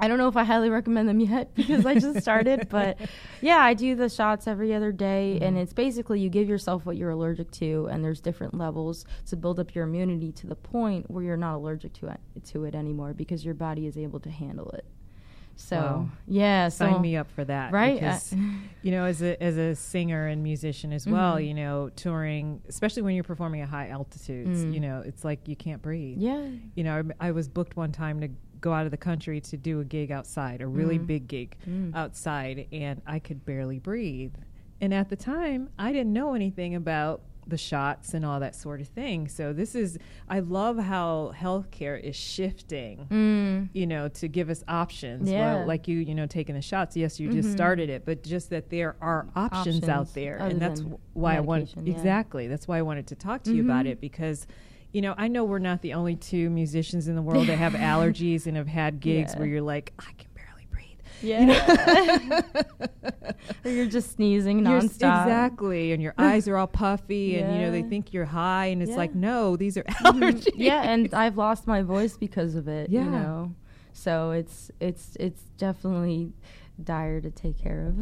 I 0.00 0.08
don't 0.08 0.18
know 0.18 0.26
if 0.26 0.36
I 0.36 0.42
highly 0.42 0.68
recommend 0.68 1.08
them 1.08 1.20
yet 1.34 1.54
because 1.54 1.86
I 1.86 1.94
just 1.94 2.22
started, 2.22 2.68
but 2.70 2.98
yeah, 3.40 3.58
I 3.58 3.74
do 3.74 3.94
the 3.94 4.08
shots 4.08 4.48
every 4.48 4.74
other 4.74 4.90
day, 4.90 5.38
and 5.40 5.56
it's 5.56 5.72
basically 5.72 6.18
you 6.18 6.28
give 6.28 6.48
yourself 6.48 6.84
what 6.84 6.96
you're 6.96 7.10
allergic 7.10 7.52
to, 7.52 7.88
and 7.88 8.04
there's 8.04 8.20
different 8.20 8.54
levels 8.54 9.04
to 9.26 9.36
build 9.36 9.60
up 9.60 9.76
your 9.76 9.84
immunity 9.84 10.32
to 10.32 10.46
the 10.48 10.56
point 10.56 11.08
where 11.08 11.22
you're 11.22 11.36
not 11.36 11.56
allergic 11.56 11.92
to 11.94 12.08
it 12.08 12.20
to 12.46 12.64
it 12.64 12.74
anymore 12.74 13.12
because 13.12 13.44
your 13.44 13.54
body 13.54 13.86
is 13.86 13.96
able 13.96 14.18
to 14.18 14.30
handle 14.30 14.70
it. 14.70 14.84
So 15.62 15.76
Wow. 15.76 16.08
yeah, 16.26 16.68
so 16.68 16.84
Sign 16.86 17.00
me 17.00 17.16
up 17.16 17.30
for 17.30 17.44
that, 17.44 17.72
Right? 17.72 17.94
Because, 18.00 18.32
Uh, 18.32 18.36
you 18.82 18.90
know, 18.90 19.04
as 19.04 19.22
a 19.22 19.40
as 19.42 19.56
a 19.56 19.74
singer 19.76 20.26
and 20.26 20.42
musician 20.42 20.92
as 20.92 21.06
well, 21.06 21.36
Mhm. 21.36 21.46
you 21.48 21.54
know, 21.54 21.88
touring, 21.94 22.60
especially 22.68 23.02
when 23.02 23.14
you're 23.14 23.22
performing 23.24 23.60
at 23.60 23.68
high 23.68 23.88
altitudes, 23.88 24.64
Mm. 24.64 24.74
you 24.74 24.80
know, 24.80 25.02
it's 25.06 25.24
like 25.24 25.46
you 25.46 25.54
can't 25.56 25.80
breathe. 25.80 26.18
Yeah. 26.18 26.48
You 26.74 26.82
know, 26.84 27.04
I, 27.20 27.28
I 27.28 27.30
was 27.30 27.48
booked 27.48 27.76
one 27.76 27.92
time 27.92 28.20
to 28.22 28.28
go 28.60 28.72
out 28.72 28.84
of 28.84 28.90
the 28.90 28.96
country 28.96 29.40
to 29.40 29.56
do 29.56 29.80
a 29.80 29.84
gig 29.84 30.10
outside, 30.10 30.60
a 30.60 30.66
really 30.66 30.98
Mhm. 30.98 31.06
big 31.06 31.28
gig 31.28 31.56
Mm. 31.68 31.94
outside, 31.94 32.66
and 32.72 33.00
I 33.06 33.18
could 33.20 33.44
barely 33.44 33.78
breathe. 33.78 34.34
And 34.80 34.92
at 34.92 35.08
the 35.10 35.16
time, 35.16 35.68
I 35.78 35.92
didn't 35.92 36.12
know 36.12 36.34
anything 36.34 36.74
about 36.74 37.22
the 37.46 37.56
shots 37.58 38.14
and 38.14 38.24
all 38.24 38.38
that 38.40 38.54
sort 38.54 38.80
of 38.80 38.88
thing. 38.88 39.26
So 39.28 39.52
this 39.52 39.74
is, 39.74 39.98
I 40.28 40.38
love 40.40 40.78
how 40.78 41.32
healthcare 41.36 42.00
is 42.00 42.14
shifting 42.16 43.06
Mm. 43.10 43.68
you 43.72 43.86
know, 43.86 44.08
to 44.08 44.28
give 44.28 44.48
us 44.48 44.62
options. 44.68 45.28
Yeah. 45.30 45.56
Well, 45.56 45.66
like 45.66 45.88
you, 45.88 45.98
you 45.98 46.14
know, 46.14 46.26
taking 46.26 46.54
the 46.54 46.62
shots. 46.62 46.96
Yes, 46.96 47.18
you 47.18 47.30
just 47.32 47.48
Mhm. 47.48 47.52
started 47.52 47.90
it, 47.90 48.04
but 48.04 48.22
just 48.22 48.50
that 48.50 48.70
there 48.70 48.96
are 49.00 49.26
options, 49.34 49.88
out 49.88 50.14
there, 50.14 50.36
and 50.36 50.60
that's 50.60 50.82
why 51.14 51.36
I 51.36 51.40
want 51.40 51.74
yeah. 51.76 51.92
exactly. 51.92 52.46
That's 52.46 52.68
why 52.68 52.78
I 52.78 52.82
wanted 52.82 53.06
to 53.08 53.14
talk 53.16 53.42
to 53.44 53.54
you 53.54 53.64
about 53.64 53.86
Mhm. 53.86 53.90
it 53.90 54.00
because. 54.00 54.46
You 54.94 55.00
know, 55.00 55.14
I 55.16 55.28
know 55.28 55.42
we're 55.44 55.58
not 55.58 55.80
the 55.80 55.94
only 55.94 56.16
two 56.16 56.50
musicians 56.50 57.08
in 57.08 57.14
the 57.14 57.22
world 57.22 57.46
that 57.46 57.56
have 57.56 57.72
allergies 57.72 58.46
and 58.46 58.58
have 58.58 58.66
had 58.68 59.00
gigs 59.00 59.32
Yeah. 59.32 59.38
where 59.38 59.48
you're 59.48 59.62
like, 59.62 59.94
I 59.98 60.12
can. 60.18 60.26
Yeah. 61.22 62.40
or 63.64 63.70
you're 63.70 63.86
just 63.86 64.12
sneezing 64.12 64.64
You're 64.66 64.80
nonstop. 64.80 65.22
exactly, 65.24 65.92
and 65.92 66.02
your 66.02 66.14
eyes 66.18 66.48
are 66.48 66.56
all 66.56 66.66
puffy, 66.66 67.38
and 67.38 67.54
you 67.54 67.60
know 67.62 67.70
they 67.70 67.82
think 67.82 68.12
you're 68.12 68.24
high, 68.24 68.66
and 68.66 68.82
it's 68.82 68.90
Yeah. 68.92 68.96
like, 68.96 69.14
no, 69.14 69.56
these 69.56 69.76
are 69.76 69.82
Mhm. 70.04 70.20
allergies. 70.20 70.52
yeah, 70.56 70.82
and 70.82 71.12
I've 71.14 71.36
lost 71.36 71.66
my 71.66 71.82
voice 71.82 72.16
because 72.16 72.54
of 72.54 72.68
it. 72.68 72.90
Yeah. 72.90 73.04
You 73.04 73.10
know, 73.10 73.54
so 73.92 74.30
it's 74.32 74.70
it's 74.80 75.16
it's 75.20 75.42
definitely 75.58 76.32
dire 76.82 77.20
to 77.20 77.30
take 77.30 77.58
care 77.58 77.86
of. 77.88 77.94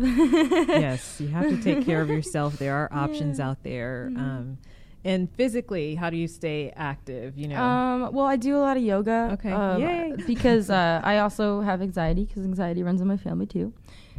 yes, 0.68 1.20
you 1.20 1.28
have 1.28 1.48
to 1.48 1.60
take 1.62 1.84
care 1.84 2.00
of 2.00 2.08
yourself. 2.08 2.56
There 2.58 2.74
are 2.74 2.88
options 2.92 3.40
out 3.40 3.62
there. 3.62 4.10
Mhm. 4.12 4.18
Um, 4.18 4.58
and 5.04 5.30
physically, 5.34 5.94
how 5.94 6.10
do 6.10 6.16
you 6.16 6.28
stay 6.28 6.72
active? 6.76 7.36
You 7.38 7.48
know, 7.48 7.62
Um, 7.62 8.12
well, 8.12 8.26
I 8.26 8.36
do 8.36 8.56
a 8.56 8.60
lot 8.60 8.76
of 8.76 8.82
yoga. 8.82 9.30
Okay. 9.34 9.52
um, 9.52 9.80
Yay. 9.80 10.14
because 10.26 10.70
uh, 10.70 11.00
I 11.02 11.18
also 11.18 11.60
have 11.62 11.80
anxiety 11.82 12.24
because 12.26 12.44
anxiety 12.44 12.82
runs 12.82 13.00
in 13.00 13.08
my 13.08 13.16
family 13.16 13.46
too. 13.46 13.72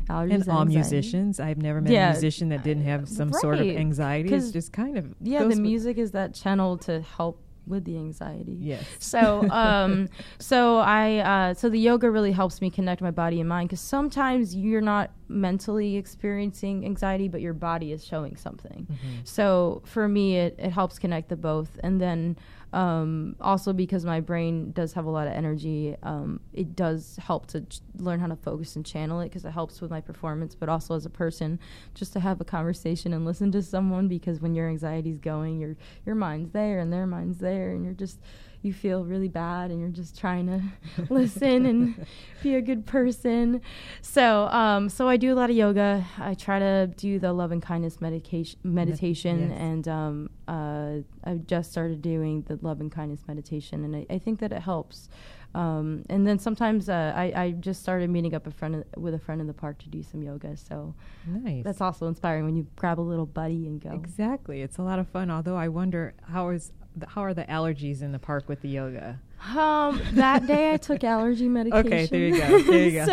Allergies 0.09 0.33
and 0.33 0.49
all 0.49 0.61
anxiety. 0.61 0.75
musicians. 0.75 1.39
I've 1.39 1.61
never 1.61 1.79
met 1.79 1.93
Yeah, 1.93 2.09
a 2.09 2.13
musician 2.13 2.49
that 2.49 2.63
didn't 2.63 2.83
have 2.83 3.07
some 3.07 3.31
sort 3.31 3.59
of 3.59 3.67
anxiety. 3.67 4.33
It's 4.33 4.51
just 4.51 4.73
kind 4.73 4.97
of 4.97 5.13
Yeah, 5.21 5.43
the 5.43 5.55
music 5.55 5.97
is 5.97 6.11
that 6.11 6.33
channel 6.33 6.77
to 6.79 7.01
help 7.01 7.39
with 7.67 7.85
the 7.85 7.95
anxiety. 7.97 8.57
Yes. 8.59 8.83
So, 8.99 9.47
um, 9.49 10.09
so 10.39 10.77
I, 10.77 11.17
uh, 11.19 11.53
so 11.53 11.69
the 11.69 11.79
yoga 11.79 12.09
really 12.09 12.31
helps 12.31 12.61
me 12.61 12.69
connect 12.69 13.01
my 13.01 13.11
body 13.11 13.39
and 13.39 13.47
mind 13.47 13.69
because 13.69 13.79
sometimes 13.81 14.55
you're 14.55 14.81
not 14.81 15.11
mentally 15.27 15.95
experiencing 15.95 16.85
anxiety, 16.85 17.27
but 17.27 17.41
your 17.41 17.53
body 17.53 17.91
is 17.91 18.03
showing 18.03 18.35
something. 18.35 18.87
Mhm. 18.91 19.27
So 19.27 19.81
for 19.85 20.07
me, 20.07 20.37
it, 20.37 20.55
it 20.57 20.71
helps 20.71 20.99
connect 20.99 21.29
the 21.29 21.37
both. 21.37 21.79
And 21.83 22.01
then 22.01 22.37
um, 22.73 23.35
also 23.41 23.73
because 23.73 24.05
my 24.05 24.21
brain 24.21 24.71
does 24.71 24.93
have 24.93 25.05
a 25.05 25.09
lot 25.09 25.27
of 25.27 25.33
energy, 25.33 25.95
um, 26.03 26.39
it 26.53 26.75
does 26.75 27.17
help 27.17 27.47
to 27.47 27.61
ch- 27.61 27.81
learn 27.97 28.19
how 28.19 28.27
to 28.27 28.35
focus 28.37 28.75
and 28.77 28.85
channel 28.85 29.19
it 29.19 29.25
because 29.25 29.43
it 29.43 29.51
helps 29.51 29.81
with 29.81 29.91
my 29.91 29.99
performance, 29.99 30.55
but 30.55 30.69
also 30.69 30.95
as 30.95 31.05
a 31.05 31.09
person, 31.09 31.59
just 31.93 32.13
to 32.13 32.19
have 32.21 32.39
a 32.39 32.45
conversation 32.45 33.13
and 33.13 33.25
listen 33.31 33.51
to 33.51 33.61
someone 33.61 34.07
because 34.07 34.39
when 34.39 34.55
your 34.55 34.69
anxiety's 34.69 35.19
going, 35.19 35.59
your 35.59 35.75
your 36.05 36.15
mind's 36.15 36.51
there 36.51 36.79
and 36.79 36.93
their 36.93 37.05
mind's 37.05 37.39
there, 37.39 37.71
and 37.71 37.83
you're 37.83 37.93
just 37.93 38.19
you 38.61 38.73
feel 38.73 39.03
really 39.03 39.27
bad 39.27 39.71
and 39.71 39.79
you're 39.79 39.89
just 39.89 40.17
trying 40.17 40.45
to 40.47 40.61
listen 41.13 41.65
and 41.65 42.05
be 42.43 42.55
a 42.55 42.61
good 42.61 42.85
person. 42.85 43.61
So, 44.01 44.47
um, 44.47 44.89
so 44.89 45.07
I 45.07 45.17
do 45.17 45.33
a 45.33 45.35
lot 45.35 45.49
of 45.49 45.55
yoga. 45.55 46.05
I 46.17 46.35
try 46.35 46.59
to 46.59 46.87
do 46.87 47.19
the 47.19 47.33
love 47.33 47.51
and 47.51 47.61
kindness 47.61 47.99
medication, 47.99 48.59
meditation, 48.63 49.49
yes. 49.49 49.59
and 49.59 49.87
um, 49.87 50.29
uh, 50.47 50.97
I've 51.23 51.47
just 51.47 51.71
started 51.71 52.01
doing 52.01 52.43
the 52.43 52.59
love 52.61 52.81
and 52.81 52.91
kindness 52.91 53.21
meditation, 53.27 53.83
and 53.83 53.95
I, 53.95 54.05
I 54.09 54.19
think 54.19 54.39
that 54.39 54.51
it 54.51 54.61
helps. 54.61 55.09
Um, 55.53 56.03
and 56.09 56.25
then 56.25 56.39
sometimes 56.39 56.87
uh, 56.87 57.13
I, 57.15 57.33
I 57.35 57.51
just 57.51 57.81
started 57.81 58.09
meeting 58.09 58.33
up 58.33 58.47
a 58.47 58.51
friend 58.51 58.85
with 58.95 59.13
a 59.13 59.19
friend 59.19 59.41
in 59.41 59.47
the 59.47 59.53
park 59.53 59.79
to 59.79 59.89
do 59.89 60.01
some 60.01 60.23
yoga. 60.23 60.55
So 60.55 60.93
Nice. 61.27 61.63
that's 61.63 61.81
also 61.81 62.07
inspiring 62.07 62.45
when 62.45 62.55
you 62.55 62.67
grab 62.77 62.99
a 62.99 63.01
little 63.01 63.25
buddy 63.25 63.67
and 63.67 63.81
go. 63.81 63.91
Exactly. 63.91 64.61
It's 64.61 64.77
a 64.77 64.81
lot 64.81 64.99
of 64.99 65.09
fun. 65.09 65.29
Although 65.29 65.57
I 65.57 65.67
wonder 65.67 66.13
how 66.23 66.49
is 66.49 66.71
how 67.07 67.21
are 67.23 67.33
the 67.33 67.43
allergies 67.43 68.01
in 68.01 68.11
the 68.11 68.19
park 68.19 68.47
with 68.49 68.61
the 68.61 68.69
yoga? 68.69 69.19
Um, 69.55 69.99
that 70.13 70.45
day 70.45 70.73
I 70.73 70.77
took 70.77 71.03
allergy 71.03 71.47
medication. 71.49 71.85
Okay, 71.87 72.05
there 72.05 72.27
you 72.27 72.37
go. 72.37 72.61
There 72.63 72.87
you 72.87 72.91
go. 72.91 73.05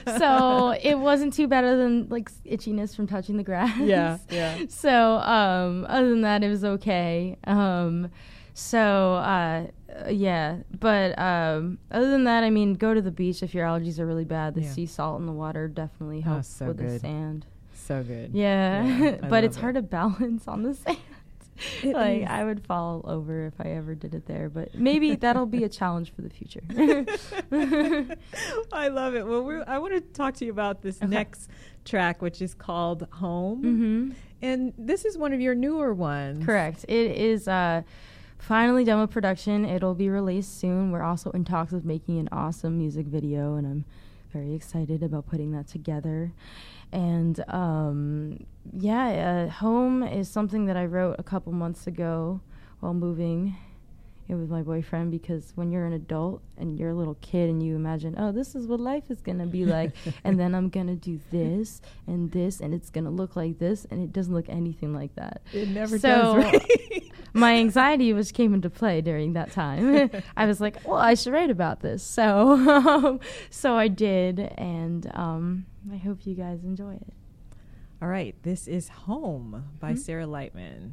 so, 0.06 0.18
so 0.18 0.70
it 0.82 0.98
wasn't 0.98 1.32
too 1.34 1.46
bad 1.46 1.64
than 1.64 2.08
like 2.08 2.30
itchiness 2.46 2.96
from 2.96 3.06
touching 3.06 3.36
the 3.36 3.42
grass. 3.42 3.78
yeah, 3.80 4.18
yeah. 4.30 4.58
So, 4.68 5.16
um, 5.18 5.84
other 5.88 6.08
than 6.10 6.22
that, 6.22 6.42
it 6.42 6.48
was 6.48 6.64
okay. 6.64 7.36
Um, 7.44 8.10
so, 8.54 9.14
uh, 9.16 9.66
yeah, 10.08 10.58
but 10.80 11.18
um, 11.18 11.78
other 11.90 12.08
than 12.10 12.24
that, 12.24 12.42
I 12.44 12.48
mean, 12.50 12.72
go 12.74 12.94
to 12.94 13.02
the 13.02 13.10
beach 13.10 13.42
if 13.42 13.54
your 13.54 13.66
allergies 13.66 13.98
are 13.98 14.06
really 14.06 14.24
bad. 14.24 14.54
The 14.54 14.62
Yeah. 14.62 14.70
sea 14.70 14.86
salt 14.86 15.20
in 15.20 15.26
the 15.26 15.32
water 15.32 15.68
definitely 15.68 16.18
Oh, 16.26 16.30
helps 16.30 16.48
so 16.48 16.68
with 16.68 16.78
the 16.78 16.98
sand. 16.98 17.44
So 17.74 18.02
good. 18.02 18.30
Yeah, 18.32 18.84
Yeah, 18.86 19.16
but 19.28 19.44
it's 19.44 19.56
love 19.56 19.60
hard 19.62 19.74
to 19.74 19.82
balance 19.82 20.48
on 20.48 20.62
the 20.62 20.72
sand. 20.74 20.96
It 21.82 21.94
like 21.94 22.22
is. 22.22 22.28
I 22.28 22.44
would 22.44 22.64
fall 22.66 23.02
over 23.04 23.46
if 23.46 23.54
I 23.60 23.70
ever 23.70 23.94
did 23.94 24.14
it 24.14 24.26
there, 24.26 24.48
but 24.48 24.74
maybe 24.74 25.14
that'll 25.24 25.46
be 25.46 25.64
a 25.64 25.68
challenge 25.68 26.12
for 26.14 26.22
the 26.22 26.30
future. 26.30 26.60
I 28.72 28.88
love 28.88 29.14
it. 29.14 29.26
Well, 29.26 29.42
we're, 29.42 29.64
I 29.66 29.78
want 29.78 29.94
to 29.94 30.00
talk 30.00 30.34
to 30.34 30.44
you 30.44 30.50
about 30.50 30.82
this 30.82 30.98
Okay. 30.98 31.06
next 31.06 31.50
track, 31.84 32.20
which 32.22 32.42
is 32.42 32.54
called 32.54 33.06
Home. 33.12 33.62
hmm 33.62 34.10
And 34.42 34.72
this 34.78 35.04
is 35.04 35.16
one 35.16 35.32
of 35.32 35.40
your 35.40 35.54
newer 35.54 35.94
ones. 35.94 36.44
Correct. 36.44 36.84
It 36.88 37.12
is 37.16 37.48
uh, 37.48 37.82
finally 38.38 38.84
done 38.84 39.00
with 39.00 39.10
production. 39.10 39.64
It'll 39.64 39.94
be 39.94 40.08
released 40.08 40.58
soon. 40.60 40.90
We're 40.92 41.02
also 41.02 41.30
in 41.30 41.44
talks 41.44 41.72
of 41.72 41.84
making 41.84 42.18
an 42.18 42.28
awesome 42.32 42.76
music 42.78 43.06
video, 43.06 43.54
and 43.56 43.66
I'm 43.66 43.84
very 44.36 44.54
excited 44.54 45.02
about 45.02 45.26
putting 45.26 45.52
that 45.52 45.66
together. 45.66 46.30
And 46.92 47.42
um, 47.48 48.44
yeah, 48.78 49.46
uh, 49.48 49.50
Home 49.60 50.02
is 50.02 50.28
something 50.28 50.66
that 50.66 50.76
I 50.76 50.84
wrote 50.84 51.16
a 51.18 51.22
couple 51.22 51.52
months 51.52 51.86
ago 51.86 52.40
while 52.80 52.92
moving 52.92 53.56
it 54.28 54.34
was 54.34 54.48
my 54.48 54.62
boyfriend 54.62 55.10
because 55.10 55.52
when 55.54 55.70
you're 55.70 55.86
an 55.86 55.92
adult 55.92 56.42
and 56.56 56.76
you're 56.78 56.90
a 56.90 56.94
little 56.94 57.16
kid 57.20 57.48
and 57.48 57.62
you 57.62 57.76
imagine, 57.76 58.14
oh, 58.18 58.32
this 58.32 58.54
is 58.54 58.66
what 58.66 58.80
life 58.80 59.10
is 59.10 59.20
going 59.20 59.38
to 59.38 59.46
be 59.46 59.64
like, 59.64 59.92
and 60.24 60.38
then 60.38 60.54
I'm 60.54 60.68
going 60.68 60.88
to 60.88 60.96
do 60.96 61.20
this 61.30 61.80
and 62.06 62.30
this, 62.32 62.60
and 62.60 62.74
it's 62.74 62.90
going 62.90 63.04
to 63.04 63.10
look 63.10 63.36
like 63.36 63.58
this, 63.58 63.86
and 63.90 64.02
it 64.02 64.12
doesn't 64.12 64.34
look 64.34 64.48
anything 64.48 64.92
like 64.92 65.14
that. 65.14 65.42
It 65.52 65.68
never 65.68 65.98
So, 65.98 66.08
does, 66.08 66.44
right? 66.52 67.02
my 67.34 67.54
anxiety 67.56 68.12
which 68.12 68.32
came 68.34 68.52
into 68.54 68.70
play 68.70 69.00
during 69.00 69.34
that 69.34 69.52
time. 69.52 70.10
I 70.36 70.46
was 70.46 70.60
like, 70.60 70.76
well, 70.86 70.98
I 70.98 71.14
should 71.14 71.32
write 71.32 71.50
about 71.50 71.80
this. 71.80 72.02
So, 72.02 73.20
so 73.50 73.76
I 73.76 73.88
did, 73.88 74.40
and 74.58 75.10
um, 75.14 75.66
I 75.92 75.96
hope 75.98 76.26
you 76.26 76.34
guys 76.34 76.64
enjoy 76.64 76.94
it. 76.94 77.12
All 78.02 78.08
right. 78.08 78.34
This 78.42 78.66
is 78.68 78.88
Home 78.88 79.64
by 79.80 79.92
Mhm. 79.94 79.98
Sarah 79.98 80.26
Lightman. 80.26 80.92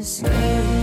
This 0.00 0.79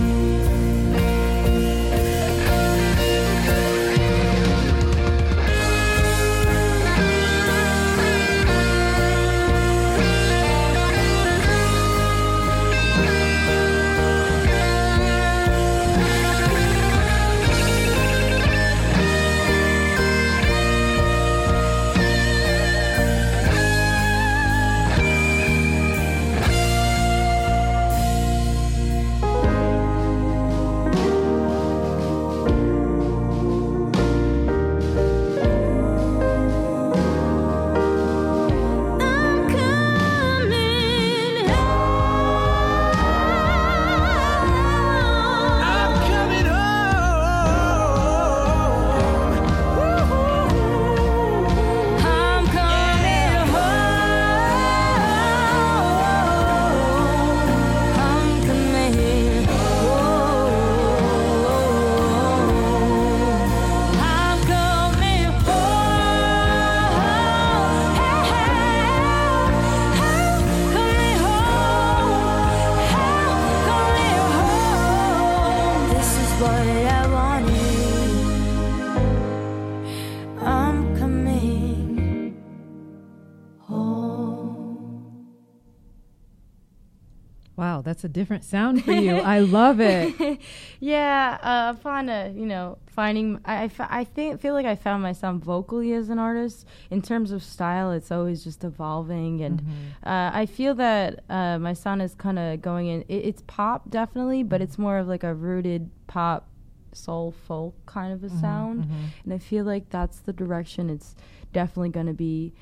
a 88.08 88.12
different 88.12 88.44
sound 88.44 88.84
for 88.84 88.92
you. 88.92 89.16
I 89.16 89.40
love 89.40 89.80
it. 89.80 90.40
yeah, 90.80 91.38
uh, 91.42 91.74
upon 91.76 92.08
uh, 92.08 92.32
you 92.34 92.46
know 92.46 92.78
finding, 92.86 93.40
I 93.44 93.64
I, 93.64 93.70
I 94.00 94.04
think 94.04 94.40
feel 94.40 94.54
like 94.54 94.66
I 94.66 94.74
found 94.74 95.02
my 95.02 95.12
sound 95.12 95.44
vocally 95.44 95.92
as 95.92 96.08
an 96.08 96.18
artist. 96.18 96.66
In 96.90 97.02
terms 97.02 97.30
of 97.30 97.42
style, 97.42 97.92
it's 97.92 98.10
always 98.10 98.42
just 98.42 98.64
evolving, 98.64 99.42
and 99.42 99.60
uh, 100.04 100.30
I 100.32 100.46
feel 100.46 100.74
that 100.76 101.24
uh, 101.28 101.58
my 101.58 101.74
sound 101.74 102.02
is 102.02 102.14
kind 102.14 102.38
of 102.38 102.62
going 102.62 102.86
in. 102.88 103.02
It, 103.02 103.26
it's 103.28 103.42
pop 103.46 103.90
definitely, 103.90 104.42
but 104.42 104.60
it's 104.60 104.78
more 104.78 104.98
of 104.98 105.06
like 105.06 105.24
a 105.24 105.34
rooted 105.34 105.90
pop, 106.06 106.48
soul 106.92 107.34
folk 107.46 107.74
kind 107.86 108.12
of 108.12 108.24
a 108.24 108.30
sound, 108.30 108.88
and 109.24 109.32
I 109.32 109.38
feel 109.38 109.64
like 109.64 109.90
that's 109.90 110.20
the 110.20 110.32
direction 110.32 110.90
it's 110.90 111.14
definitely 111.52 111.90
going 111.90 112.06
to 112.06 112.12
be 112.12 112.52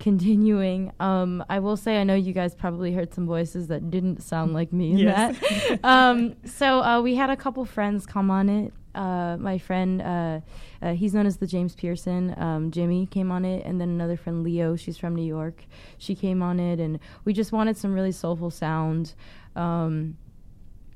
continuing. 0.00 0.92
Um, 1.00 1.44
I 1.48 1.58
will 1.60 1.76
say, 1.76 2.00
I 2.00 2.04
know 2.04 2.14
you 2.14 2.32
guys 2.32 2.54
probably 2.54 2.92
heard 2.92 3.14
some 3.14 3.26
voices 3.26 3.68
that 3.68 3.90
didn't 3.90 4.22
sound 4.22 4.52
like 4.52 4.72
me 4.72 4.92
in 4.92 4.98
Yes. 4.98 5.38
that. 5.40 5.80
um, 5.84 6.34
so 6.44 6.80
uh, 6.82 7.00
we 7.00 7.14
had 7.14 7.30
a 7.30 7.36
couple 7.36 7.64
friends 7.64 8.06
come 8.06 8.30
on 8.30 8.48
it. 8.48 8.72
Uh, 8.94 9.36
my 9.40 9.58
friend, 9.58 10.00
uh, 10.02 10.40
uh, 10.80 10.92
he's 10.92 11.14
known 11.14 11.26
as 11.26 11.38
the 11.38 11.46
James 11.48 11.74
Pearson. 11.74 12.32
Um, 12.40 12.70
Jimmy 12.70 13.06
came 13.06 13.32
on 13.32 13.44
it, 13.44 13.64
and 13.66 13.80
then 13.80 13.88
another 13.88 14.16
friend, 14.16 14.44
Leo. 14.44 14.76
She's 14.76 14.96
from 14.96 15.16
New 15.16 15.24
York. 15.26 15.64
She 15.98 16.14
came 16.14 16.42
on 16.42 16.60
it, 16.60 16.78
and 16.78 17.00
we 17.24 17.32
just 17.32 17.50
wanted 17.50 17.76
some 17.76 17.92
really 17.92 18.12
soulful 18.12 18.50
sound. 18.50 19.14
Um, 19.56 20.16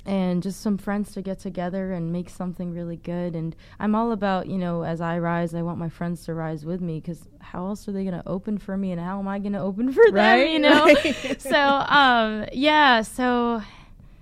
and 0.09 0.43
just 0.43 0.61
some 0.63 0.79
friends 0.79 1.13
to 1.13 1.21
get 1.21 1.39
together 1.39 1.93
and 1.93 2.11
make 2.11 2.31
something 2.31 2.73
really 2.73 2.97
good. 2.97 3.37
And 3.37 3.55
I'm 3.79 3.95
all 3.95 4.11
about, 4.13 4.47
you 4.47 4.57
know, 4.57 4.83
as 4.83 5.01
I 5.03 5.19
rise, 5.19 5.53
I 5.55 5.61
want 5.63 5.79
my 5.79 5.91
friends 5.91 6.25
to 6.25 6.35
rise 6.35 6.65
with 6.65 6.81
me 6.81 6.99
because 6.99 7.29
how 7.41 7.67
else 7.67 7.87
are 7.89 7.93
they 7.93 8.05
going 8.05 8.21
to 8.21 8.27
open 8.27 8.57
for 8.57 8.77
me 8.77 8.91
and 8.93 9.01
how 9.01 9.19
am 9.19 9.29
I 9.29 9.39
going 9.39 9.53
to 9.53 9.61
open 9.61 9.93
for 9.93 10.05
them, 10.07 10.15
Right, 10.15 10.51
you 10.51 10.59
know? 10.61 10.85
right. 10.87 11.37
so, 11.43 11.59
um, 11.61 12.47
yeah, 12.55 13.03
so, 13.03 13.63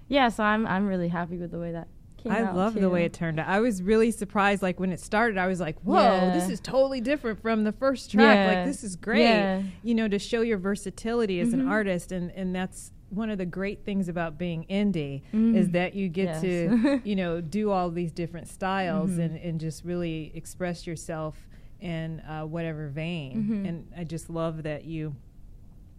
yeah, 0.08 0.28
so 0.28 0.42
I'm, 0.42 0.66
I'm 0.66 0.88
really 0.88 1.08
happy 1.08 1.36
with 1.36 1.52
the 1.52 1.58
way 1.60 1.70
that 1.72 1.86
I 2.28 2.42
out. 2.42 2.56
love 2.56 2.74
the 2.74 2.90
way 2.90 3.04
it 3.04 3.12
turned 3.12 3.38
out. 3.38 3.46
I 3.46 3.60
was 3.60 3.80
really 3.80 4.10
surprised. 4.10 4.60
Like 4.60 4.80
when 4.80 4.90
it 4.90 4.98
started, 4.98 5.38
I 5.38 5.46
was 5.46 5.60
like, 5.60 5.78
"Whoa, 5.84 6.02
Yeah. 6.02 6.32
this 6.34 6.48
is 6.48 6.58
totally 6.58 7.00
different 7.00 7.40
from 7.40 7.62
the 7.62 7.70
first 7.70 8.10
track. 8.10 8.34
Yeah. 8.34 8.46
Like 8.56 8.66
this 8.66 8.82
is 8.82 8.96
great." 8.96 9.20
Yeah. 9.22 9.62
You 9.84 9.94
know, 9.94 10.08
to 10.08 10.18
show 10.18 10.40
your 10.40 10.58
versatility 10.58 11.38
as 11.38 11.52
an 11.52 11.62
Mhm. 11.62 11.70
artist, 11.70 12.10
and 12.10 12.32
and 12.32 12.52
that's 12.52 12.90
one 13.16 13.30
of 13.30 13.38
the 13.38 13.46
great 13.46 13.84
things 13.84 14.08
about 14.08 14.38
being 14.38 14.64
indie 14.70 15.22
Mm. 15.32 15.56
is 15.56 15.70
that 15.70 15.94
you 15.94 16.08
get 16.08 16.26
Yes. 16.26 16.40
to 16.42 17.00
you 17.04 17.16
know 17.16 17.40
do 17.40 17.70
all 17.70 17.90
these 17.90 18.12
different 18.12 18.48
styles 18.48 19.10
Mhm. 19.12 19.24
and 19.24 19.36
and 19.38 19.60
just 19.60 19.84
really 19.84 20.30
express 20.34 20.86
yourself 20.86 21.48
in 21.80 22.20
uh, 22.20 22.42
whatever 22.44 22.88
vein. 22.88 23.44
Mhm. 23.64 23.68
And 23.68 23.88
I 23.96 24.04
just 24.04 24.30
love 24.30 24.62
that 24.62 24.84
you 24.84 25.14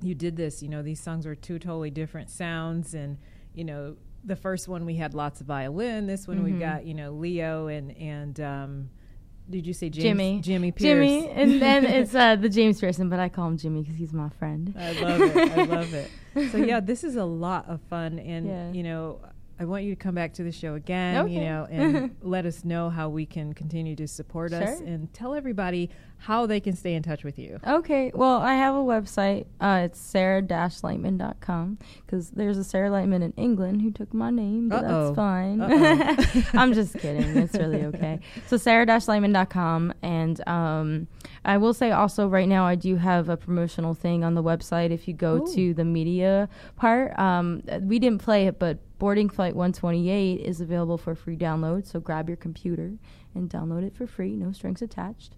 you 0.01 0.13
did 0.15 0.35
this. 0.37 0.61
You 0.61 0.69
know, 0.69 0.81
these 0.83 0.99
songs 0.99 1.25
were 1.25 1.35
two 1.35 1.57
totally 1.59 1.89
different 1.91 2.29
sounds, 2.29 2.93
and 2.93 3.17
you 3.53 3.63
know, 3.63 3.95
the 4.23 4.35
first 4.35 4.67
one 4.67 4.85
we 4.85 4.95
had 4.95 5.13
lots 5.13 5.41
of 5.41 5.47
violin. 5.47 6.05
This 6.07 6.27
one 6.27 6.39
Mhm. 6.39 6.43
we've 6.43 6.59
got 6.59 6.85
you 6.85 6.93
know 6.93 7.11
Leo 7.11 7.67
and 7.67 7.91
and 7.97 8.39
um, 8.39 8.89
did 9.49 9.65
you 9.65 9.73
say 9.73 9.89
James, 9.89 10.03
Jimmy. 10.03 10.41
Jimmy 10.41 10.71
Pierce? 10.73 10.81
Jimmy, 11.09 11.29
and 11.29 11.61
then 11.61 11.85
it's 11.85 12.13
uh, 12.23 12.35
the 12.35 12.49
James 12.49 12.79
Pearson, 12.81 13.07
but 13.09 13.19
I 13.19 13.29
call 13.29 13.47
him 13.47 13.57
Jimmy 13.57 13.81
because 13.81 13.95
he's 13.95 14.13
my 14.13 14.29
friend. 14.29 14.73
I 14.77 14.91
love 15.01 15.21
it. 15.21 15.37
I 15.57 15.63
love 15.63 15.93
it. 15.93 16.09
So 16.51 16.57
yeah, 16.57 16.79
this 16.91 17.03
is 17.03 17.15
a 17.15 17.25
lot 17.25 17.67
of 17.67 17.81
fun, 17.89 18.19
and 18.19 18.45
Yeah. 18.47 18.71
you 18.71 18.83
know, 18.83 19.19
I 19.59 19.65
want 19.65 19.83
you 19.85 19.95
to 19.95 20.01
come 20.01 20.13
back 20.13 20.33
to 20.35 20.43
the 20.43 20.51
show 20.51 20.75
again, 20.75 21.27
you 21.29 21.41
know, 21.41 21.67
and 21.69 22.15
let 22.21 22.45
us 22.45 22.63
know 22.63 22.89
how 22.91 23.09
we 23.09 23.25
can 23.25 23.53
continue 23.53 23.95
to 23.95 24.07
support 24.07 24.53
us 24.53 24.79
and 24.81 25.11
tell 25.13 25.33
everybody 25.33 25.89
how 26.17 26.45
they 26.45 26.59
can 26.59 26.75
stay 26.75 26.93
in 26.93 27.03
touch 27.03 27.23
with 27.23 27.37
you. 27.39 27.59
Okay, 27.65 28.11
well, 28.13 28.37
I 28.37 28.55
have 28.55 28.75
a 28.75 28.79
website. 28.79 29.45
Uh, 29.61 29.83
it's 29.85 29.99
sarah-lightman.com 29.99 31.77
because 32.05 32.31
there's 32.31 32.57
a 32.57 32.63
Sarah 32.63 32.89
Lightman 32.89 33.21
in 33.23 33.33
England 33.37 33.81
who 33.81 33.91
took 33.91 34.13
my 34.13 34.29
name, 34.29 34.69
but 34.69 34.83
Uh-oh. 34.83 35.05
that's 35.05 35.15
fine. 35.15 35.61
I'm 36.59 36.73
just 36.73 36.97
kidding. 36.97 37.37
It's 37.37 37.53
really 37.53 37.85
okay. 37.85 38.19
So 38.47 38.57
sarah-lightman.com. 38.57 39.93
And 40.01 40.47
um, 40.47 41.07
I 41.45 41.57
will 41.57 41.73
say 41.73 41.91
also 41.91 42.27
right 42.27 42.47
now 42.47 42.65
I 42.65 42.75
do 42.75 42.95
have 42.95 43.29
a 43.29 43.37
promotional 43.37 43.93
thing 43.93 44.23
on 44.23 44.33
the 44.33 44.43
website. 44.43 44.91
If 44.91 45.07
you 45.07 45.13
go 45.13 45.43
Ooh. 45.43 45.55
to 45.55 45.73
the 45.73 45.85
media 45.85 46.49
part, 46.75 47.17
um, 47.17 47.63
we 47.81 47.99
didn't 47.99 48.21
play 48.21 48.47
it, 48.47 48.59
but 48.59 48.79
Boarding 48.99 49.29
Flight 49.29 49.55
128 49.55 50.41
is 50.41 50.59
available 50.59 50.97
for 50.97 51.13
free 51.13 51.37
download. 51.37 51.85
So 51.85 51.99
grab 51.99 52.27
your 52.27 52.37
computer 52.37 52.93
and 53.37 53.49
download 53.49 53.83
it 53.83 53.95
for 53.95 54.07
free, 54.07 54.35
no 54.35 54.51
strings 54.51 54.81
attached. 54.81 55.35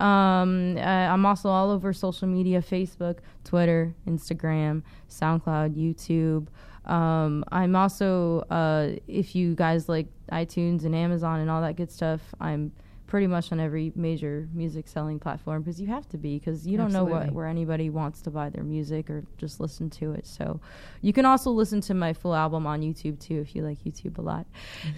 Um, 0.00 0.76
uh, 0.76 0.80
I'm 0.80 1.24
also 1.24 1.48
all 1.48 1.70
over 1.70 1.92
social 1.92 2.28
media 2.28 2.60
Facebook, 2.60 3.18
Twitter, 3.44 3.94
Instagram, 4.08 4.82
SoundCloud, 5.08 5.76
YouTube. 5.76 6.48
Um, 6.90 7.44
I'm 7.52 7.76
also, 7.76 8.40
uh, 8.50 8.98
if 9.06 9.36
you 9.36 9.54
guys 9.54 9.88
like 9.88 10.08
iTunes 10.32 10.84
and 10.84 10.94
Amazon 10.94 11.40
and 11.40 11.50
all 11.50 11.62
that 11.62 11.76
good 11.76 11.90
stuff, 11.90 12.20
I'm 12.40 12.72
pretty 13.12 13.26
much 13.26 13.52
on 13.52 13.60
every 13.60 13.92
major 13.94 14.48
music 14.54 14.88
selling 14.88 15.18
platform 15.18 15.60
because 15.60 15.78
you 15.78 15.86
have 15.86 16.08
to 16.08 16.16
be 16.16 16.38
because 16.38 16.66
you 16.66 16.78
don't 16.78 16.94
know 16.94 17.04
what, 17.04 17.30
where 17.30 17.46
anybody 17.46 17.90
wants 17.90 18.22
to 18.22 18.30
buy 18.30 18.48
their 18.48 18.64
music 18.64 19.10
or 19.10 19.22
just 19.36 19.60
listen 19.60 19.90
to 19.90 20.12
it. 20.12 20.26
So 20.26 20.58
you 21.02 21.12
can 21.12 21.26
also 21.26 21.50
listen 21.50 21.82
to 21.82 21.92
my 21.92 22.14
full 22.14 22.34
album 22.34 22.66
on 22.66 22.80
YouTube 22.80 23.20
too 23.20 23.38
if 23.38 23.54
you 23.54 23.64
like 23.64 23.84
YouTube 23.84 24.16
a 24.16 24.22
lot. 24.22 24.46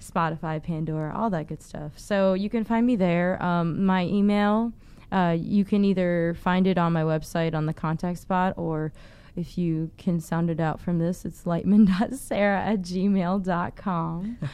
Spotify, 0.00 0.60
Pandora, 0.60 1.16
all 1.16 1.30
that 1.30 1.46
good 1.46 1.62
stuff. 1.62 1.92
So 1.94 2.34
you 2.34 2.50
can 2.50 2.64
find 2.64 2.84
me 2.84 2.96
there. 2.96 3.40
Um, 3.40 3.86
my 3.86 4.02
email, 4.06 4.72
uh, 5.12 5.36
you 5.38 5.64
can 5.64 5.84
either 5.84 6.36
find 6.42 6.66
it 6.66 6.76
on 6.76 6.92
my 6.92 7.02
website 7.02 7.54
on 7.54 7.66
the 7.66 7.72
contact 7.72 8.18
spot 8.18 8.54
or 8.56 8.92
if 9.36 9.56
you 9.56 9.92
can 9.96 10.18
sound 10.18 10.50
it 10.50 10.58
out 10.58 10.80
from 10.80 10.98
this, 10.98 11.24
it's 11.24 11.44
lightman.sarah 11.44 12.62
at 12.62 12.80
gmail.com. 12.80 14.38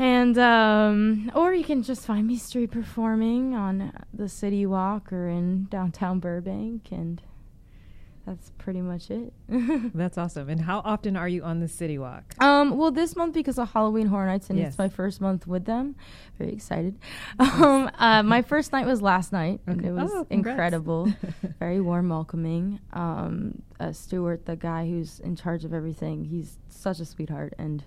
And 0.00 0.38
um, 0.38 1.30
or 1.34 1.52
you 1.52 1.62
can 1.62 1.82
just 1.82 2.06
find 2.06 2.26
me 2.26 2.38
street 2.38 2.70
performing 2.70 3.54
on 3.54 3.92
the 4.14 4.30
City 4.30 4.64
Walk 4.64 5.12
or 5.12 5.28
in 5.28 5.64
downtown 5.66 6.20
Burbank, 6.20 6.88
and 6.90 7.20
that's 8.24 8.50
pretty 8.56 8.80
much 8.80 9.10
it. 9.10 9.32
That's 9.94 10.16
awesome. 10.16 10.48
And 10.48 10.60
how 10.60 10.80
often 10.84 11.16
are 11.16 11.28
you 11.28 11.42
on 11.42 11.58
the 11.60 11.68
City 11.68 11.98
Walk? 11.98 12.22
Um, 12.40 12.78
well, 12.78 12.90
this 12.90 13.14
month 13.16 13.34
because 13.34 13.58
of 13.58 13.72
Halloween 13.72 14.06
Horror 14.06 14.26
Nights 14.26 14.48
and 14.50 14.58
Yes. 14.58 14.68
it's 14.68 14.78
my 14.78 14.88
first 14.88 15.20
month 15.20 15.46
with 15.46 15.64
them, 15.64 15.96
very 16.38 16.52
excited. 16.52 16.96
Um, 17.40 17.90
uh, 17.98 18.22
my 18.22 18.40
first 18.42 18.72
night 18.72 18.86
was 18.86 19.02
last 19.02 19.32
night, 19.32 19.60
and 19.66 19.84
it 19.84 19.92
was 19.92 20.10
Oh, 20.14 20.26
incredible, 20.30 21.12
very 21.58 21.80
warm, 21.80 22.08
welcoming. 22.08 22.78
Um, 22.94 23.62
uh, 23.80 23.92
Stuart, 23.92 24.46
the 24.46 24.56
guy 24.56 24.86
who's 24.88 25.18
in 25.20 25.34
charge 25.36 25.64
of 25.66 25.74
everything, 25.74 26.24
he's 26.24 26.56
such 26.68 27.00
a 27.00 27.04
sweetheart, 27.04 27.52
and 27.58 27.84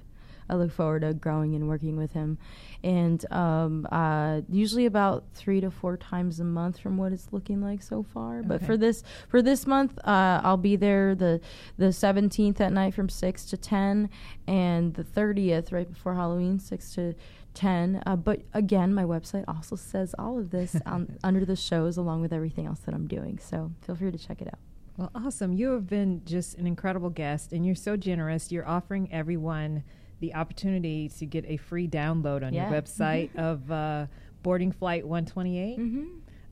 I 0.49 0.55
look 0.55 0.71
forward 0.71 1.01
to 1.01 1.13
growing 1.13 1.55
and 1.55 1.67
working 1.67 1.97
with 1.97 2.13
him. 2.13 2.37
And 2.83 3.25
um, 3.31 3.87
uh, 3.91 4.41
usually 4.49 4.85
about 4.85 5.25
three 5.33 5.61
to 5.61 5.71
four 5.71 5.97
times 5.97 6.39
a 6.39 6.43
month, 6.43 6.79
from 6.79 6.97
what 6.97 7.13
it's 7.13 7.27
looking 7.31 7.61
like 7.61 7.81
so 7.81 8.03
far. 8.03 8.43
But 8.43 8.63
for 8.65 8.77
this 8.77 9.03
for 9.29 9.41
this 9.41 9.65
month, 9.65 9.97
uh, 9.99 10.41
I'll 10.43 10.57
be 10.57 10.75
there 10.75 11.15
the 11.15 11.41
the 11.77 11.93
seventeenth 11.93 12.59
at 12.59 12.73
night 12.73 12.93
from 12.93 13.09
six 13.09 13.45
to 13.45 13.57
ten, 13.57 14.09
and 14.47 14.93
the 14.93 15.03
thirtieth 15.03 15.71
right 15.71 15.89
before 15.89 16.15
Halloween, 16.15 16.59
six 16.59 16.93
to. 16.95 17.15
10 17.55 18.01
uh, 18.07 18.15
but 18.15 18.41
again 18.55 18.91
my 18.95 19.03
website 19.03 19.43
also 19.47 19.75
says 19.75 20.15
all 20.17 20.39
of 20.39 20.49
this 20.49 20.75
on, 20.87 21.19
under 21.23 21.45
the 21.45 21.55
shows 21.55 21.97
along 21.97 22.19
with 22.19 22.33
everything 22.33 22.65
else 22.65 22.79
that 22.79 22.95
i'm 22.95 23.05
doing 23.05 23.37
so 23.37 23.71
feel 23.85 23.95
free 23.95 24.09
to 24.09 24.17
check 24.17 24.41
it 24.41 24.47
out 24.47 24.57
Well, 24.97 25.11
awesome. 25.15 25.53
You 25.53 25.71
have 25.71 25.87
been 25.87 26.21
just 26.23 26.57
an 26.57 26.67
incredible 26.67 27.09
guest, 27.09 27.51
and 27.51 27.65
you're 27.65 27.73
so 27.73 27.97
generous. 27.97 28.51
You're 28.51 28.67
offering 28.67 29.11
everyone 29.11 29.83
the 30.23 30.33
opportunity 30.35 31.09
to 31.09 31.25
get 31.25 31.43
a 31.49 31.57
free 31.57 31.85
download 31.85 32.45
on 32.45 32.53
Yeah. 32.53 32.69
your 32.71 32.81
website 32.81 33.35
of 33.35 33.69
uh, 33.69 34.07
Boarding 34.41 34.71
Flight 34.71 35.05
128. 35.05 35.77
mm-hmm. 35.77 36.03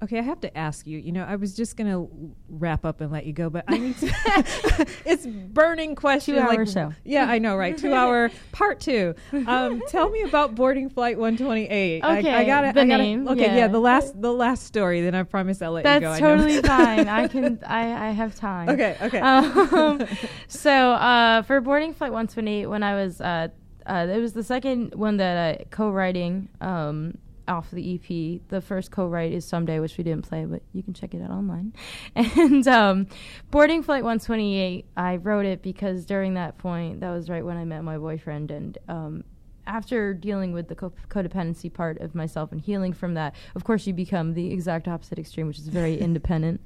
Okay, 0.03 0.17
I 0.17 0.23
have 0.23 0.41
to 0.41 0.57
ask 0.57 0.87
you. 0.87 0.97
You 0.97 1.11
know, 1.11 1.23
I 1.23 1.35
was 1.35 1.55
just 1.55 1.77
gonna 1.77 2.07
wrap 2.49 2.85
up 2.85 3.01
and 3.01 3.11
let 3.11 3.27
you 3.27 3.33
go, 3.33 3.51
but 3.51 3.65
I 3.67 3.77
need 3.77 3.97
to. 3.99 4.07
it's 5.05 5.27
burning 5.27 5.93
question. 5.93 6.35
Two-hour 6.35 6.65
like, 6.65 6.67
show. 6.67 6.93
Yeah, 7.03 7.25
I 7.25 7.37
know, 7.37 7.55
right? 7.55 7.77
Two 7.77 7.93
hour 7.93 8.31
part 8.51 8.79
two. 8.79 9.13
Um, 9.31 9.83
tell 9.87 10.09
me 10.09 10.23
about 10.23 10.55
boarding 10.55 10.89
flight 10.89 11.19
128. 11.19 12.01
I, 12.01 12.17
I 12.17 12.21
gotta. 12.45 12.73
the 12.73 12.81
I 12.81 12.85
gotta 12.87 13.03
name, 13.03 13.27
okay, 13.27 13.41
yeah. 13.41 13.55
yeah. 13.57 13.67
the 13.67 13.79
last, 13.79 14.19
the 14.19 14.33
last 14.33 14.65
story. 14.65 15.01
Then 15.01 15.13
I 15.13 15.21
promise 15.21 15.61
I'll 15.61 15.73
let 15.73 15.83
That's 15.83 16.01
you 16.01 16.07
go. 16.07 16.13
Know. 16.13 16.19
totally 16.19 16.61
fine. 16.63 17.07
I 17.07 17.27
can. 17.27 17.59
I, 17.65 18.07
I 18.07 18.11
have 18.11 18.33
time. 18.33 18.69
Okay, 18.69 18.97
okay. 19.01 19.19
Um, 19.19 20.07
so 20.47 20.71
uh, 20.71 21.43
for 21.43 21.61
boarding 21.61 21.93
flight 21.93 22.11
128, 22.11 22.65
when 22.65 22.81
I 22.81 22.95
was, 22.95 23.21
uh, 23.21 23.49
uh, 23.85 24.07
it 24.09 24.19
was 24.19 24.33
the 24.33 24.43
second 24.43 24.95
one 24.95 25.17
that 25.17 25.59
I 25.59 25.65
co-writing 25.69 26.49
um, 26.59 27.19
off 27.51 27.69
the 27.71 27.95
EP. 27.95 28.41
The 28.49 28.61
first 28.61 28.91
co-write 28.91 29.31
is 29.31 29.45
someday, 29.45 29.79
which 29.79 29.97
we 29.97 30.03
didn't 30.03 30.27
play, 30.27 30.45
but 30.45 30.63
you 30.73 30.81
can 30.81 30.93
check 30.93 31.13
it 31.13 31.21
out 31.21 31.29
online. 31.31 31.73
And 32.15 32.67
um, 32.67 33.07
boarding 33.51 33.83
flight 33.83 34.03
128, 34.03 34.85
I 34.97 35.17
wrote 35.17 35.45
it 35.45 35.61
because 35.61 36.05
during 36.05 36.35
that 36.35 36.57
point, 36.57 37.01
that 37.01 37.11
was 37.11 37.29
right 37.29 37.45
when 37.45 37.57
I 37.57 37.65
met 37.65 37.83
my 37.83 37.97
boyfriend, 37.97 38.51
and 38.51 38.77
um, 38.87 39.23
after 39.71 40.13
dealing 40.13 40.51
with 40.51 40.67
the 40.67 40.75
co- 40.75 40.93
codependency 41.09 41.73
part 41.73 41.99
of 42.01 42.13
myself 42.13 42.51
and 42.51 42.59
healing 42.59 42.91
from 42.91 43.13
that, 43.13 43.33
of 43.55 43.63
course, 43.63 43.87
you 43.87 43.93
become 43.93 44.33
the 44.33 44.51
exact 44.51 44.87
opposite 44.87 45.17
extreme, 45.17 45.47
which 45.47 45.57
is 45.57 45.67
very 45.69 45.97
independent 46.07 46.59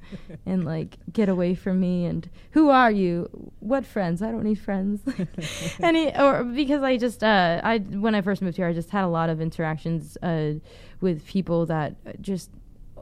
and 0.44 0.64
like 0.64 0.96
get 1.12 1.28
away 1.28 1.54
from 1.54 1.78
me. 1.78 2.04
And 2.04 2.28
who 2.50 2.68
are 2.68 2.90
you? 2.90 3.28
What 3.60 3.86
friends? 3.86 4.22
I 4.22 4.32
don't 4.32 4.42
need 4.42 4.58
friends. 4.58 5.02
Any 5.80 6.14
or 6.16 6.42
because 6.42 6.82
I 6.82 6.96
just 6.96 7.22
uh, 7.22 7.60
I 7.62 7.78
when 7.78 8.14
I 8.16 8.20
first 8.22 8.42
moved 8.42 8.56
here, 8.56 8.66
I 8.66 8.72
just 8.72 8.90
had 8.90 9.04
a 9.04 9.08
lot 9.08 9.30
of 9.30 9.40
interactions 9.40 10.18
uh, 10.22 10.54
with 11.00 11.24
people 11.26 11.64
that 11.66 12.20
just 12.20 12.50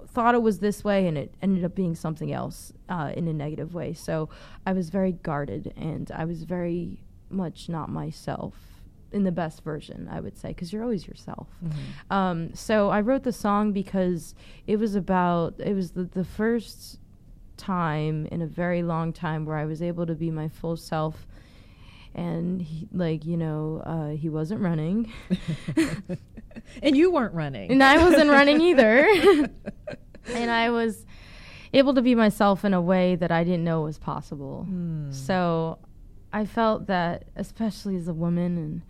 thought 0.09 0.35
it 0.35 0.43
was 0.43 0.59
this 0.59 0.85
way 0.85 1.09
and 1.09 1.17
it 1.17 1.35
ended 1.43 1.65
up 1.65 1.75
being 1.75 1.95
something 1.95 2.31
else 2.33 2.73
uh, 2.89 3.11
in 3.17 3.27
a 3.27 3.33
negative 3.33 3.75
way. 3.75 3.95
So 3.95 4.29
I 4.67 4.75
was 4.75 4.91
very 4.91 5.13
guarded 5.13 5.73
and 5.77 6.11
I 6.13 6.25
was 6.25 6.45
very 6.45 7.03
much 7.31 7.69
not 7.69 7.89
myself 7.89 8.74
in 9.15 9.25
the 9.25 9.33
best 9.33 9.63
version, 9.63 10.09
I 10.11 10.21
would 10.21 10.37
say, 10.37 10.49
because 10.49 10.73
you're 10.73 10.83
always 10.83 11.07
yourself. 11.07 11.47
Um, 12.11 12.53
so 12.55 12.91
I 12.91 13.01
wrote 13.01 13.23
the 13.23 13.33
song 13.33 13.73
because 13.73 14.35
it 14.67 14.77
was 14.77 14.95
about, 14.95 15.55
it 15.59 15.75
was 15.75 15.93
the, 15.93 16.05
the 16.05 16.25
first 16.25 16.99
time 17.57 18.27
in 18.27 18.43
a 18.43 18.47
very 18.47 18.83
long 18.83 19.13
time 19.13 19.47
where 19.47 19.57
I 19.57 19.65
was 19.65 19.81
able 19.81 20.07
to 20.07 20.15
be 20.15 20.31
my 20.31 20.49
full 20.49 20.77
self. 20.77 21.27
And 22.17 22.63
he, 22.63 22.89
like 22.93 23.25
you 23.25 23.37
know, 23.37 23.83
uh, 23.85 24.11
he 24.11 24.29
wasn't 24.29 24.61
running, 24.61 25.13
and 26.83 26.97
you 26.97 27.11
weren't 27.11 27.35
running. 27.35 27.73
and 27.73 27.83
I 27.83 27.99
wasn't 27.99 28.31
running 28.31 28.61
either. 28.61 29.05
and 30.29 30.49
I 30.49 30.71
was 30.71 31.05
able 31.73 31.93
to 31.95 32.03
be 32.03 32.15
myself 32.15 32.65
in 32.65 32.73
a 32.73 32.81
way 32.81 33.17
that 33.17 33.33
I 33.33 33.43
didn't 33.43 33.65
know 33.65 33.81
was 33.81 33.99
possible. 33.99 34.63
Hmm. 34.63 35.11
So 35.11 35.79
I 36.33 36.45
felt 36.45 36.87
that, 36.87 37.25
especially 37.35 37.97
as 37.97 38.07
a 38.07 38.15
woman, 38.15 38.59
and 38.59 38.83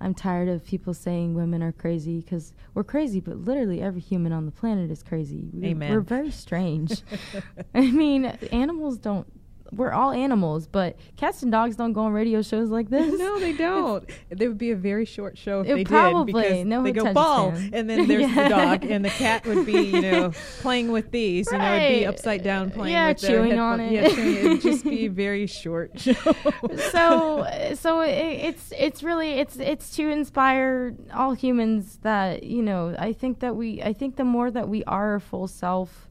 I'm 0.00 0.14
tired 0.14 0.48
of 0.48 0.64
people 0.64 0.94
saying 0.94 1.34
women 1.34 1.62
are 1.62 1.72
crazy 1.72 2.20
because 2.20 2.52
we're 2.74 2.84
crazy, 2.84 3.20
but 3.20 3.38
literally 3.38 3.80
every 3.80 4.00
human 4.00 4.32
on 4.32 4.46
the 4.46 4.52
planet 4.52 4.90
is 4.90 5.02
crazy. 5.02 5.48
We're, 5.52 5.70
Amen. 5.70 5.92
We're 5.92 6.00
very 6.00 6.30
strange. 6.30 7.02
I 7.74 7.90
mean, 7.90 8.26
animals 8.52 8.98
don't. 8.98 9.26
We're 9.72 9.92
all 9.92 10.10
animals, 10.12 10.66
but 10.66 10.96
cats 11.16 11.42
and 11.42 11.52
dogs 11.52 11.76
don't 11.76 11.92
go 11.92 12.02
on 12.02 12.12
radio 12.12 12.42
shows 12.42 12.70
like 12.70 12.88
this. 12.90 13.18
no, 13.18 13.38
they 13.38 13.52
don't. 13.52 14.08
There 14.30 14.48
would 14.48 14.58
be 14.58 14.70
a 14.70 14.76
very 14.76 15.04
short 15.04 15.36
show 15.36 15.60
if 15.60 15.68
It 15.68 15.74
they 15.74 15.84
probably, 15.84 16.32
did 16.32 16.48
because 16.48 16.64
no 16.66 16.82
they 16.82 16.92
go 16.92 17.12
ball, 17.12 17.50
and 17.72 17.88
then 17.88 18.06
there's 18.08 18.22
Yeah. 18.30 18.42
the 18.44 18.48
dog, 18.48 18.84
and 18.84 19.04
the 19.04 19.10
cat 19.10 19.46
would 19.46 19.66
be, 19.66 19.72
you 19.82 20.00
know, 20.00 20.32
playing 20.60 20.90
with 20.92 21.10
these. 21.10 21.50
You 21.52 21.58
know, 21.58 21.74
it'd 21.76 21.98
be 22.00 22.06
upside 22.06 22.42
down 22.42 22.68
uh, 22.70 22.74
playing 22.74 22.92
Yeah, 22.92 23.08
with 23.08 23.20
chewing 23.20 23.58
on 23.58 23.80
it. 23.80 23.92
Yeah, 23.92 24.08
chewing. 24.08 24.36
It'd 24.46 24.62
just 24.62 24.84
be 24.84 25.06
a 25.06 25.10
very 25.10 25.46
short 25.46 25.98
show. 25.98 26.12
so 26.92 27.46
so 27.74 28.00
it, 28.00 28.10
it's 28.10 28.72
it's 28.76 29.02
really 29.02 29.32
it's 29.32 29.56
it's 29.58 29.94
to 29.96 30.08
inspire 30.08 30.94
all 31.14 31.32
humans 31.32 31.98
that 32.02 32.42
you 32.42 32.62
know 32.62 32.94
i 32.98 33.12
think 33.12 33.40
that 33.40 33.56
we 33.56 33.82
i 33.82 33.92
think 33.92 34.16
the 34.16 34.24
more 34.24 34.50
that 34.50 34.68
we 34.68 34.84
are 34.84 35.12
our 35.12 35.20
full 35.20 35.46
self 35.46 36.07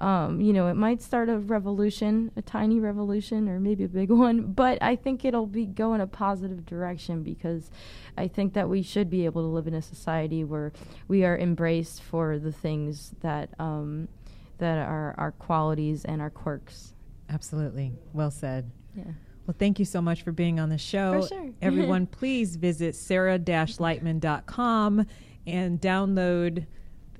um, 0.00 0.40
you 0.40 0.52
know 0.52 0.66
it 0.68 0.74
might 0.74 1.02
start 1.02 1.28
a 1.28 1.38
revolution 1.38 2.30
a 2.36 2.42
tiny 2.42 2.80
revolution 2.80 3.48
or 3.48 3.60
maybe 3.60 3.84
a 3.84 3.88
big 3.88 4.10
one 4.26 4.52
but 4.52 4.78
i 4.82 4.96
think 4.96 5.24
it'll 5.24 5.46
be 5.46 5.66
go 5.66 5.94
in 5.94 6.00
a 6.00 6.06
positive 6.06 6.64
direction 6.66 7.22
because 7.22 7.70
i 8.16 8.26
think 8.26 8.54
that 8.54 8.68
we 8.68 8.82
should 8.82 9.10
be 9.10 9.24
able 9.26 9.42
to 9.42 9.48
live 9.48 9.66
in 9.66 9.74
a 9.74 9.82
society 9.82 10.42
where 10.42 10.72
we 11.08 11.24
are 11.24 11.38
embraced 11.38 12.02
for 12.02 12.38
the 12.38 12.52
things 12.52 13.14
that 13.20 13.50
um, 13.58 14.08
that 14.58 14.78
are 14.78 15.14
our 15.18 15.32
qualities 15.32 16.04
and 16.04 16.20
our 16.20 16.30
quirks 16.30 16.94
Absolutely, 17.28 17.92
well 18.12 18.30
said. 18.30 18.70
yeah 18.96 19.04
Well, 19.46 19.54
thank 19.58 19.78
you 19.78 19.84
so 19.84 20.00
much 20.02 20.22
for 20.22 20.32
being 20.32 20.58
on 20.60 20.68
the 20.68 20.78
show. 20.78 21.22
For 21.22 21.28
sure. 21.28 21.50
Everyone, 21.62 22.06
please 22.18 22.56
visit 22.56 22.94
sarah-lightman.com 22.94 25.06
and 25.46 25.80
download 25.80 26.66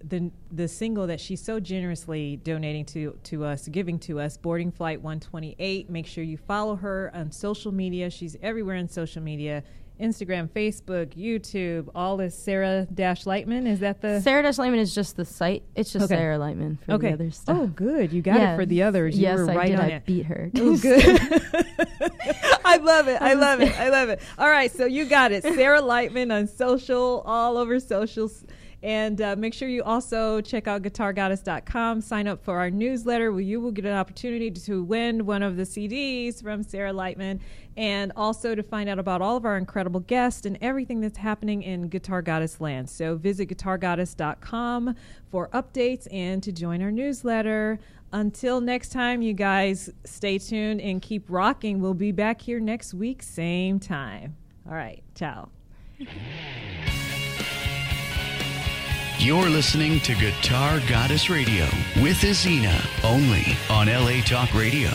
the 0.03 0.31
the 0.51 0.67
single 0.69 1.07
that 1.09 1.21
she's 1.21 1.43
so 1.43 1.61
generously 1.61 2.37
donating 2.43 2.85
to 2.87 3.19
to 3.25 3.45
us, 3.45 3.69
giving 3.69 3.99
to 4.01 4.21
us, 4.21 4.37
Boarding 4.37 4.71
Flight 4.71 5.01
128. 5.03 5.91
Make 5.91 6.07
sure 6.07 6.25
you 6.25 6.37
follow 6.39 6.77
her 6.77 7.11
on 7.15 7.31
social 7.33 7.73
media. 7.73 8.11
She's 8.11 8.37
everywhere 8.43 8.77
on 8.77 8.89
social 8.89 9.23
media. 9.23 9.63
Instagram, 10.01 10.49
Facebook, 10.49 11.09
YouTube, 11.09 11.91
all 11.95 12.21
is 12.21 12.35
Sarah 12.35 12.87
Dash 12.95 13.25
Lightman. 13.25 13.67
Is 13.69 13.81
that 13.81 14.01
the 14.01 14.23
Sarah 14.23 14.43
Dash 14.43 14.57
Lightman 14.57 14.79
is 14.79 14.95
just 14.95 15.15
the 15.17 15.27
site. 15.27 15.63
It's 15.75 15.93
just 15.93 16.07
Okay. 16.07 16.15
Sarah 16.15 16.39
Lightman 16.39 16.79
for 16.81 16.93
okay? 16.93 17.09
the 17.09 17.13
other 17.13 17.27
oh, 17.27 17.31
stuff. 17.31 17.57
Oh, 17.61 17.67
good. 17.67 18.11
You 18.11 18.23
got 18.23 18.37
Yeah. 18.37 18.55
it 18.55 18.57
for 18.57 18.65
the 18.65 18.83
others. 18.83 19.15
You 19.19 19.25
yes, 19.25 19.39
were 19.41 19.51
I 19.51 19.55
right 19.57 19.67
did. 19.69 19.79
on 19.79 19.85
I 19.85 19.89
it. 19.97 20.07
beat 20.07 20.25
her. 20.25 20.51
Oh, 20.57 20.77
good. 20.81 21.05
I 22.65 22.77
love 22.79 23.09
it. 23.09 23.21
I 23.21 23.35
love 23.35 23.61
it. 23.61 23.79
I 23.79 23.91
love 23.91 24.09
it. 24.09 24.21
All 24.39 24.49
right, 24.49 24.73
so 24.73 24.87
you 24.87 25.05
got 25.05 25.33
it. 25.33 25.43
Sarah 25.43 25.83
Lightman 25.83 26.33
on 26.35 26.47
social, 26.47 27.23
all 27.27 27.59
over 27.59 27.79
socials. 27.79 28.45
And 28.83 29.20
uh, 29.20 29.37
make 29.37 29.53
sure 29.53 29.68
you 29.68 29.83
also 29.83 30.41
check 30.41 30.66
out 30.66 30.83
guitargoddess.com. 30.83 32.01
Sign 32.01 32.26
up 32.26 32.43
for 32.43 32.59
our 32.59 32.70
newsletter 32.70 33.31
where 33.31 33.43
you 33.43 33.61
will 33.61 33.72
get 33.72 33.85
an 33.85 33.93
opportunity 33.93 34.51
to 34.51 34.83
win 34.83 35.26
one 35.26 35.43
of 35.43 35.57
the 35.57 35.64
CDs 35.64 36.43
from 36.43 36.62
Sarah 36.62 36.93
Lightman 36.93 37.41
and 37.76 38.12
also 38.16 38.55
to 38.55 38.62
find 38.62 38.89
out 38.89 38.99
about 38.99 39.20
all 39.20 39.37
of 39.37 39.45
our 39.45 39.57
incredible 39.57 40.01
guests 40.01 40.47
and 40.47 40.57
everything 40.61 41.01
that's 41.01 41.18
happening 41.18 41.62
in 41.62 41.89
Guitar 41.89 42.22
Goddess 42.22 42.61
land. 42.61 42.89
So 42.89 43.16
visit 43.16 43.49
guitargoddess.com 43.49 44.95
for 45.31 45.49
updates 45.49 46.09
and 46.12 46.43
to 46.43 46.51
join 46.51 46.83
our 46.83 46.91
newsletter. 46.91 47.78
Until 48.12 48.61
next 48.61 48.91
time, 48.91 49.22
you 49.22 49.35
guys 49.35 49.91
stay 50.05 50.39
tuned 50.39 50.81
and 50.81 51.01
keep 51.01 51.24
rocking. 51.28 51.81
We'll 51.81 51.95
be 51.95 52.12
back 52.12 52.41
here 52.41 52.59
next 52.59 52.93
week, 52.93 53.22
same 53.22 53.78
time. 53.78 54.37
All 54.68 54.74
right, 54.74 55.03
ciao. 55.14 55.51
You're 59.23 59.51
listening 59.51 60.01
to 60.01 60.14
Guitar 60.14 60.81
Goddess 60.89 61.29
Radio 61.29 61.66
with 62.03 62.23
Azita, 62.23 62.75
only 63.05 63.55
on 63.68 63.87
LA 63.87 64.23
Talk 64.23 64.55
Radio. 64.55 64.89